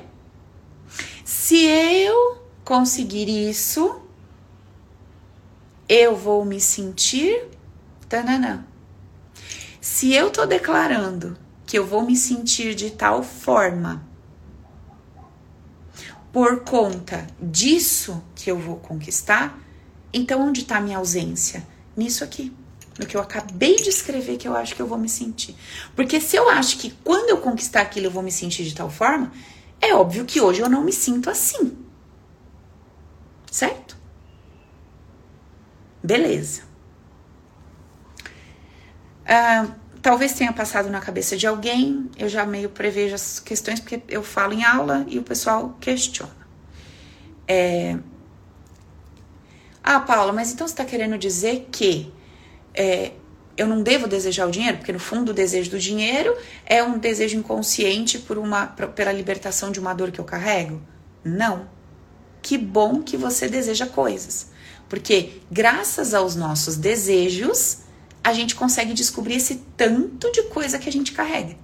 se 1.23 1.65
eu 1.65 2.43
conseguir 2.65 3.29
isso, 3.29 4.01
eu 5.89 6.15
vou 6.15 6.45
me 6.45 6.61
sentir 6.61 7.47
Tananã. 8.07 8.63
Se 9.81 10.13
eu 10.13 10.29
tô 10.29 10.45
declarando 10.45 11.35
que 11.65 11.77
eu 11.77 11.85
vou 11.85 12.03
me 12.03 12.15
sentir 12.15 12.75
de 12.75 12.91
tal 12.91 13.23
forma 13.23 14.07
por 16.31 16.63
conta 16.63 17.25
disso 17.41 18.23
que 18.35 18.51
eu 18.51 18.57
vou 18.57 18.77
conquistar, 18.77 19.59
então 20.13 20.47
onde 20.47 20.61
está 20.61 20.79
minha 20.79 20.97
ausência? 20.97 21.67
Nisso 21.97 22.23
aqui, 22.23 22.55
no 22.99 23.05
que 23.05 23.17
eu 23.17 23.21
acabei 23.21 23.75
de 23.75 23.89
escrever 23.89 24.37
que 24.37 24.47
eu 24.47 24.55
acho 24.55 24.75
que 24.75 24.81
eu 24.81 24.87
vou 24.87 24.97
me 24.97 25.09
sentir. 25.09 25.55
Porque 25.95 26.21
se 26.21 26.35
eu 26.35 26.49
acho 26.49 26.77
que 26.77 26.91
quando 27.03 27.29
eu 27.29 27.37
conquistar 27.37 27.81
aquilo 27.81 28.07
eu 28.07 28.11
vou 28.11 28.23
me 28.23 28.31
sentir 28.31 28.63
de 28.63 28.75
tal 28.75 28.89
forma, 28.89 29.31
é 29.81 29.93
óbvio 29.93 30.25
que 30.25 30.41
hoje 30.41 30.61
eu 30.61 30.69
não 30.69 30.83
me 30.83 30.93
sinto 30.93 31.29
assim. 31.29 31.77
Certo? 33.51 33.98
Beleza. 36.03 36.63
Uh, 39.25 39.71
talvez 40.01 40.33
tenha 40.33 40.51
passado 40.51 40.89
na 40.89 40.99
cabeça 40.99 41.37
de 41.37 41.45
alguém, 41.45 42.09
eu 42.17 42.27
já 42.27 42.45
meio 42.45 42.69
prevejo 42.69 43.15
as 43.15 43.39
questões, 43.39 43.79
porque 43.79 44.01
eu 44.07 44.23
falo 44.23 44.53
em 44.53 44.63
aula 44.63 45.05
e 45.07 45.19
o 45.19 45.23
pessoal 45.23 45.77
questiona. 45.79 46.35
É... 47.47 47.97
Ah, 49.83 49.99
Paula, 49.99 50.31
mas 50.31 50.51
então 50.51 50.67
você 50.67 50.73
está 50.73 50.85
querendo 50.85 51.17
dizer 51.17 51.67
que 51.71 52.13
é, 52.73 53.13
eu 53.57 53.67
não 53.67 53.81
devo 53.81 54.07
desejar 54.07 54.47
o 54.47 54.51
dinheiro? 54.51 54.77
Porque 54.77 54.91
no 54.91 54.99
fundo 54.99 55.31
o 55.31 55.33
desejo 55.33 55.71
do 55.71 55.79
dinheiro 55.79 56.35
é 56.65 56.83
um 56.83 56.97
desejo 56.97 57.37
inconsciente 57.37 58.19
por 58.19 58.37
uma, 58.37 58.67
pela 58.67 59.11
libertação 59.11 59.71
de 59.71 59.79
uma 59.79 59.93
dor 59.93 60.11
que 60.11 60.19
eu 60.19 60.25
carrego? 60.25 60.81
Não. 61.23 61.67
Que 62.41 62.57
bom 62.57 63.01
que 63.01 63.17
você 63.17 63.47
deseja 63.47 63.85
coisas. 63.85 64.47
Porque 64.87 65.41
graças 65.51 66.13
aos 66.13 66.35
nossos 66.35 66.75
desejos, 66.75 67.79
a 68.23 68.33
gente 68.33 68.55
consegue 68.55 68.93
descobrir 68.93 69.35
esse 69.35 69.63
tanto 69.77 70.31
de 70.31 70.43
coisa 70.43 70.79
que 70.79 70.89
a 70.89 70.91
gente 70.91 71.11
carrega. 71.11 71.55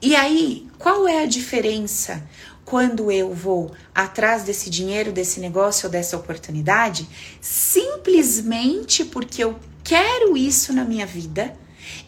E 0.00 0.14
aí, 0.14 0.68
qual 0.78 1.08
é 1.08 1.22
a 1.22 1.26
diferença 1.26 2.22
quando 2.64 3.12
eu 3.12 3.32
vou 3.32 3.72
atrás 3.94 4.42
desse 4.42 4.68
dinheiro, 4.68 5.12
desse 5.12 5.38
negócio 5.38 5.86
ou 5.86 5.92
dessa 5.92 6.16
oportunidade, 6.16 7.08
simplesmente 7.40 9.04
porque 9.04 9.42
eu 9.42 9.58
quero 9.84 10.36
isso 10.36 10.72
na 10.72 10.84
minha 10.84 11.06
vida 11.06 11.56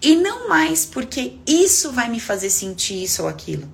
e 0.03 0.17
não 0.17 0.49
mais 0.49 0.85
porque 0.85 1.37
isso 1.47 1.93
vai 1.93 2.11
me 2.11 2.19
fazer 2.19 2.51
sentir 2.51 3.03
isso 3.05 3.23
ou 3.23 3.29
aquilo. 3.29 3.73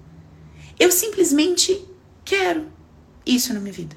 Eu 0.79 0.93
simplesmente 0.93 1.83
quero 2.23 2.67
isso 3.27 3.53
na 3.53 3.61
minha 3.61 3.73
vida. 3.73 3.97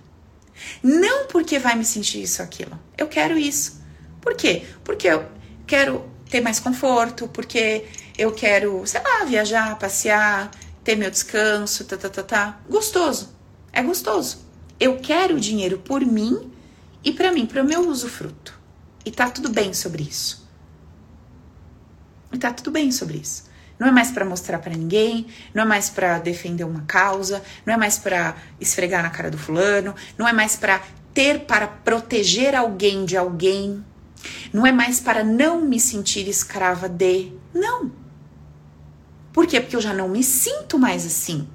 Não 0.82 1.28
porque 1.28 1.60
vai 1.60 1.76
me 1.76 1.86
sentir 1.86 2.22
isso 2.22 2.42
aquilo. 2.42 2.80
Eu 2.98 3.08
quero 3.08 3.38
isso. 3.38 3.82
Por 4.22 4.36
quê? 4.36 4.66
Porque 4.84 5.08
eu, 5.08 5.26
quero 5.68 6.10
ter 6.30 6.42
mais 6.42 6.60
conforto, 6.60 7.28
porque 7.28 7.86
eu 8.18 8.32
quero, 8.32 8.86
sei 8.88 9.02
lá, 9.02 9.26
viajar, 9.26 9.78
passear, 9.78 10.50
ter 10.84 10.96
meu 10.96 11.12
descanso, 11.12 11.86
tá, 11.86 11.98
tá, 11.98 12.10
tá, 12.10 12.24
tá. 12.24 12.60
Gostoso. 12.70 13.36
É 13.72 13.84
gostoso. 13.84 14.46
Eu 14.80 14.98
quero 14.98 15.40
dinheiro 15.40 15.80
por 15.80 16.02
mim 16.02 16.52
e 17.04 17.12
para 17.12 17.32
mim, 17.32 17.46
para 17.46 17.62
o 17.62 17.66
meu 17.66 17.88
usufruto. 17.88 18.58
E 19.06 19.12
tá 19.12 19.30
tudo 19.30 19.50
bem 19.50 19.74
sobre 19.74 20.04
isso. 20.04 20.48
E 22.32 22.38
tá 22.38 22.52
tudo 22.52 22.72
bem 22.72 22.92
sobre 22.92 23.18
isso. 23.18 23.47
Não 23.80 23.88
é 23.88 23.92
mais 23.92 24.12
para 24.12 24.26
mostrar 24.26 24.60
para 24.60 24.74
ninguém, 24.74 25.28
não 25.54 25.64
é 25.64 25.66
mais 25.66 25.90
para 25.90 26.20
defender 26.20 26.64
uma 26.64 26.82
causa, 26.82 27.44
não 27.66 27.74
é 27.74 27.78
mais 27.78 27.98
para 27.98 28.36
esfregar 28.60 29.04
na 29.04 29.10
cara 29.10 29.30
do 29.30 29.38
fulano, 29.38 29.94
não 30.18 30.28
é 30.28 30.34
mais 30.34 30.56
para 30.56 30.82
ter 31.14 31.42
para 31.42 31.68
proteger 31.68 32.56
alguém 32.56 33.06
de 33.06 33.16
alguém. 33.16 33.84
Não 34.52 34.66
é 34.66 34.72
mais 34.72 35.00
para 35.00 35.24
não 35.24 35.62
me 35.62 35.80
sentir 35.80 36.28
escrava 36.28 36.90
de. 36.90 37.32
Não. 37.54 37.92
Por 39.32 39.46
quê? 39.46 39.60
Porque 39.60 39.76
eu 39.76 39.82
já 39.82 39.94
não 39.94 40.10
me 40.10 40.24
sinto 40.24 40.80
mais 40.80 41.06
assim. 41.06 41.48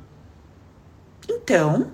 Então, 1.29 1.93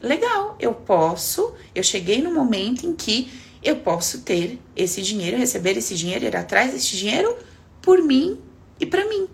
legal, 0.00 0.56
eu 0.58 0.72
posso, 0.72 1.54
eu 1.74 1.82
cheguei 1.82 2.22
no 2.22 2.32
momento 2.32 2.86
em 2.86 2.94
que 2.94 3.30
eu 3.62 3.76
posso 3.76 4.20
ter 4.20 4.58
esse 4.76 5.02
dinheiro, 5.02 5.36
receber 5.36 5.76
esse 5.76 5.94
dinheiro, 5.94 6.24
ir 6.24 6.36
atrás 6.36 6.72
desse 6.72 6.96
dinheiro 6.96 7.36
por 7.82 8.02
mim 8.02 8.40
e 8.80 8.86
para 8.86 9.06
mim. 9.08 9.28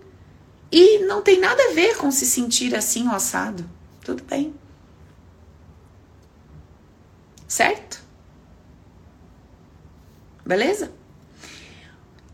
E 0.77 0.99
não 1.05 1.23
tem 1.23 1.39
nada 1.39 1.63
a 1.63 1.73
ver 1.73 1.97
com 1.97 2.11
se 2.11 2.27
sentir 2.27 2.75
assim 2.75 3.07
ou 3.07 3.15
assado. 3.15 3.65
Tudo 4.03 4.25
bem. 4.25 4.53
Certo? 7.47 8.03
Beleza? 10.45 10.91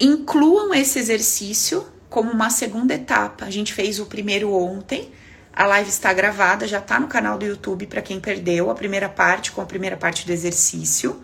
Incluam 0.00 0.72
esse 0.72 0.98
exercício 0.98 1.86
como 2.08 2.30
uma 2.30 2.48
segunda 2.48 2.94
etapa. 2.94 3.44
A 3.44 3.50
gente 3.50 3.74
fez 3.74 4.00
o 4.00 4.06
primeiro 4.06 4.54
ontem. 4.54 5.12
A 5.52 5.66
live 5.66 5.90
está 5.90 6.10
gravada, 6.10 6.66
já 6.66 6.78
está 6.78 6.98
no 6.98 7.08
canal 7.08 7.36
do 7.36 7.44
YouTube 7.44 7.88
para 7.88 8.00
quem 8.00 8.18
perdeu 8.18 8.70
a 8.70 8.74
primeira 8.74 9.10
parte 9.10 9.52
com 9.52 9.60
a 9.60 9.66
primeira 9.66 9.98
parte 9.98 10.24
do 10.24 10.32
exercício. 10.32 11.22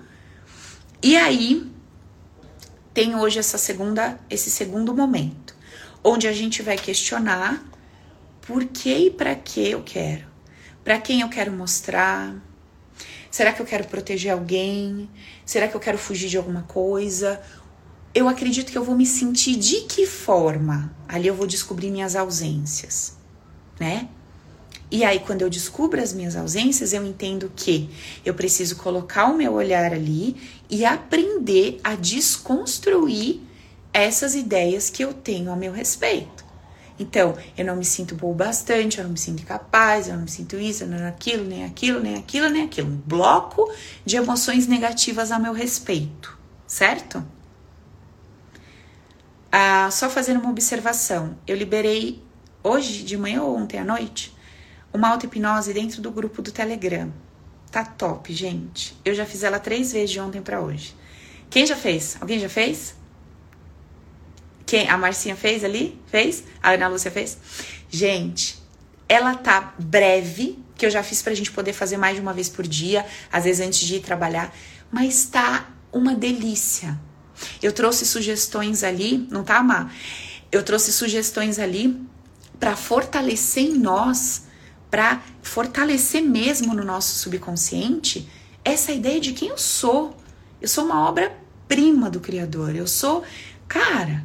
E 1.02 1.16
aí 1.16 1.72
tem 2.92 3.16
hoje 3.16 3.38
essa 3.38 3.56
segunda, 3.56 4.20
esse 4.28 4.50
segundo 4.50 4.94
momento, 4.94 5.45
onde 6.06 6.28
a 6.28 6.32
gente 6.32 6.62
vai 6.62 6.76
questionar 6.76 7.62
por 8.42 8.64
que 8.64 9.06
e 9.06 9.10
para 9.10 9.34
que 9.34 9.70
eu 9.70 9.82
quero, 9.82 10.24
para 10.84 10.98
quem 10.98 11.20
eu 11.20 11.28
quero 11.28 11.52
mostrar, 11.52 12.34
Será 13.36 13.52
que 13.52 13.60
eu 13.60 13.66
quero 13.66 13.84
proteger 13.84 14.32
alguém? 14.32 15.10
Será 15.44 15.68
que 15.68 15.76
eu 15.76 15.80
quero 15.80 15.98
fugir 15.98 16.26
de 16.30 16.38
alguma 16.38 16.62
coisa? 16.62 17.38
Eu 18.14 18.30
acredito 18.30 18.72
que 18.72 18.78
eu 18.78 18.82
vou 18.82 18.96
me 18.96 19.04
sentir 19.04 19.56
de 19.56 19.82
que 19.82 20.06
forma? 20.06 20.90
Ali 21.06 21.26
eu 21.26 21.34
vou 21.34 21.46
descobrir 21.46 21.90
minhas 21.90 22.16
ausências, 22.16 23.14
né? 23.78 24.08
E 24.90 25.04
aí, 25.04 25.18
quando 25.18 25.42
eu 25.42 25.50
descubro 25.50 26.00
as 26.00 26.14
minhas 26.14 26.34
ausências, 26.34 26.94
eu 26.94 27.04
entendo 27.04 27.52
que 27.54 27.90
eu 28.24 28.32
preciso 28.32 28.76
colocar 28.76 29.26
o 29.26 29.36
meu 29.36 29.52
olhar 29.52 29.92
ali 29.92 30.34
e 30.70 30.86
aprender 30.86 31.78
a 31.84 31.94
desconstruir 31.94 33.42
essas 34.02 34.34
ideias 34.34 34.90
que 34.90 35.02
eu 35.02 35.14
tenho 35.14 35.50
a 35.50 35.56
meu 35.56 35.72
respeito. 35.72 36.44
Então, 36.98 37.36
eu 37.56 37.64
não 37.64 37.76
me 37.76 37.84
sinto 37.84 38.14
boa 38.14 38.34
bastante, 38.34 38.98
eu 38.98 39.04
não 39.04 39.12
me 39.12 39.18
sinto 39.18 39.42
incapaz, 39.42 40.08
eu 40.08 40.14
não 40.14 40.22
me 40.22 40.30
sinto 40.30 40.56
isso, 40.56 40.86
não 40.86 41.06
aquilo, 41.06 41.44
nem 41.44 41.64
aquilo, 41.64 42.00
nem 42.00 42.16
aquilo, 42.16 42.48
nem 42.48 42.64
aquilo. 42.64 42.88
Um 42.88 42.96
bloco 42.96 43.70
de 44.04 44.16
emoções 44.16 44.66
negativas 44.66 45.30
a 45.30 45.38
meu 45.38 45.52
respeito, 45.52 46.36
certo? 46.66 47.24
Ah, 49.52 49.90
só 49.90 50.08
fazendo 50.08 50.40
uma 50.40 50.50
observação, 50.50 51.36
eu 51.46 51.56
liberei 51.56 52.22
hoje 52.62 53.02
de 53.02 53.16
manhã 53.16 53.42
ou 53.42 53.56
ontem 53.56 53.78
à 53.78 53.84
noite 53.84 54.34
uma 54.92 55.08
auto-hipnose 55.08 55.72
dentro 55.72 56.00
do 56.00 56.10
grupo 56.10 56.42
do 56.42 56.50
Telegram. 56.50 57.12
Tá 57.70 57.84
top, 57.84 58.32
gente. 58.32 58.96
Eu 59.04 59.14
já 59.14 59.26
fiz 59.26 59.42
ela 59.42 59.58
três 59.58 59.92
vezes 59.92 60.10
de 60.10 60.20
ontem 60.20 60.40
para 60.40 60.60
hoje. 60.60 60.94
Quem 61.50 61.66
já 61.66 61.76
fez? 61.76 62.16
Alguém 62.20 62.38
já 62.38 62.48
fez? 62.48 62.95
Quem? 64.66 64.90
A 64.90 64.98
Marcinha 64.98 65.36
fez 65.36 65.62
ali? 65.62 65.98
Fez? 66.06 66.42
A 66.60 66.72
Ana 66.72 66.88
Lúcia 66.88 67.10
fez? 67.10 67.38
Gente, 67.88 68.60
ela 69.08 69.34
tá 69.34 69.74
breve, 69.78 70.58
que 70.74 70.84
eu 70.84 70.90
já 70.90 71.02
fiz 71.04 71.22
pra 71.22 71.32
gente 71.34 71.52
poder 71.52 71.72
fazer 71.72 71.96
mais 71.96 72.16
de 72.16 72.20
uma 72.20 72.32
vez 72.32 72.48
por 72.48 72.66
dia, 72.66 73.06
às 73.32 73.44
vezes 73.44 73.64
antes 73.64 73.80
de 73.80 73.96
ir 73.96 74.00
trabalhar, 74.00 74.52
mas 74.90 75.24
tá 75.26 75.70
uma 75.92 76.14
delícia. 76.14 76.98
Eu 77.62 77.72
trouxe 77.72 78.04
sugestões 78.04 78.82
ali, 78.82 79.26
não 79.30 79.44
tá, 79.44 79.62
Má? 79.62 79.90
Eu 80.50 80.62
trouxe 80.62 80.92
sugestões 80.92 81.58
ali 81.58 82.00
para 82.58 82.74
fortalecer 82.74 83.64
em 83.64 83.78
nós, 83.78 84.46
para 84.90 85.22
fortalecer 85.42 86.22
mesmo 86.22 86.74
no 86.74 86.84
nosso 86.84 87.16
subconsciente 87.16 88.28
essa 88.64 88.90
ideia 88.90 89.20
de 89.20 89.32
quem 89.32 89.48
eu 89.48 89.58
sou. 89.58 90.16
Eu 90.60 90.66
sou 90.66 90.84
uma 90.84 91.08
obra-prima 91.08 92.10
do 92.10 92.18
Criador. 92.18 92.74
Eu 92.74 92.86
sou, 92.86 93.22
cara, 93.68 94.24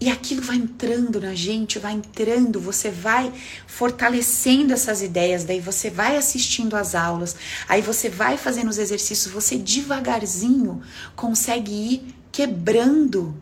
e 0.00 0.08
aquilo 0.08 0.40
vai 0.40 0.56
entrando 0.56 1.20
na 1.20 1.34
gente, 1.34 1.78
vai 1.78 1.92
entrando, 1.92 2.58
você 2.58 2.90
vai 2.90 3.32
fortalecendo 3.66 4.72
essas 4.72 5.02
ideias, 5.02 5.44
daí 5.44 5.60
você 5.60 5.90
vai 5.90 6.16
assistindo 6.16 6.74
às 6.74 6.94
aulas, 6.94 7.36
aí 7.68 7.82
você 7.82 8.08
vai 8.08 8.38
fazendo 8.38 8.68
os 8.68 8.78
exercícios, 8.78 9.32
você 9.32 9.58
devagarzinho 9.58 10.80
consegue 11.14 11.72
ir 11.72 12.14
quebrando 12.32 13.34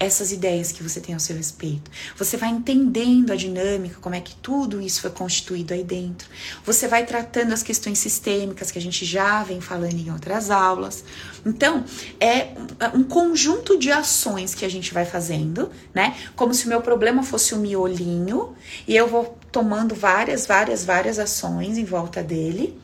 essas 0.00 0.32
ideias 0.32 0.72
que 0.72 0.82
você 0.82 0.98
tem 0.98 1.14
ao 1.14 1.20
seu 1.20 1.36
respeito. 1.36 1.90
Você 2.16 2.38
vai 2.38 2.48
entendendo 2.48 3.32
a 3.32 3.36
dinâmica, 3.36 3.98
como 4.00 4.14
é 4.14 4.20
que 4.20 4.34
tudo 4.36 4.80
isso 4.80 5.02
foi 5.02 5.10
constituído 5.10 5.74
aí 5.74 5.84
dentro. 5.84 6.26
Você 6.64 6.88
vai 6.88 7.04
tratando 7.04 7.52
as 7.52 7.62
questões 7.62 7.98
sistêmicas 7.98 8.70
que 8.70 8.78
a 8.78 8.82
gente 8.82 9.04
já 9.04 9.44
vem 9.44 9.60
falando 9.60 9.94
em 9.94 10.10
outras 10.10 10.50
aulas. 10.50 11.04
Então, 11.44 11.84
é 12.18 12.48
um 12.94 13.04
conjunto 13.04 13.78
de 13.78 13.92
ações 13.92 14.54
que 14.54 14.64
a 14.64 14.70
gente 14.70 14.94
vai 14.94 15.04
fazendo, 15.04 15.70
né? 15.92 16.16
Como 16.34 16.54
se 16.54 16.64
o 16.64 16.68
meu 16.70 16.80
problema 16.80 17.22
fosse 17.22 17.54
um 17.54 17.58
miolinho 17.58 18.54
e 18.88 18.96
eu 18.96 19.06
vou 19.06 19.38
tomando 19.52 19.94
várias, 19.94 20.46
várias, 20.46 20.82
várias 20.82 21.18
ações 21.18 21.76
em 21.76 21.84
volta 21.84 22.22
dele, 22.22 22.80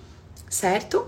certo? 0.51 1.07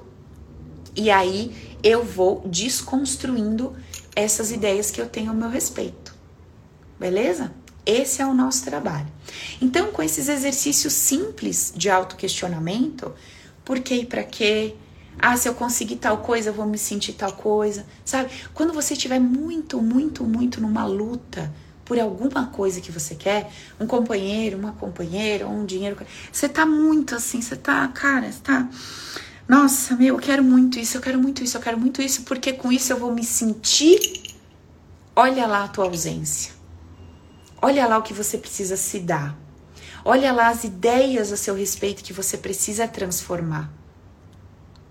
E 0.96 1.10
aí 1.10 1.54
eu 1.82 2.02
vou 2.02 2.42
desconstruindo 2.46 3.76
essas 4.18 4.50
ideias 4.50 4.90
que 4.90 5.00
eu 5.00 5.08
tenho 5.08 5.30
ao 5.30 5.36
meu 5.36 5.48
respeito. 5.48 6.14
Beleza? 6.98 7.52
Esse 7.86 8.20
é 8.20 8.26
o 8.26 8.34
nosso 8.34 8.64
trabalho. 8.64 9.06
Então, 9.62 9.92
com 9.92 10.02
esses 10.02 10.28
exercícios 10.28 10.92
simples 10.92 11.72
de 11.74 11.88
autoquestionamento, 11.88 13.14
por 13.64 13.78
que 13.80 13.94
e 13.94 14.04
para 14.04 14.24
quê? 14.24 14.74
Ah, 15.18 15.36
se 15.36 15.48
eu 15.48 15.54
conseguir 15.54 15.96
tal 15.96 16.18
coisa, 16.18 16.50
eu 16.50 16.54
vou 16.54 16.66
me 16.66 16.78
sentir 16.78 17.12
tal 17.12 17.32
coisa, 17.32 17.86
sabe? 18.04 18.30
Quando 18.52 18.72
você 18.72 18.94
estiver 18.94 19.20
muito, 19.20 19.80
muito, 19.80 20.24
muito 20.24 20.60
numa 20.60 20.84
luta 20.84 21.52
por 21.84 21.98
alguma 21.98 22.46
coisa 22.48 22.80
que 22.80 22.92
você 22.92 23.14
quer, 23.14 23.50
um 23.80 23.86
companheiro, 23.86 24.58
uma 24.58 24.72
companheira, 24.72 25.48
um 25.48 25.64
dinheiro, 25.64 25.96
você 26.30 26.48
tá 26.48 26.66
muito 26.66 27.14
assim, 27.14 27.40
você 27.40 27.56
tá, 27.56 27.86
cara, 27.88 28.30
você 28.30 28.40
tá 28.40 28.68
nossa, 29.48 29.96
meu, 29.96 30.16
eu 30.16 30.20
quero 30.20 30.44
muito 30.44 30.78
isso, 30.78 30.98
eu 30.98 31.00
quero 31.00 31.18
muito 31.18 31.42
isso, 31.42 31.56
eu 31.56 31.60
quero 31.62 31.80
muito 31.80 32.02
isso, 32.02 32.22
porque 32.22 32.52
com 32.52 32.70
isso 32.70 32.92
eu 32.92 32.98
vou 32.98 33.14
me 33.14 33.24
sentir. 33.24 33.98
Olha 35.16 35.46
lá 35.46 35.64
a 35.64 35.68
tua 35.68 35.86
ausência. 35.86 36.52
Olha 37.60 37.86
lá 37.86 37.96
o 37.96 38.02
que 38.02 38.12
você 38.12 38.36
precisa 38.36 38.76
se 38.76 39.00
dar. 39.00 39.36
Olha 40.04 40.32
lá 40.32 40.48
as 40.48 40.64
ideias 40.64 41.32
a 41.32 41.36
seu 41.36 41.54
respeito 41.54 42.04
que 42.04 42.12
você 42.12 42.36
precisa 42.36 42.86
transformar. 42.86 43.72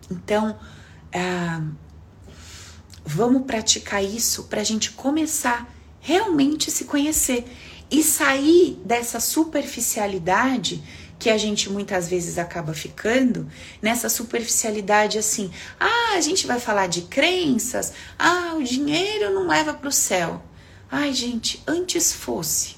Então, 0.10 0.58
ah, 1.14 1.62
vamos 3.06 3.44
praticar 3.44 4.04
isso 4.04 4.46
para 4.46 4.62
a 4.62 4.64
gente 4.64 4.92
começar 4.92 5.72
realmente 6.00 6.72
se 6.72 6.86
conhecer 6.86 7.46
e 7.92 8.04
sair 8.04 8.82
dessa 8.84 9.20
superficialidade 9.20 10.84
que 11.20 11.30
a 11.30 11.38
gente 11.38 11.70
muitas 11.70 12.08
vezes 12.08 12.38
acaba 12.38 12.74
ficando 12.74 13.48
nessa 13.82 14.10
superficialidade 14.10 15.18
assim. 15.18 15.52
Ah, 15.80 16.14
a 16.16 16.22
gente 16.22 16.46
vai 16.46 16.60
falar 16.60 16.88
de 16.88 17.04
crenças. 17.04 17.94
Ah, 18.18 18.56
o 18.58 18.64
dinheiro 18.64 19.34
não 19.34 19.48
leva 19.48 19.74
para 19.74 19.90
o 19.90 19.92
céu. 19.92 20.44
Ai, 20.92 21.14
gente, 21.14 21.64
antes 21.68 22.14
fosse. 22.14 22.76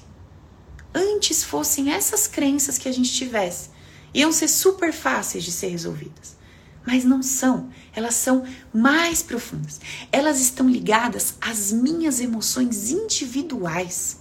Antes 0.94 1.44
fossem 1.44 1.92
essas 1.92 2.26
crenças 2.26 2.78
que 2.78 2.88
a 2.88 2.92
gente 2.92 3.12
tivesse. 3.12 3.70
Iam 4.12 4.32
ser 4.32 4.48
super 4.48 4.92
fáceis 4.92 5.44
de 5.44 5.52
ser 5.52 5.68
resolvidas. 5.68 6.36
Mas 6.84 7.04
não 7.04 7.22
são. 7.22 7.70
Elas 7.94 8.14
são 8.14 8.44
mais 8.72 9.22
profundas. 9.22 9.80
Elas 10.10 10.40
estão 10.40 10.68
ligadas 10.68 11.34
às 11.40 11.70
minhas 11.70 12.20
emoções 12.20 12.90
individuais. 12.90 14.16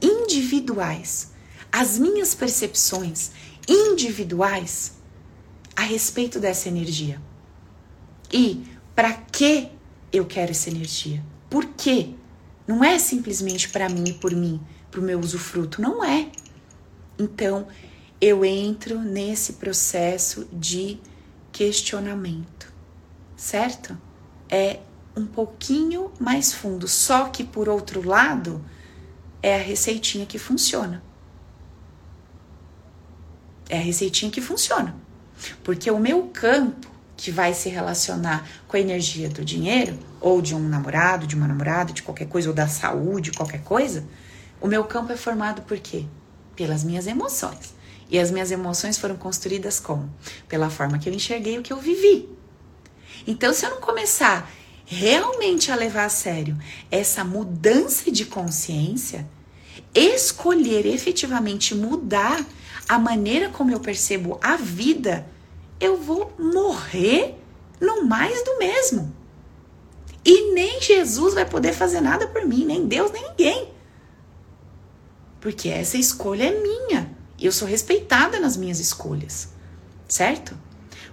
Individuais 0.00 1.30
as 1.72 1.98
minhas 1.98 2.34
percepções 2.34 3.30
individuais 3.68 4.92
a 5.76 5.82
respeito 5.82 6.40
dessa 6.40 6.68
energia. 6.68 7.20
E 8.32 8.64
para 8.94 9.12
que 9.12 9.68
eu 10.12 10.26
quero 10.26 10.50
essa 10.50 10.68
energia? 10.68 11.22
Por 11.48 11.64
quê? 11.66 12.10
Não 12.66 12.84
é 12.84 12.98
simplesmente 12.98 13.68
para 13.68 13.88
mim 13.88 14.04
e 14.08 14.12
por 14.12 14.32
mim, 14.32 14.60
para 14.90 15.00
o 15.00 15.02
meu 15.02 15.18
usufruto, 15.18 15.80
não 15.80 16.04
é. 16.04 16.30
Então, 17.18 17.66
eu 18.20 18.44
entro 18.44 19.00
nesse 19.00 19.54
processo 19.54 20.46
de 20.52 20.98
questionamento, 21.52 22.72
certo? 23.36 23.96
É 24.48 24.80
um 25.16 25.26
pouquinho 25.26 26.12
mais 26.20 26.52
fundo, 26.52 26.86
só 26.86 27.28
que 27.28 27.42
por 27.42 27.68
outro 27.68 28.06
lado, 28.06 28.64
é 29.42 29.54
a 29.54 29.62
receitinha 29.62 30.26
que 30.26 30.38
funciona. 30.38 31.02
É 33.70 33.78
a 33.78 33.80
receitinha 33.80 34.30
que 34.30 34.40
funciona. 34.40 34.94
Porque 35.64 35.90
o 35.90 35.98
meu 35.98 36.24
campo 36.24 36.90
que 37.16 37.30
vai 37.30 37.54
se 37.54 37.68
relacionar 37.68 38.48
com 38.66 38.76
a 38.76 38.80
energia 38.80 39.28
do 39.28 39.44
dinheiro, 39.44 39.96
ou 40.20 40.42
de 40.42 40.54
um 40.54 40.68
namorado, 40.68 41.26
de 41.26 41.36
uma 41.36 41.46
namorada, 41.46 41.92
de 41.92 42.02
qualquer 42.02 42.26
coisa, 42.26 42.48
ou 42.48 42.54
da 42.54 42.66
saúde, 42.66 43.30
qualquer 43.30 43.62
coisa, 43.62 44.04
o 44.60 44.66
meu 44.66 44.84
campo 44.84 45.12
é 45.12 45.16
formado 45.16 45.62
por 45.62 45.78
quê? 45.78 46.04
Pelas 46.56 46.82
minhas 46.82 47.06
emoções. 47.06 47.74
E 48.10 48.18
as 48.18 48.30
minhas 48.30 48.50
emoções 48.50 48.98
foram 48.98 49.16
construídas 49.16 49.78
como? 49.78 50.12
Pela 50.48 50.68
forma 50.68 50.98
que 50.98 51.08
eu 51.08 51.14
enxerguei 51.14 51.58
o 51.58 51.62
que 51.62 51.72
eu 51.72 51.78
vivi. 51.78 52.28
Então, 53.26 53.52
se 53.52 53.64
eu 53.64 53.70
não 53.70 53.80
começar 53.80 54.50
realmente 54.84 55.70
a 55.70 55.76
levar 55.76 56.06
a 56.06 56.08
sério 56.08 56.58
essa 56.90 57.22
mudança 57.22 58.10
de 58.10 58.24
consciência, 58.24 59.28
escolher 59.94 60.86
efetivamente 60.86 61.74
mudar 61.74 62.44
a 62.90 62.98
maneira 62.98 63.48
como 63.50 63.70
eu 63.70 63.78
percebo 63.78 64.36
a 64.42 64.56
vida, 64.56 65.24
eu 65.78 65.96
vou 65.96 66.34
morrer 66.36 67.36
no 67.80 68.04
mais 68.04 68.42
do 68.42 68.58
mesmo. 68.58 69.14
E 70.24 70.52
nem 70.52 70.82
Jesus 70.82 71.34
vai 71.34 71.44
poder 71.44 71.72
fazer 71.72 72.00
nada 72.00 72.26
por 72.26 72.44
mim, 72.44 72.64
nem 72.64 72.88
Deus, 72.88 73.12
nem 73.12 73.28
ninguém. 73.28 73.72
Porque 75.40 75.68
essa 75.68 75.96
escolha 75.96 76.46
é 76.46 76.60
minha. 76.60 77.14
E 77.38 77.46
eu 77.46 77.52
sou 77.52 77.68
respeitada 77.68 78.40
nas 78.40 78.56
minhas 78.56 78.80
escolhas. 78.80 79.50
Certo? 80.08 80.58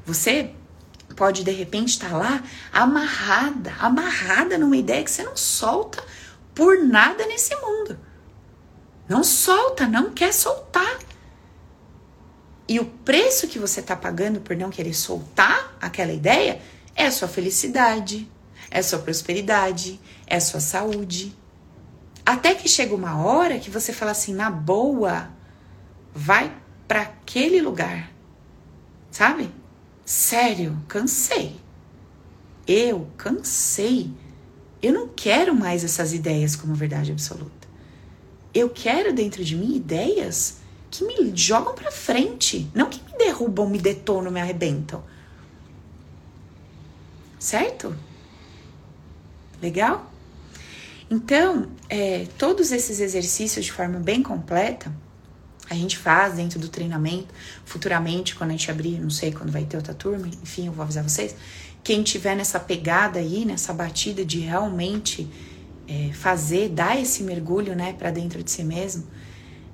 Você 0.04 0.50
pode 1.16 1.44
de 1.44 1.52
repente 1.52 1.90
estar 1.90 2.10
tá 2.10 2.18
lá 2.18 2.44
amarrada, 2.74 3.76
amarrada 3.80 4.58
numa 4.58 4.78
ideia 4.78 5.04
que 5.04 5.12
você 5.12 5.22
não 5.22 5.38
solta 5.38 6.04
por 6.56 6.84
nada 6.84 7.24
nesse 7.28 7.56
mundo. 7.58 8.00
Não 9.08 9.24
solta, 9.24 9.86
não 9.86 10.10
quer 10.10 10.34
soltar. 10.34 11.07
E 12.68 12.80
o 12.80 12.86
preço 12.86 13.48
que 13.48 13.58
você 13.58 13.80
está 13.80 13.96
pagando 13.96 14.42
por 14.42 14.56
não 14.56 14.70
querer 14.70 14.94
soltar 14.94 15.78
aquela 15.80 16.12
ideia 16.12 16.60
é 16.96 17.06
a 17.06 17.12
sua 17.12 17.28
felicidade, 17.28 18.30
é 18.70 18.80
a 18.80 18.84
sua 18.84 19.00
prosperidade, 19.00 20.00
é 20.26 20.36
a 20.36 20.42
sua 20.42 20.60
saúde. 20.60 21.34
Até 22.26 22.54
que 22.54 22.68
chega 22.68 22.94
uma 22.94 23.24
hora 23.24 23.58
que 23.58 23.70
você 23.70 23.94
fala 23.94 24.12
assim, 24.12 24.34
na 24.34 24.52
boa, 24.52 25.30
vai 26.14 26.54
para 26.88 27.04
aquele 27.04 27.62
lugar. 27.62 28.12
Sabe? 29.10 29.50
Sério, 30.04 30.78
cansei. 30.90 31.56
Eu 32.68 33.08
cansei. 33.16 34.12
Eu 34.82 34.92
não 34.92 35.08
quero 35.08 35.56
mais 35.56 35.84
essas 35.86 36.14
ideias 36.14 36.56
como 36.56 36.76
verdade 36.76 37.12
absoluta. 37.12 37.68
Eu 38.54 38.70
quero 38.70 39.14
dentro 39.14 39.44
de 39.44 39.56
mim 39.56 39.76
ideias 39.76 40.58
que 40.90 41.04
me 41.04 41.36
jogam 41.36 41.76
para 41.76 41.92
frente, 41.92 42.70
não 42.74 42.90
que 42.90 43.02
me 43.04 43.18
derrubam, 43.18 43.70
me 43.70 43.80
detonam, 43.80 44.32
me 44.32 44.40
arrebentam. 44.40 45.04
Certo? 47.40 47.96
Legal? 49.62 50.12
Então, 51.10 51.68
é, 51.90 52.28
todos 52.38 52.72
esses 52.72 53.00
exercícios 53.00 53.66
de 53.66 53.72
forma 53.72 54.00
bem 54.00 54.22
completa, 54.22 54.92
a 55.70 55.74
gente 55.74 55.98
faz 55.98 56.36
dentro 56.36 56.60
do 56.60 56.70
treinamento. 56.70 57.34
Futuramente, 57.66 58.36
quando 58.36 58.52
a 58.52 58.54
gente 58.54 58.70
abrir, 58.72 59.00
não 59.00 59.10
sei 59.10 59.32
quando 59.32 59.52
vai 59.52 59.66
ter 59.66 59.78
outra 59.78 59.94
turma, 59.94 60.28
enfim, 60.28 60.68
eu 60.68 60.72
vou 60.72 60.84
avisar 60.84 61.04
vocês. 61.04 61.36
Quem 61.84 62.04
tiver 62.04 62.36
nessa 62.36 62.60
pegada 62.60 63.20
aí, 63.20 63.46
nessa 63.46 63.74
batida 63.74 64.26
de 64.26 64.40
realmente 64.40 65.30
é, 65.88 66.12
fazer, 66.14 66.70
dar 66.70 67.00
esse 67.00 67.24
mergulho, 67.24 67.76
né, 67.76 67.94
para 67.94 68.12
dentro 68.12 68.44
de 68.44 68.52
si 68.52 68.64
mesmo, 68.64 69.06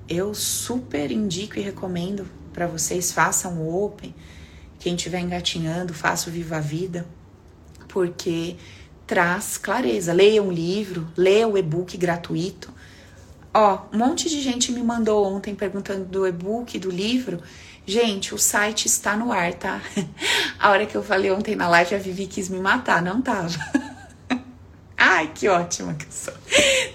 eu 0.08 0.34
super 0.34 1.10
indico 1.10 1.58
e 1.58 1.62
recomendo 1.62 2.26
para 2.52 2.66
vocês 2.66 3.12
façam 3.12 3.58
o 3.60 3.84
Open. 3.84 4.14
Quem 4.78 4.94
estiver 4.94 5.20
engatinhando, 5.20 5.94
faça 5.94 6.28
o 6.28 6.32
Viva 6.32 6.56
a 6.56 6.60
Vida, 6.60 7.06
porque 7.88 8.56
traz 9.06 9.56
clareza. 9.56 10.12
Leia 10.12 10.42
um 10.42 10.52
livro, 10.52 11.08
leia 11.16 11.48
o 11.48 11.56
e-book 11.56 11.96
gratuito. 11.96 12.72
Ó, 13.52 13.82
um 13.92 13.98
monte 13.98 14.28
de 14.28 14.40
gente 14.40 14.72
me 14.72 14.82
mandou 14.82 15.24
ontem 15.24 15.54
perguntando 15.54 16.04
do 16.04 16.26
e-book, 16.26 16.78
do 16.78 16.90
livro. 16.90 17.40
Gente, 17.86 18.34
o 18.34 18.38
site 18.38 18.86
está 18.86 19.16
no 19.16 19.30
ar, 19.30 19.54
tá? 19.54 19.80
A 20.58 20.70
hora 20.70 20.86
que 20.86 20.96
eu 20.96 21.02
falei 21.02 21.30
ontem 21.30 21.54
na 21.54 21.68
live, 21.68 21.94
a 21.94 21.98
Vivi 21.98 22.26
quis 22.26 22.48
me 22.48 22.58
matar, 22.58 23.02
não 23.02 23.20
tava. 23.20 23.54
Ai, 24.96 25.30
que 25.34 25.48
ótima 25.48 25.92
que 25.94 26.06
eu 26.06 26.10
sou. 26.10 26.34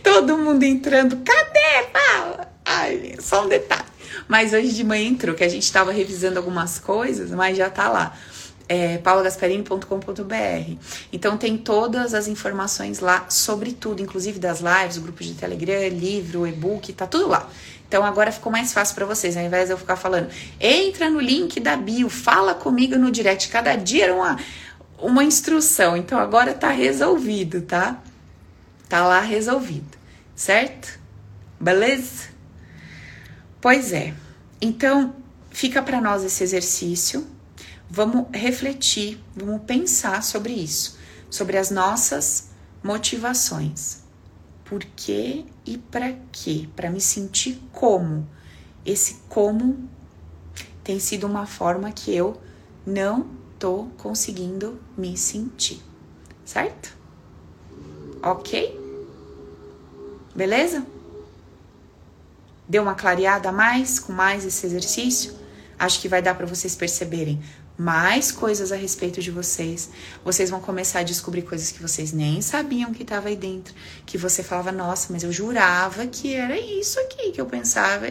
Todo 0.04 0.38
mundo 0.38 0.64
entrando, 0.64 1.18
cadê, 1.18 1.88
Paula? 1.94 2.59
Ai, 2.72 3.16
só 3.20 3.46
um 3.46 3.48
detalhe. 3.48 3.90
Mas 4.28 4.54
hoje 4.54 4.72
de 4.74 4.84
manhã 4.84 5.10
entrou, 5.10 5.36
que 5.36 5.44
a 5.44 5.50
gente 5.50 5.64
estava 5.64 5.92
revisando 5.92 6.38
algumas 6.38 6.78
coisas, 6.78 7.32
mas 7.32 7.58
já 7.58 7.68
tá 7.68 7.90
lá. 7.90 8.16
É, 8.68 9.00
paulagasparini.com.br. 9.00 10.78
Então 11.12 11.36
tem 11.36 11.58
todas 11.58 12.14
as 12.14 12.28
informações 12.28 13.00
lá 13.00 13.26
sobre 13.28 13.72
tudo, 13.72 14.04
inclusive 14.04 14.38
das 14.38 14.60
lives, 14.60 15.00
grupo 15.00 15.24
de 15.24 15.34
Telegram, 15.34 15.88
livro, 15.88 16.46
e-book, 16.46 16.94
tá 16.94 17.08
tudo 17.08 17.28
lá. 17.28 17.50
Então 17.88 18.06
agora 18.06 18.32
ficou 18.32 18.52
mais 18.52 18.72
fácil 18.72 18.94
para 18.94 19.08
vocês, 19.08 19.36
ao 19.36 19.44
invés 19.44 19.66
de 19.66 19.74
eu 19.74 19.78
ficar 19.78 19.96
falando, 19.96 20.30
entra 20.60 21.10
no 21.10 21.20
link 21.20 21.60
da 21.60 21.76
bio, 21.76 22.08
fala 22.08 22.54
comigo 22.54 22.96
no 22.98 23.10
direct. 23.10 23.50
Cada 23.50 23.76
dia 23.76 24.04
era 24.04 24.14
uma, 24.14 24.38
uma 25.00 25.24
instrução. 25.24 25.98
Então 25.98 26.20
agora 26.20 26.54
tá 26.54 26.70
resolvido, 26.70 27.62
tá? 27.64 28.00
Tá 28.88 29.08
lá 29.08 29.22
resolvido, 29.22 29.98
certo? 30.36 31.00
Beleza? 31.60 32.30
Pois 33.62 33.92
é. 33.94 34.14
Então 34.62 35.16
fica 35.50 35.82
para 35.82 36.02
nós 36.02 36.24
esse 36.24 36.44
exercício. 36.44 37.26
Vamos 37.90 38.28
refletir, 38.32 39.20
vamos 39.36 39.64
pensar 39.64 40.22
sobre 40.22 40.54
isso, 40.54 40.98
sobre 41.30 41.58
as 41.58 41.72
nossas 41.72 42.50
motivações 42.84 44.10
por 44.70 44.84
quê 44.96 45.46
e 45.66 45.80
para 45.80 46.14
quê, 46.32 46.70
para 46.76 46.92
me 46.92 47.02
sentir 47.02 47.60
como. 47.72 48.30
Esse 48.86 49.16
como 49.28 49.90
tem 50.84 51.00
sido 51.00 51.26
uma 51.26 51.48
forma 51.48 51.92
que 51.92 52.16
eu 52.16 52.40
não 52.86 53.28
tô 53.58 53.88
conseguindo 53.98 54.80
me 54.96 55.18
sentir, 55.18 55.82
certo? 56.46 56.96
Ok? 58.22 58.80
Beleza? 60.36 60.86
Deu 62.70 62.84
uma 62.84 62.94
clareada 62.94 63.50
a 63.50 63.52
mais 63.52 63.98
com 63.98 64.14
mais 64.14 64.46
esse 64.46 64.64
exercício? 64.64 65.34
Acho 65.80 66.00
que 66.00 66.08
vai 66.08 66.22
dar 66.22 66.36
para 66.36 66.46
vocês 66.46 66.76
perceberem 66.76 67.42
mais 67.76 68.32
coisas 68.32 68.74
a 68.74 68.76
respeito 68.76 69.22
de 69.22 69.32
vocês. 69.32 69.90
Vocês 70.24 70.50
vão 70.50 70.60
começar 70.60 71.00
a 71.00 71.04
descobrir 71.04 71.44
coisas 71.44 71.72
que 71.72 71.82
vocês 71.82 72.12
nem 72.12 72.42
sabiam 72.42 72.94
que 72.94 73.04
estava 73.04 73.30
aí 73.30 73.38
dentro. 73.38 73.74
Que 74.06 74.18
você 74.18 74.44
falava, 74.44 74.72
nossa, 74.72 75.12
mas 75.12 75.24
eu 75.24 75.32
jurava 75.32 76.06
que 76.06 76.36
era 76.36 76.60
isso 76.60 77.00
aqui 77.00 77.32
que 77.32 77.40
eu 77.40 77.46
pensava. 77.46 78.08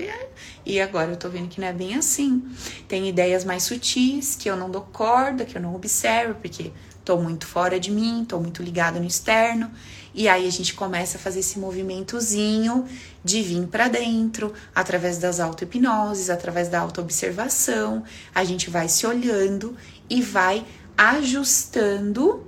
E 0.65 0.81
agora 0.81 1.11
eu 1.11 1.17
tô 1.17 1.29
vendo 1.29 1.49
que 1.49 1.61
não 1.61 1.69
é 1.69 1.73
bem 1.73 1.95
assim. 1.95 2.43
Tem 2.89 3.07
ideias 3.09 3.45
mais 3.45 3.65
sutis 3.65 4.35
que 4.35 4.49
eu 4.49 4.57
não 4.57 4.71
dou 4.71 4.83
corda, 4.83 5.45
que 5.45 5.57
eu 5.57 5.61
não 5.61 5.75
observo, 5.75 6.35
porque 6.41 6.73
tô 7.05 7.19
muito 7.19 7.47
fora 7.47 7.79
de 7.79 7.91
mim, 7.91 8.25
tô 8.27 8.41
muito 8.41 8.63
ligada 8.63 8.99
no 8.99 9.07
externo. 9.07 9.71
E 10.15 10.29
aí 10.29 10.47
a 10.47 10.51
gente 10.51 10.75
começa 10.75 11.17
a 11.17 11.21
fazer 11.21 11.41
esse 11.41 11.59
movimentozinho 11.59 12.87
de 13.23 13.43
vir 13.43 13.67
para 13.67 13.89
dentro, 13.89 14.53
através 14.75 15.19
das 15.19 15.39
auto-hipnoses, 15.39 16.31
através 16.31 16.69
da 16.69 16.81
auto-observação. 16.81 18.03
A 18.35 18.45
gente 18.45 18.71
vai 18.71 18.89
se 18.89 19.07
olhando 19.07 19.77
e 20.09 20.23
vai 20.23 20.67
ajustando, 20.97 22.47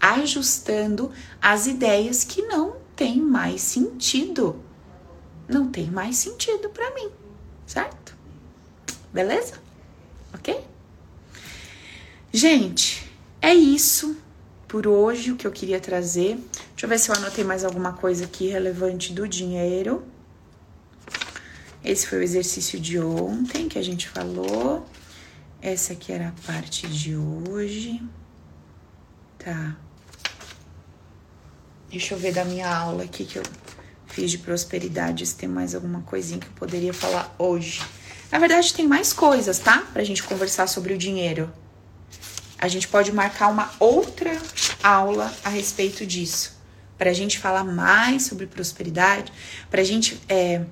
ajustando 0.00 1.12
as 1.40 1.66
ideias 1.66 2.24
que 2.24 2.42
não 2.42 2.76
tem 2.96 3.20
mais 3.20 3.60
sentido. 3.60 4.62
Não 5.46 5.68
tem 5.70 5.90
mais 5.90 6.16
sentido 6.16 6.70
para 6.70 6.94
mim, 6.94 7.10
certo? 7.66 8.16
Beleza? 9.12 9.54
Ok? 10.32 10.64
Gente, 12.32 13.08
é 13.40 13.54
isso 13.54 14.16
por 14.74 14.88
hoje 14.88 15.30
o 15.30 15.36
que 15.36 15.46
eu 15.46 15.52
queria 15.52 15.78
trazer. 15.78 16.34
Deixa 16.70 16.82
eu 16.82 16.88
ver 16.88 16.98
se 16.98 17.08
eu 17.08 17.14
anotei 17.14 17.44
mais 17.44 17.64
alguma 17.64 17.92
coisa 17.92 18.24
aqui 18.24 18.48
relevante 18.48 19.12
do 19.12 19.28
dinheiro. 19.28 20.04
Esse 21.84 22.08
foi 22.08 22.18
o 22.18 22.22
exercício 22.22 22.80
de 22.80 22.98
ontem 22.98 23.68
que 23.68 23.78
a 23.78 23.82
gente 23.84 24.08
falou. 24.08 24.84
Essa 25.62 25.92
aqui 25.92 26.10
era 26.10 26.30
a 26.30 26.32
parte 26.44 26.88
de 26.88 27.16
hoje. 27.16 28.02
Tá. 29.38 29.76
Deixa 31.88 32.14
eu 32.14 32.18
ver 32.18 32.32
da 32.32 32.44
minha 32.44 32.68
aula 32.68 33.04
aqui 33.04 33.24
que 33.24 33.38
eu 33.38 33.44
fiz 34.08 34.28
de 34.28 34.38
prosperidade, 34.38 35.24
se 35.24 35.36
tem 35.36 35.48
mais 35.48 35.76
alguma 35.76 36.02
coisinha 36.02 36.40
que 36.40 36.48
eu 36.48 36.52
poderia 36.56 36.92
falar 36.92 37.32
hoje. 37.38 37.80
Na 38.28 38.40
verdade, 38.40 38.74
tem 38.74 38.88
mais 38.88 39.12
coisas, 39.12 39.56
tá? 39.56 39.84
Pra 39.92 40.02
gente 40.02 40.24
conversar 40.24 40.66
sobre 40.66 40.94
o 40.94 40.98
dinheiro. 40.98 41.48
A 42.64 42.68
gente 42.68 42.88
pode 42.88 43.12
marcar 43.12 43.48
uma 43.48 43.70
outra 43.78 44.40
aula 44.84 45.34
a 45.42 45.48
respeito 45.48 46.06
disso, 46.06 46.52
para 46.98 47.10
a 47.10 47.12
gente 47.14 47.38
falar 47.38 47.64
mais 47.64 48.24
sobre 48.24 48.46
prosperidade, 48.46 49.32
para 49.70 49.80
a 49.80 49.84
gente 49.84 50.20
é, 50.28 50.62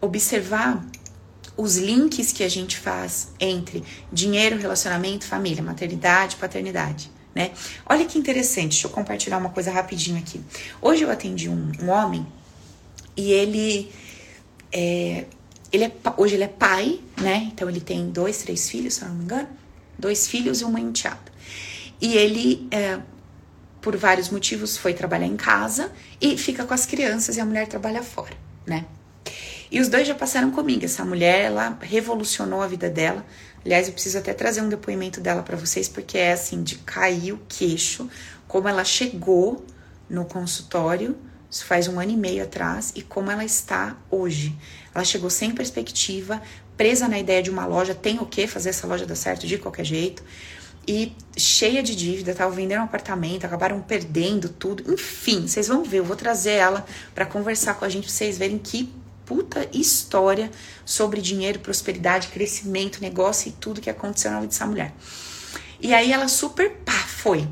observar 0.00 0.84
os 1.56 1.78
links 1.78 2.32
que 2.32 2.44
a 2.44 2.48
gente 2.48 2.76
faz 2.76 3.32
entre 3.40 3.82
dinheiro, 4.12 4.58
relacionamento, 4.58 5.24
família, 5.24 5.62
maternidade, 5.62 6.36
paternidade. 6.36 7.10
Né? 7.34 7.52
Olha 7.86 8.04
que 8.04 8.18
interessante, 8.18 8.72
deixa 8.72 8.86
eu 8.86 8.90
compartilhar 8.90 9.38
uma 9.38 9.50
coisa 9.50 9.70
rapidinho 9.70 10.18
aqui. 10.18 10.40
Hoje 10.80 11.02
eu 11.02 11.10
atendi 11.10 11.48
um, 11.48 11.72
um 11.82 11.88
homem 11.88 12.26
e 13.16 13.32
ele 13.32 13.90
é, 14.70 15.24
ele 15.72 15.84
é, 15.84 15.92
hoje 16.16 16.34
ele 16.34 16.44
é 16.44 16.48
pai, 16.48 17.00
né? 17.16 17.48
Então 17.52 17.68
ele 17.68 17.80
tem 17.80 18.10
dois, 18.10 18.38
três 18.38 18.68
filhos, 18.68 18.94
se 18.94 19.02
eu 19.02 19.08
não 19.08 19.16
me 19.16 19.24
engano, 19.24 19.48
dois 19.98 20.26
filhos 20.26 20.60
e 20.60 20.64
uma 20.64 20.80
enteada. 20.80 21.32
E 22.00 22.14
ele 22.14 22.68
é, 22.70 23.00
por 23.86 23.96
vários 23.96 24.30
motivos, 24.30 24.76
foi 24.76 24.92
trabalhar 24.92 25.28
em 25.28 25.36
casa 25.36 25.92
e 26.20 26.36
fica 26.36 26.64
com 26.64 26.74
as 26.74 26.84
crianças 26.84 27.36
e 27.36 27.40
a 27.40 27.44
mulher 27.44 27.68
trabalha 27.68 28.02
fora, 28.02 28.34
né? 28.66 28.84
E 29.70 29.78
os 29.78 29.86
dois 29.86 30.08
já 30.08 30.12
passaram 30.12 30.50
comigo. 30.50 30.84
Essa 30.84 31.04
mulher, 31.04 31.42
ela 31.44 31.78
revolucionou 31.80 32.60
a 32.62 32.66
vida 32.66 32.90
dela. 32.90 33.24
Aliás, 33.64 33.86
eu 33.86 33.92
preciso 33.92 34.18
até 34.18 34.34
trazer 34.34 34.60
um 34.60 34.68
depoimento 34.68 35.20
dela 35.20 35.40
para 35.40 35.56
vocês, 35.56 35.88
porque 35.88 36.18
é 36.18 36.32
assim, 36.32 36.64
de 36.64 36.78
cair 36.78 37.32
o 37.32 37.40
queixo, 37.48 38.10
como 38.48 38.66
ela 38.66 38.82
chegou 38.82 39.64
no 40.10 40.24
consultório, 40.24 41.16
isso 41.48 41.64
faz 41.64 41.86
um 41.86 42.00
ano 42.00 42.10
e 42.10 42.16
meio 42.16 42.42
atrás, 42.42 42.92
e 42.96 43.02
como 43.02 43.30
ela 43.30 43.44
está 43.44 43.96
hoje. 44.10 44.52
Ela 44.92 45.04
chegou 45.04 45.30
sem 45.30 45.52
perspectiva, 45.52 46.42
presa 46.76 47.06
na 47.06 47.20
ideia 47.20 47.40
de 47.40 47.50
uma 47.50 47.66
loja, 47.66 47.94
tem 47.94 48.18
o 48.18 48.26
que 48.26 48.48
fazer 48.48 48.70
essa 48.70 48.84
loja 48.84 49.06
dar 49.06 49.14
certo 49.14 49.46
de 49.46 49.58
qualquer 49.58 49.84
jeito 49.84 50.24
e 50.86 51.12
cheia 51.36 51.82
de 51.82 51.96
dívida, 51.96 52.30
estavam 52.30 52.54
vendendo 52.54 52.80
um 52.80 52.84
apartamento, 52.84 53.44
acabaram 53.44 53.80
perdendo 53.80 54.48
tudo. 54.48 54.92
Enfim, 54.92 55.46
vocês 55.46 55.68
vão 55.68 55.82
ver, 55.82 55.98
eu 55.98 56.04
vou 56.04 56.16
trazer 56.16 56.52
ela 56.52 56.86
para 57.14 57.26
conversar 57.26 57.74
com 57.74 57.84
a 57.84 57.88
gente, 57.88 58.04
pra 58.04 58.12
vocês 58.12 58.38
verem 58.38 58.58
que 58.58 58.92
puta 59.24 59.68
história 59.72 60.50
sobre 60.84 61.20
dinheiro, 61.20 61.58
prosperidade, 61.58 62.28
crescimento, 62.28 63.00
negócio 63.00 63.48
e 63.48 63.52
tudo 63.52 63.80
que 63.80 63.90
aconteceu 63.90 64.30
na 64.30 64.38
vida 64.38 64.50
dessa 64.50 64.66
mulher. 64.66 64.94
E 65.80 65.92
aí 65.92 66.12
ela 66.12 66.28
super 66.28 66.70
pá, 66.84 66.92
foi. 66.92 67.46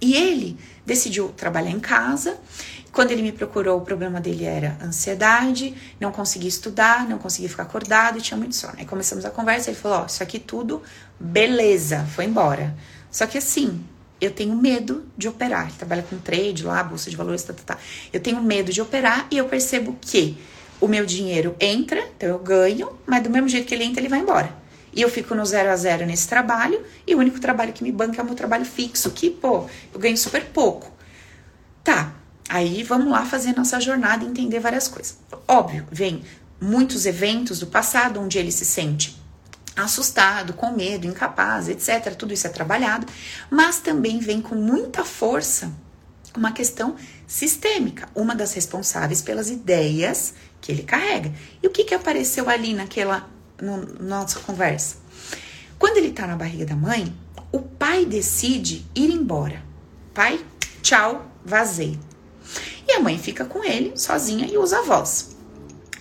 E 0.00 0.14
ele 0.14 0.58
decidiu 0.84 1.30
trabalhar 1.30 1.70
em 1.70 1.80
casa 1.80 2.38
quando 2.92 3.12
ele 3.12 3.22
me 3.22 3.32
procurou, 3.32 3.78
o 3.78 3.82
problema 3.82 4.20
dele 4.20 4.44
era 4.44 4.76
ansiedade, 4.82 5.74
não 6.00 6.10
conseguia 6.10 6.48
estudar, 6.48 7.08
não 7.08 7.18
conseguia 7.18 7.48
ficar 7.48 7.62
acordado 7.62 8.18
e 8.18 8.20
tinha 8.20 8.36
muito 8.36 8.56
sono. 8.56 8.74
Aí 8.78 8.84
começamos 8.84 9.24
a 9.24 9.30
conversa, 9.30 9.70
ele 9.70 9.78
falou: 9.78 9.98
Ó, 9.98 10.02
oh, 10.02 10.06
isso 10.06 10.22
aqui 10.22 10.38
tudo, 10.38 10.82
beleza, 11.18 12.04
foi 12.14 12.24
embora. 12.24 12.76
Só 13.10 13.26
que 13.26 13.38
assim, 13.38 13.84
eu 14.20 14.30
tenho 14.30 14.56
medo 14.56 15.06
de 15.16 15.28
operar. 15.28 15.68
Ele 15.68 15.76
trabalha 15.76 16.02
com 16.02 16.18
trade 16.18 16.64
lá, 16.64 16.82
bolsa 16.82 17.08
de 17.08 17.16
valores, 17.16 17.42
tá, 17.42 17.52
tá, 17.52 17.74
tá. 17.74 17.78
Eu 18.12 18.20
tenho 18.20 18.42
medo 18.42 18.72
de 18.72 18.80
operar 18.82 19.26
e 19.30 19.38
eu 19.38 19.46
percebo 19.46 19.96
que 20.00 20.36
o 20.80 20.88
meu 20.88 21.06
dinheiro 21.06 21.54
entra, 21.60 22.02
então 22.16 22.28
eu 22.28 22.38
ganho, 22.38 22.90
mas 23.06 23.22
do 23.22 23.30
mesmo 23.30 23.48
jeito 23.48 23.66
que 23.66 23.74
ele 23.74 23.84
entra, 23.84 24.00
ele 24.00 24.08
vai 24.08 24.20
embora. 24.20 24.52
E 24.92 25.00
eu 25.00 25.08
fico 25.08 25.34
no 25.34 25.44
zero 25.46 25.70
a 25.70 25.76
zero 25.76 26.04
nesse 26.04 26.26
trabalho, 26.26 26.82
e 27.06 27.14
o 27.14 27.18
único 27.18 27.38
trabalho 27.38 27.72
que 27.72 27.84
me 27.84 27.92
banca 27.92 28.20
é 28.20 28.22
o 28.22 28.26
meu 28.26 28.34
trabalho 28.34 28.64
fixo, 28.64 29.10
que, 29.10 29.30
pô, 29.30 29.66
eu 29.92 30.00
ganho 30.00 30.16
super 30.16 30.44
pouco. 30.46 30.90
Tá, 31.84 32.14
Aí 32.50 32.82
vamos 32.82 33.12
lá 33.12 33.24
fazer 33.24 33.56
nossa 33.56 33.78
jornada 33.78 34.24
e 34.24 34.26
entender 34.26 34.58
várias 34.58 34.88
coisas. 34.88 35.16
Óbvio, 35.46 35.86
vem 35.88 36.24
muitos 36.60 37.06
eventos 37.06 37.60
do 37.60 37.68
passado 37.68 38.20
onde 38.20 38.38
ele 38.38 38.50
se 38.50 38.64
sente 38.64 39.16
assustado, 39.76 40.52
com 40.54 40.72
medo, 40.72 41.06
incapaz, 41.06 41.68
etc. 41.68 42.12
Tudo 42.16 42.34
isso 42.34 42.48
é 42.48 42.50
trabalhado, 42.50 43.06
mas 43.48 43.78
também 43.78 44.18
vem 44.18 44.42
com 44.42 44.56
muita 44.56 45.04
força 45.04 45.72
uma 46.36 46.50
questão 46.50 46.96
sistêmica, 47.24 48.08
uma 48.16 48.34
das 48.34 48.52
responsáveis 48.52 49.22
pelas 49.22 49.48
ideias 49.48 50.34
que 50.60 50.72
ele 50.72 50.82
carrega. 50.82 51.32
E 51.62 51.68
o 51.68 51.70
que, 51.70 51.84
que 51.84 51.94
apareceu 51.94 52.50
ali 52.50 52.74
naquela 52.74 53.30
no, 53.62 53.76
nossa 54.00 54.40
conversa? 54.40 54.96
Quando 55.78 55.98
ele 55.98 56.08
está 56.08 56.26
na 56.26 56.34
barriga 56.34 56.66
da 56.66 56.74
mãe, 56.74 57.14
o 57.52 57.60
pai 57.60 58.04
decide 58.04 58.84
ir 58.92 59.10
embora. 59.10 59.62
Pai, 60.12 60.44
tchau, 60.82 61.30
vazei. 61.44 61.96
E 62.90 62.94
a 62.94 62.98
mãe 62.98 63.16
fica 63.16 63.44
com 63.44 63.62
ele 63.62 63.92
sozinha 63.96 64.48
e 64.50 64.58
usa 64.58 64.80
a 64.80 64.82
voz. 64.82 65.36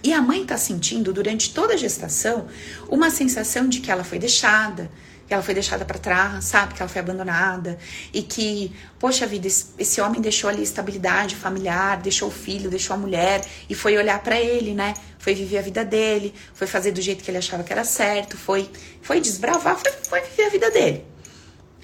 E 0.01 0.11
a 0.11 0.19
mãe 0.23 0.43
tá 0.43 0.57
sentindo 0.57 1.13
durante 1.13 1.53
toda 1.53 1.75
a 1.75 1.77
gestação 1.77 2.47
uma 2.89 3.11
sensação 3.11 3.69
de 3.69 3.79
que 3.79 3.91
ela 3.91 4.03
foi 4.03 4.17
deixada, 4.17 4.89
que 5.27 5.31
ela 5.31 5.43
foi 5.43 5.53
deixada 5.53 5.85
para 5.85 5.99
trás, 5.99 6.45
sabe? 6.45 6.73
Que 6.73 6.81
ela 6.81 6.89
foi 6.89 6.99
abandonada 6.99 7.77
e 8.11 8.23
que, 8.23 8.75
poxa 8.97 9.27
vida, 9.27 9.47
esse 9.47 10.01
homem 10.01 10.19
deixou 10.19 10.49
ali 10.49 10.63
estabilidade 10.63 11.35
familiar, 11.35 12.01
deixou 12.01 12.29
o 12.29 12.31
filho, 12.31 12.71
deixou 12.71 12.95
a 12.95 12.97
mulher 12.97 13.45
e 13.69 13.75
foi 13.75 13.95
olhar 13.95 14.23
para 14.23 14.39
ele, 14.39 14.73
né? 14.73 14.95
Foi 15.19 15.35
viver 15.35 15.59
a 15.59 15.61
vida 15.61 15.85
dele, 15.85 16.33
foi 16.55 16.65
fazer 16.65 16.91
do 16.91 17.03
jeito 17.03 17.23
que 17.23 17.29
ele 17.29 17.37
achava 17.37 17.63
que 17.63 17.71
era 17.71 17.83
certo, 17.83 18.35
foi, 18.35 18.67
foi 19.03 19.21
desbravar, 19.21 19.77
foi, 19.77 19.91
foi 19.91 20.21
viver 20.21 20.45
a 20.45 20.49
vida 20.49 20.71
dele. 20.71 21.05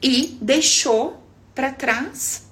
E 0.01 0.35
deixou 0.41 1.23
para 1.53 1.71
trás 1.71 2.45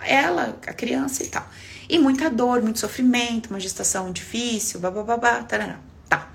ela, 0.00 0.58
a 0.66 0.72
criança 0.72 1.22
e 1.22 1.26
tal. 1.26 1.46
E 1.94 1.98
muita 2.00 2.28
dor, 2.28 2.60
muito 2.60 2.80
sofrimento, 2.80 3.50
uma 3.50 3.60
gestação 3.60 4.10
difícil, 4.10 4.80
babá, 4.80 5.44
tarará. 5.44 5.78
Tá. 6.08 6.28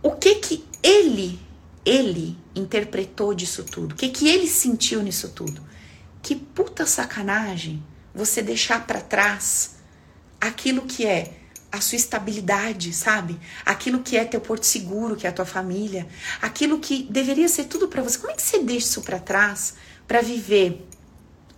O 0.00 0.12
que 0.12 0.36
que 0.36 0.64
ele 0.80 1.36
ele 1.84 2.38
interpretou 2.54 3.34
disso 3.34 3.64
tudo? 3.64 3.90
O 3.90 3.96
que, 3.96 4.08
que 4.08 4.28
ele 4.28 4.46
sentiu 4.46 5.02
nisso 5.02 5.30
tudo? 5.30 5.60
Que 6.22 6.36
puta 6.36 6.86
sacanagem 6.86 7.84
você 8.14 8.40
deixar 8.40 8.86
para 8.86 9.00
trás 9.00 9.78
aquilo 10.40 10.82
que 10.82 11.04
é 11.04 11.40
a 11.72 11.80
sua 11.80 11.96
estabilidade, 11.96 12.92
sabe? 12.92 13.40
Aquilo 13.66 13.98
que 13.98 14.16
é 14.16 14.24
teu 14.24 14.40
porto 14.40 14.62
seguro, 14.62 15.16
que 15.16 15.26
é 15.26 15.30
a 15.30 15.32
tua 15.32 15.44
família, 15.44 16.06
aquilo 16.40 16.78
que 16.78 17.02
deveria 17.10 17.48
ser 17.48 17.64
tudo 17.64 17.88
para 17.88 18.00
você. 18.00 18.16
Como 18.16 18.30
é 18.30 18.36
que 18.36 18.42
você 18.42 18.60
deixa 18.60 18.86
isso 18.86 19.02
para 19.02 19.18
trás 19.18 19.74
para 20.06 20.20
viver 20.20 20.86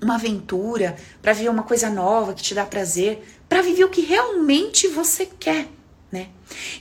uma 0.04 0.16
aventura, 0.16 0.96
para 1.20 1.32
viver 1.32 1.48
uma 1.48 1.62
coisa 1.62 1.90
nova 1.90 2.34
que 2.34 2.42
te 2.42 2.54
dá 2.54 2.64
prazer, 2.64 3.24
para 3.48 3.62
viver 3.62 3.84
o 3.84 3.90
que 3.90 4.02
realmente 4.02 4.86
você 4.88 5.26
quer, 5.26 5.66
né? 6.12 6.28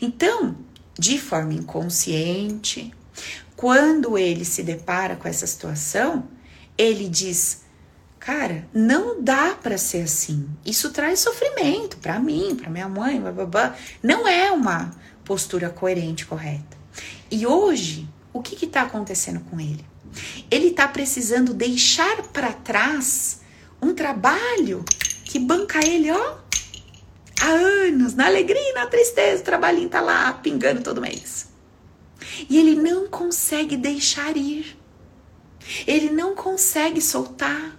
Então, 0.01 0.55
de 0.99 1.17
forma 1.17 1.53
inconsciente, 1.53 2.93
quando 3.55 4.17
ele 4.17 4.43
se 4.45 4.61
depara 4.61 5.15
com 5.15 5.27
essa 5.27 5.47
situação, 5.47 6.27
ele 6.77 7.07
diz: 7.07 7.61
Cara, 8.19 8.67
não 8.73 9.21
dá 9.21 9.55
para 9.55 9.77
ser 9.77 10.03
assim. 10.03 10.47
Isso 10.65 10.91
traz 10.91 11.19
sofrimento 11.19 11.97
para 11.97 12.19
mim, 12.19 12.55
para 12.55 12.69
minha 12.69 12.89
mãe, 12.89 13.19
blá, 13.19 13.31
blá, 13.31 13.45
blá. 13.45 13.75
Não 14.01 14.27
é 14.27 14.51
uma 14.51 14.91
postura 15.23 15.69
coerente, 15.69 16.25
correta. 16.25 16.77
E 17.31 17.47
hoje, 17.47 18.07
o 18.31 18.41
que 18.41 18.65
está 18.65 18.83
acontecendo 18.83 19.39
com 19.49 19.59
ele? 19.59 19.92
Ele 20.49 20.67
está 20.67 20.87
precisando 20.87 21.53
deixar 21.53 22.23
para 22.27 22.53
trás 22.53 23.41
um 23.81 23.93
trabalho 23.93 24.83
que 25.25 25.39
banca 25.39 25.85
ele, 25.85 26.11
ó, 26.11 26.37
há 27.41 27.47
anos, 27.47 28.13
na 28.13 28.27
alegria 28.27 28.69
e 28.69 28.73
na 28.73 28.85
tristeza, 28.85 29.41
o 29.41 29.45
trabalhinho 29.45 29.89
tá 29.89 29.99
lá 29.99 30.31
pingando 30.33 30.81
todo 30.81 31.01
mês. 31.01 31.47
E 32.49 32.57
ele 32.57 32.75
não 32.75 33.07
consegue 33.07 33.75
deixar 33.75 34.37
ir. 34.37 34.77
Ele 35.87 36.09
não 36.09 36.35
consegue 36.35 37.01
soltar. 37.01 37.77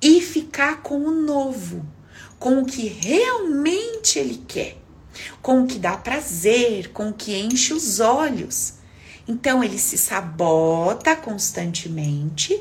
E 0.00 0.20
ficar 0.20 0.82
com 0.82 1.00
o 1.00 1.10
novo, 1.10 1.84
com 2.38 2.62
o 2.62 2.66
que 2.66 2.86
realmente 2.86 4.18
ele 4.18 4.42
quer, 4.46 4.78
com 5.42 5.62
o 5.62 5.66
que 5.66 5.78
dá 5.78 5.96
prazer, 5.96 6.92
com 6.92 7.10
o 7.10 7.12
que 7.12 7.36
enche 7.36 7.74
os 7.74 7.98
olhos. 7.98 8.77
Então 9.28 9.62
ele 9.62 9.78
se 9.78 9.98
sabota 9.98 11.14
constantemente 11.14 12.58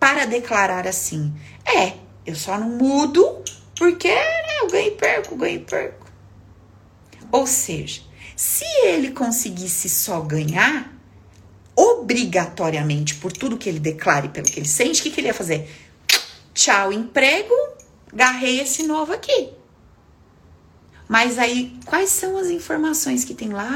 para 0.00 0.24
declarar 0.24 0.86
assim: 0.86 1.30
é, 1.64 1.92
eu 2.24 2.34
só 2.34 2.58
não 2.58 2.70
mudo 2.70 3.44
porque 3.76 4.08
né, 4.08 4.60
eu 4.62 4.70
ganho 4.70 4.88
e 4.88 4.92
perco, 4.92 5.36
ganho 5.36 5.56
e 5.56 5.64
perco. 5.64 6.06
Ou 7.30 7.46
seja, 7.46 8.00
se 8.34 8.64
ele 8.84 9.10
conseguisse 9.10 9.90
só 9.90 10.20
ganhar, 10.20 10.90
obrigatoriamente, 11.74 13.16
por 13.16 13.30
tudo 13.30 13.58
que 13.58 13.68
ele 13.68 13.78
declare, 13.78 14.30
pelo 14.30 14.46
que 14.46 14.58
ele 14.58 14.68
sente, 14.68 15.00
o 15.00 15.02
que, 15.02 15.10
que 15.10 15.20
ele 15.20 15.28
ia 15.28 15.34
fazer? 15.34 15.70
Tchau, 16.54 16.90
emprego, 16.90 17.54
garrei 18.14 18.60
esse 18.60 18.84
novo 18.84 19.12
aqui. 19.12 19.50
Mas 21.06 21.38
aí, 21.38 21.78
quais 21.84 22.08
são 22.08 22.38
as 22.38 22.46
informações 22.48 23.24
que 23.24 23.34
tem 23.34 23.50
lá 23.50 23.70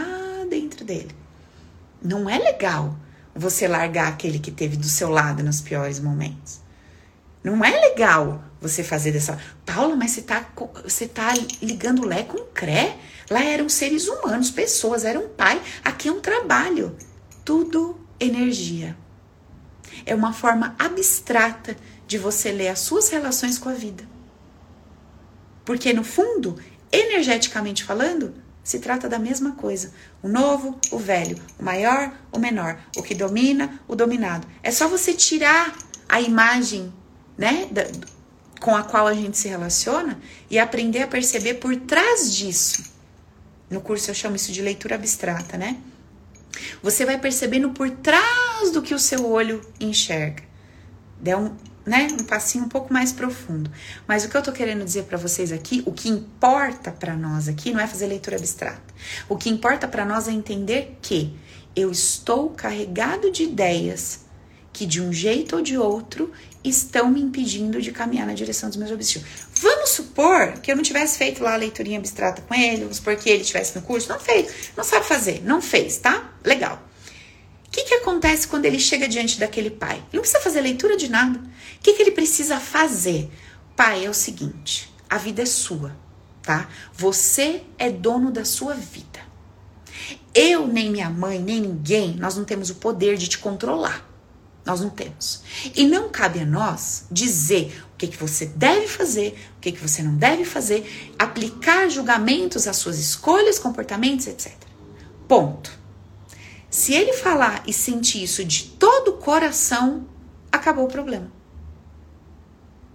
dentro 0.48 0.84
dele? 0.84 1.19
Não 2.02 2.28
é 2.28 2.38
legal 2.38 2.96
você 3.34 3.68
largar 3.68 4.08
aquele 4.08 4.38
que 4.38 4.50
teve 4.50 4.76
do 4.76 4.86
seu 4.86 5.08
lado 5.08 5.42
nos 5.42 5.60
piores 5.60 6.00
momentos. 6.00 6.60
Não 7.42 7.64
é 7.64 7.70
legal 7.88 8.44
você 8.60 8.84
fazer 8.84 9.12
dessa. 9.12 9.38
Paula, 9.64 9.96
mas 9.96 10.10
você 10.10 10.22
tá, 10.22 10.46
você 10.84 11.08
tá 11.08 11.32
ligando 11.62 12.04
Lé 12.04 12.22
com 12.22 12.38
Cré? 12.52 12.98
Lá 13.30 13.42
eram 13.42 13.68
seres 13.68 14.08
humanos, 14.08 14.50
pessoas, 14.50 15.04
era 15.04 15.18
um 15.18 15.28
pai. 15.28 15.60
Aqui 15.84 16.08
é 16.08 16.12
um 16.12 16.20
trabalho. 16.20 16.96
Tudo 17.44 17.98
energia. 18.18 18.96
É 20.04 20.14
uma 20.14 20.32
forma 20.32 20.74
abstrata 20.78 21.76
de 22.06 22.18
você 22.18 22.52
ler 22.52 22.68
as 22.68 22.80
suas 22.80 23.08
relações 23.08 23.58
com 23.58 23.68
a 23.68 23.74
vida. 23.74 24.04
Porque 25.64 25.92
no 25.92 26.04
fundo, 26.04 26.58
energeticamente 26.92 27.84
falando, 27.84 28.34
se 28.62 28.78
trata 28.78 29.08
da 29.08 29.18
mesma 29.18 29.52
coisa. 29.52 29.92
O 30.22 30.28
novo, 30.28 30.78
o 30.90 30.98
velho, 30.98 31.38
o 31.58 31.64
maior, 31.64 32.12
o 32.32 32.38
menor, 32.38 32.78
o 32.96 33.02
que 33.02 33.14
domina, 33.14 33.80
o 33.88 33.94
dominado. 33.96 34.46
É 34.62 34.70
só 34.70 34.88
você 34.88 35.14
tirar 35.14 35.76
a 36.08 36.20
imagem, 36.20 36.92
né, 37.36 37.68
da, 37.70 37.86
com 38.60 38.76
a 38.76 38.82
qual 38.82 39.06
a 39.06 39.14
gente 39.14 39.38
se 39.38 39.48
relaciona 39.48 40.20
e 40.50 40.58
aprender 40.58 41.02
a 41.02 41.08
perceber 41.08 41.54
por 41.54 41.74
trás 41.76 42.34
disso 42.34 42.90
no 43.70 43.80
curso 43.80 44.10
eu 44.10 44.14
chamo 44.14 44.34
isso 44.34 44.50
de 44.50 44.60
leitura 44.60 44.96
abstrata, 44.96 45.56
né? 45.56 45.76
Você 46.82 47.06
vai 47.06 47.18
percebendo 47.18 47.70
por 47.70 47.88
trás 47.88 48.72
do 48.72 48.82
que 48.82 48.92
o 48.92 48.98
seu 48.98 49.30
olho 49.30 49.60
enxerga. 49.78 50.42
Dá 51.20 51.38
um, 51.38 51.56
né, 51.84 52.08
um 52.12 52.24
passinho 52.24 52.64
um 52.64 52.68
pouco 52.68 52.92
mais 52.92 53.12
profundo. 53.12 53.70
Mas 54.06 54.24
o 54.24 54.28
que 54.28 54.36
eu 54.36 54.42
tô 54.42 54.52
querendo 54.52 54.84
dizer 54.84 55.04
para 55.04 55.18
vocês 55.18 55.52
aqui, 55.52 55.82
o 55.86 55.92
que 55.92 56.08
importa 56.08 56.90
para 56.90 57.16
nós 57.16 57.48
aqui 57.48 57.72
não 57.72 57.80
é 57.80 57.86
fazer 57.86 58.06
leitura 58.06 58.36
abstrata. 58.36 58.94
O 59.28 59.36
que 59.36 59.48
importa 59.48 59.88
para 59.88 60.04
nós 60.04 60.28
é 60.28 60.32
entender 60.32 60.98
que 61.00 61.34
eu 61.74 61.90
estou 61.90 62.50
carregado 62.50 63.30
de 63.30 63.44
ideias 63.44 64.20
que 64.72 64.86
de 64.86 65.00
um 65.00 65.12
jeito 65.12 65.56
ou 65.56 65.62
de 65.62 65.76
outro 65.76 66.30
estão 66.62 67.10
me 67.10 67.20
impedindo 67.20 67.80
de 67.80 67.90
caminhar 67.90 68.26
na 68.26 68.34
direção 68.34 68.68
dos 68.68 68.78
meus 68.78 68.90
objetivos. 68.90 69.26
Vamos 69.54 69.90
supor 69.90 70.52
que 70.62 70.70
eu 70.70 70.76
não 70.76 70.82
tivesse 70.82 71.18
feito 71.18 71.42
lá 71.42 71.54
a 71.54 71.56
leiturinha 71.56 71.98
abstrata 71.98 72.42
com 72.42 72.54
ele, 72.54 72.82
vamos 72.82 72.98
supor 72.98 73.16
que 73.16 73.28
ele 73.28 73.42
tivesse 73.42 73.76
no 73.76 73.82
curso, 73.82 74.08
não 74.08 74.20
fez, 74.20 74.70
não 74.76 74.84
sabe 74.84 75.06
fazer, 75.06 75.42
não 75.44 75.60
fez, 75.60 75.98
tá? 75.98 76.32
Legal. 76.44 76.89
O 77.70 77.72
que, 77.72 77.84
que 77.84 77.94
acontece 77.94 78.48
quando 78.48 78.64
ele 78.64 78.80
chega 78.80 79.06
diante 79.06 79.38
daquele 79.38 79.70
pai? 79.70 79.98
Ele 79.98 80.06
não 80.14 80.20
precisa 80.22 80.42
fazer 80.42 80.60
leitura 80.60 80.96
de 80.96 81.08
nada. 81.08 81.38
O 81.38 81.80
que, 81.80 81.94
que 81.94 82.02
ele 82.02 82.10
precisa 82.10 82.58
fazer? 82.58 83.30
Pai, 83.76 84.04
é 84.04 84.10
o 84.10 84.14
seguinte: 84.14 84.92
a 85.08 85.16
vida 85.16 85.42
é 85.42 85.46
sua, 85.46 85.96
tá? 86.42 86.68
Você 86.92 87.62
é 87.78 87.88
dono 87.88 88.32
da 88.32 88.44
sua 88.44 88.74
vida. 88.74 89.20
Eu, 90.34 90.66
nem 90.66 90.90
minha 90.90 91.08
mãe, 91.08 91.38
nem 91.38 91.60
ninguém, 91.60 92.16
nós 92.16 92.36
não 92.36 92.44
temos 92.44 92.70
o 92.70 92.74
poder 92.74 93.16
de 93.16 93.28
te 93.28 93.38
controlar. 93.38 94.04
Nós 94.66 94.80
não 94.80 94.90
temos. 94.90 95.42
E 95.74 95.86
não 95.86 96.08
cabe 96.08 96.40
a 96.40 96.44
nós 96.44 97.06
dizer 97.10 97.84
o 97.94 97.96
que, 97.96 98.08
que 98.08 98.16
você 98.16 98.46
deve 98.46 98.88
fazer, 98.88 99.38
o 99.56 99.60
que, 99.60 99.70
que 99.70 99.80
você 99.80 100.02
não 100.02 100.16
deve 100.16 100.44
fazer, 100.44 101.12
aplicar 101.16 101.88
julgamentos 101.88 102.66
às 102.66 102.76
suas 102.76 102.98
escolhas, 102.98 103.60
comportamentos, 103.60 104.26
etc. 104.26 104.52
Ponto. 105.28 105.79
Se 106.70 106.94
ele 106.94 107.12
falar 107.12 107.64
e 107.66 107.72
sentir 107.72 108.22
isso 108.22 108.44
de 108.44 108.64
todo 108.64 109.08
o 109.08 109.16
coração, 109.18 110.06
acabou 110.52 110.84
o 110.84 110.88
problema. 110.88 111.30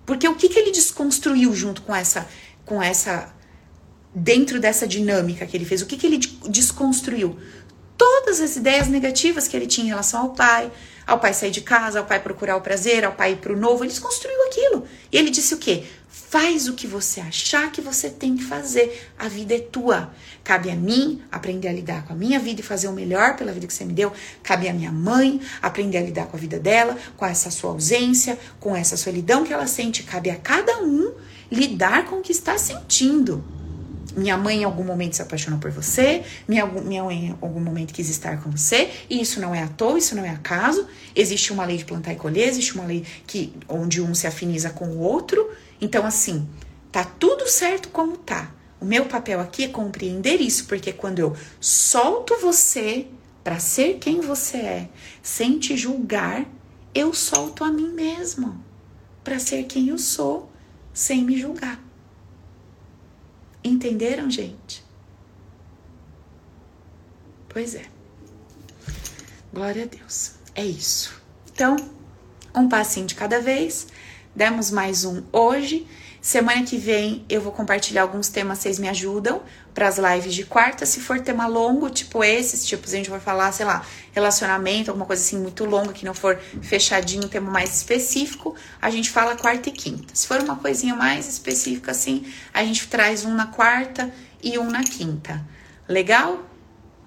Porque 0.06 0.28
o 0.28 0.36
que, 0.36 0.48
que 0.48 0.58
ele 0.58 0.72
desconstruiu 0.72 1.54
junto 1.54 1.82
com 1.82 1.94
essa, 1.94 2.26
com 2.64 2.82
essa, 2.82 3.34
dentro 4.14 4.62
dessa 4.62 4.88
dinâmica 4.88 5.46
que 5.46 5.58
ele 5.58 5.66
fez? 5.66 5.82
O 5.82 5.86
que, 5.86 5.98
que 5.98 6.08
ele 6.08 6.20
desconstruiu? 6.48 7.38
Todas 7.98 8.40
as 8.40 8.56
ideias 8.56 8.88
negativas 8.88 9.48
que 9.48 9.58
ele 9.58 9.68
tinha 9.68 9.86
em 9.86 9.90
relação 9.90 10.22
ao 10.22 10.30
pai, 10.30 10.72
ao 11.06 11.20
pai 11.20 11.34
sair 11.34 11.52
de 11.52 11.62
casa, 11.62 12.00
ao 12.00 12.06
pai 12.06 12.22
procurar 12.22 12.56
o 12.56 12.62
prazer, 12.62 13.04
ao 13.04 13.14
pai 13.14 13.34
ir 13.34 13.38
pro 13.38 13.58
novo. 13.58 13.84
Ele 13.84 13.92
desconstruiu 13.92 14.42
aquilo. 14.48 14.86
E 15.12 15.18
ele 15.18 15.30
disse 15.30 15.54
o 15.54 15.58
quê? 15.58 15.86
Faz 16.38 16.68
o 16.68 16.74
que 16.74 16.86
você 16.86 17.22
achar 17.22 17.72
que 17.72 17.80
você 17.80 18.10
tem 18.10 18.36
que 18.36 18.44
fazer. 18.44 19.10
A 19.18 19.30
vida 19.30 19.56
é 19.56 19.60
tua. 19.60 20.14
Cabe 20.44 20.70
a 20.70 20.76
mim 20.76 21.22
aprender 21.32 21.70
a 21.70 21.72
lidar 21.72 22.06
com 22.06 22.12
a 22.12 22.16
minha 22.18 22.38
vida 22.40 22.60
e 22.60 22.64
fazer 22.64 22.90
o 22.90 22.92
melhor 22.92 23.38
pela 23.38 23.54
vida 23.54 23.66
que 23.66 23.74
você 23.74 23.86
me 23.86 23.94
deu. 23.94 24.12
Cabe 24.44 24.68
a 24.68 24.74
minha 24.74 24.92
mãe 24.92 25.40
aprender 25.62 25.98
a 25.98 26.02
lidar 26.02 26.26
com 26.26 26.36
a 26.36 26.40
vida 26.40 26.60
dela, 26.60 26.98
com 27.16 27.26
essa 27.26 27.50
sua 27.50 27.70
ausência, 27.70 28.38
com 28.60 28.76
essa 28.76 28.98
solidão 28.98 29.46
que 29.46 29.54
ela 29.54 29.66
sente. 29.66 30.04
Cabe 30.04 30.30
a 30.30 30.36
cada 30.36 30.80
um 30.80 31.14
lidar 31.50 32.04
com 32.04 32.18
o 32.18 32.22
que 32.22 32.34
está 32.34 32.58
sentindo. 32.58 33.42
minha 34.18 34.38
mãe 34.38 34.60
em 34.60 34.64
algum 34.66 34.84
momento 34.84 35.16
se 35.16 35.22
apaixonou 35.22 35.58
por 35.58 35.72
você, 35.72 36.22
minha, 36.50 36.66
minha 36.66 37.04
mãe 37.06 37.28
em 37.28 37.38
algum 37.42 37.62
momento 37.62 37.94
quis 37.94 38.10
estar 38.10 38.42
com 38.44 38.52
você, 38.52 38.90
e 39.10 39.22
isso 39.22 39.40
não 39.40 39.56
é 39.56 39.64
à 39.64 39.70
toa, 39.70 39.98
isso 39.98 40.14
não 40.14 40.26
é 40.26 40.32
acaso. 40.32 40.86
Existe 41.16 41.54
uma 41.54 41.64
lei 41.64 41.78
de 41.78 41.86
plantar 41.86 42.12
e 42.12 42.18
colher, 42.18 42.50
existe 42.50 42.76
uma 42.76 42.84
lei 42.84 43.06
que 43.26 43.54
onde 43.70 44.02
um 44.02 44.14
se 44.14 44.28
afiniza 44.28 44.70
com 44.70 44.88
o 44.88 45.00
outro. 45.00 45.50
Então, 45.80 46.06
assim, 46.06 46.48
tá 46.92 47.04
tudo 47.04 47.48
certo 47.48 47.90
como 47.90 48.18
tá. 48.18 48.54
O 48.80 48.86
meu 48.86 49.06
papel 49.06 49.40
aqui 49.40 49.64
é 49.64 49.68
compreender 49.68 50.42
isso, 50.42 50.66
porque 50.66 50.94
quando 50.94 51.20
eu 51.20 51.36
solto 51.60 52.38
você 52.40 53.08
para 53.44 53.60
ser 53.60 54.00
quem 54.00 54.22
você 54.22 54.58
é, 54.58 54.90
sem 55.22 55.60
te 55.60 55.78
julgar, 55.78 56.46
eu 56.94 57.14
solto 57.14 57.64
a 57.64 57.72
mim 57.72 57.90
mesmo 57.90 58.64
para 59.24 59.40
ser 59.40 59.64
quem 59.64 59.90
eu 59.90 59.98
sou, 59.98 60.52
sem 60.94 61.24
me 61.24 61.38
julgar. 61.40 61.84
Entenderam, 63.64 64.30
gente? 64.30 64.86
Pois 67.50 67.74
é. 67.74 67.86
Glória 69.52 69.84
a 69.84 69.88
Deus. 69.88 70.34
É 70.54 70.64
isso. 70.64 71.20
Então, 71.52 71.76
um 72.54 72.70
passinho 72.70 73.08
de 73.08 73.16
cada 73.16 73.42
vez. 73.42 73.88
Demos 74.36 74.70
mais 74.70 75.06
um 75.06 75.24
hoje. 75.32 75.88
Semana 76.20 76.64
que 76.64 76.76
vem 76.76 77.24
eu 77.30 77.40
vou 77.40 77.54
compartilhar 77.54 78.02
alguns 78.02 78.28
temas, 78.28 78.58
vocês 78.58 78.78
me 78.78 78.90
ajudam 78.90 79.42
para 79.74 79.88
as 79.88 79.98
lives 79.98 80.34
de 80.34 80.44
quarta. 80.44 80.86
Se 80.86 81.00
for 81.00 81.22
tema 81.22 81.48
longo, 81.48 81.90
tipo 81.90 82.22
esses, 82.22 82.66
tipo, 82.66 82.86
a 82.86 82.90
gente 82.90 83.10
vai 83.10 83.22
falar, 83.22 83.54
sei 83.54 83.66
lá, 83.66 83.86
relacionamento, 84.12 84.92
alguma 84.92 85.06
coisa 85.06 85.22
assim 85.22 85.38
muito 85.40 85.64
longa, 85.64 85.94
que 85.94 86.04
não 86.04 86.14
for 86.14 86.38
fechadinho, 86.62 87.30
tema 87.30 87.50
mais 87.50 87.78
específico, 87.78 88.56
a 88.82 88.90
gente 88.90 89.10
fala 89.10 89.38
quarta 89.38 89.70
e 89.70 89.72
quinta. 89.72 90.14
Se 90.14 90.28
for 90.28 90.42
uma 90.42 90.58
coisinha 90.58 90.96
mais 90.96 91.30
específica 91.30 91.92
assim, 91.92 92.26
a 92.54 92.62
gente 92.62 92.90
traz 92.90 93.24
um 93.24 93.34
na 93.34 93.48
quarta 93.48 94.14
e 94.44 94.60
um 94.60 94.70
na 94.70 94.84
quinta. 94.84 95.42
Legal? 95.88 96.44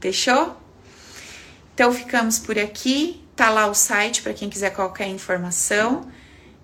Fechou? 0.00 0.56
Então 1.74 1.92
ficamos 1.92 2.38
por 2.38 2.58
aqui. 2.58 3.22
Tá 3.36 3.50
lá 3.50 3.66
o 3.66 3.74
site 3.74 4.22
para 4.22 4.32
quem 4.32 4.48
quiser 4.48 4.70
qualquer 4.70 5.08
informação. 5.08 6.08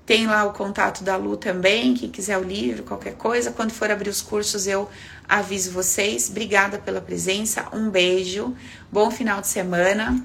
Tem 0.06 0.26
lá 0.26 0.44
o 0.44 0.52
contato 0.52 1.02
da 1.02 1.16
Lu 1.16 1.36
também, 1.36 1.94
quem 1.94 2.10
quiser 2.10 2.36
o 2.36 2.42
livro, 2.42 2.82
qualquer 2.82 3.14
coisa. 3.14 3.50
Quando 3.50 3.72
for 3.72 3.90
abrir 3.90 4.10
os 4.10 4.20
cursos, 4.20 4.66
eu 4.66 4.88
aviso 5.26 5.70
vocês. 5.70 6.28
Obrigada 6.28 6.78
pela 6.78 7.00
presença, 7.00 7.66
um 7.72 7.88
beijo, 7.88 8.54
bom 8.92 9.10
final 9.10 9.40
de 9.40 9.48
semana. 9.48 10.22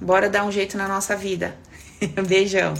Bora 0.00 0.30
dar 0.30 0.44
um 0.44 0.52
jeito 0.52 0.76
na 0.76 0.86
nossa 0.86 1.16
vida. 1.16 1.56
Beijão. 2.28 2.74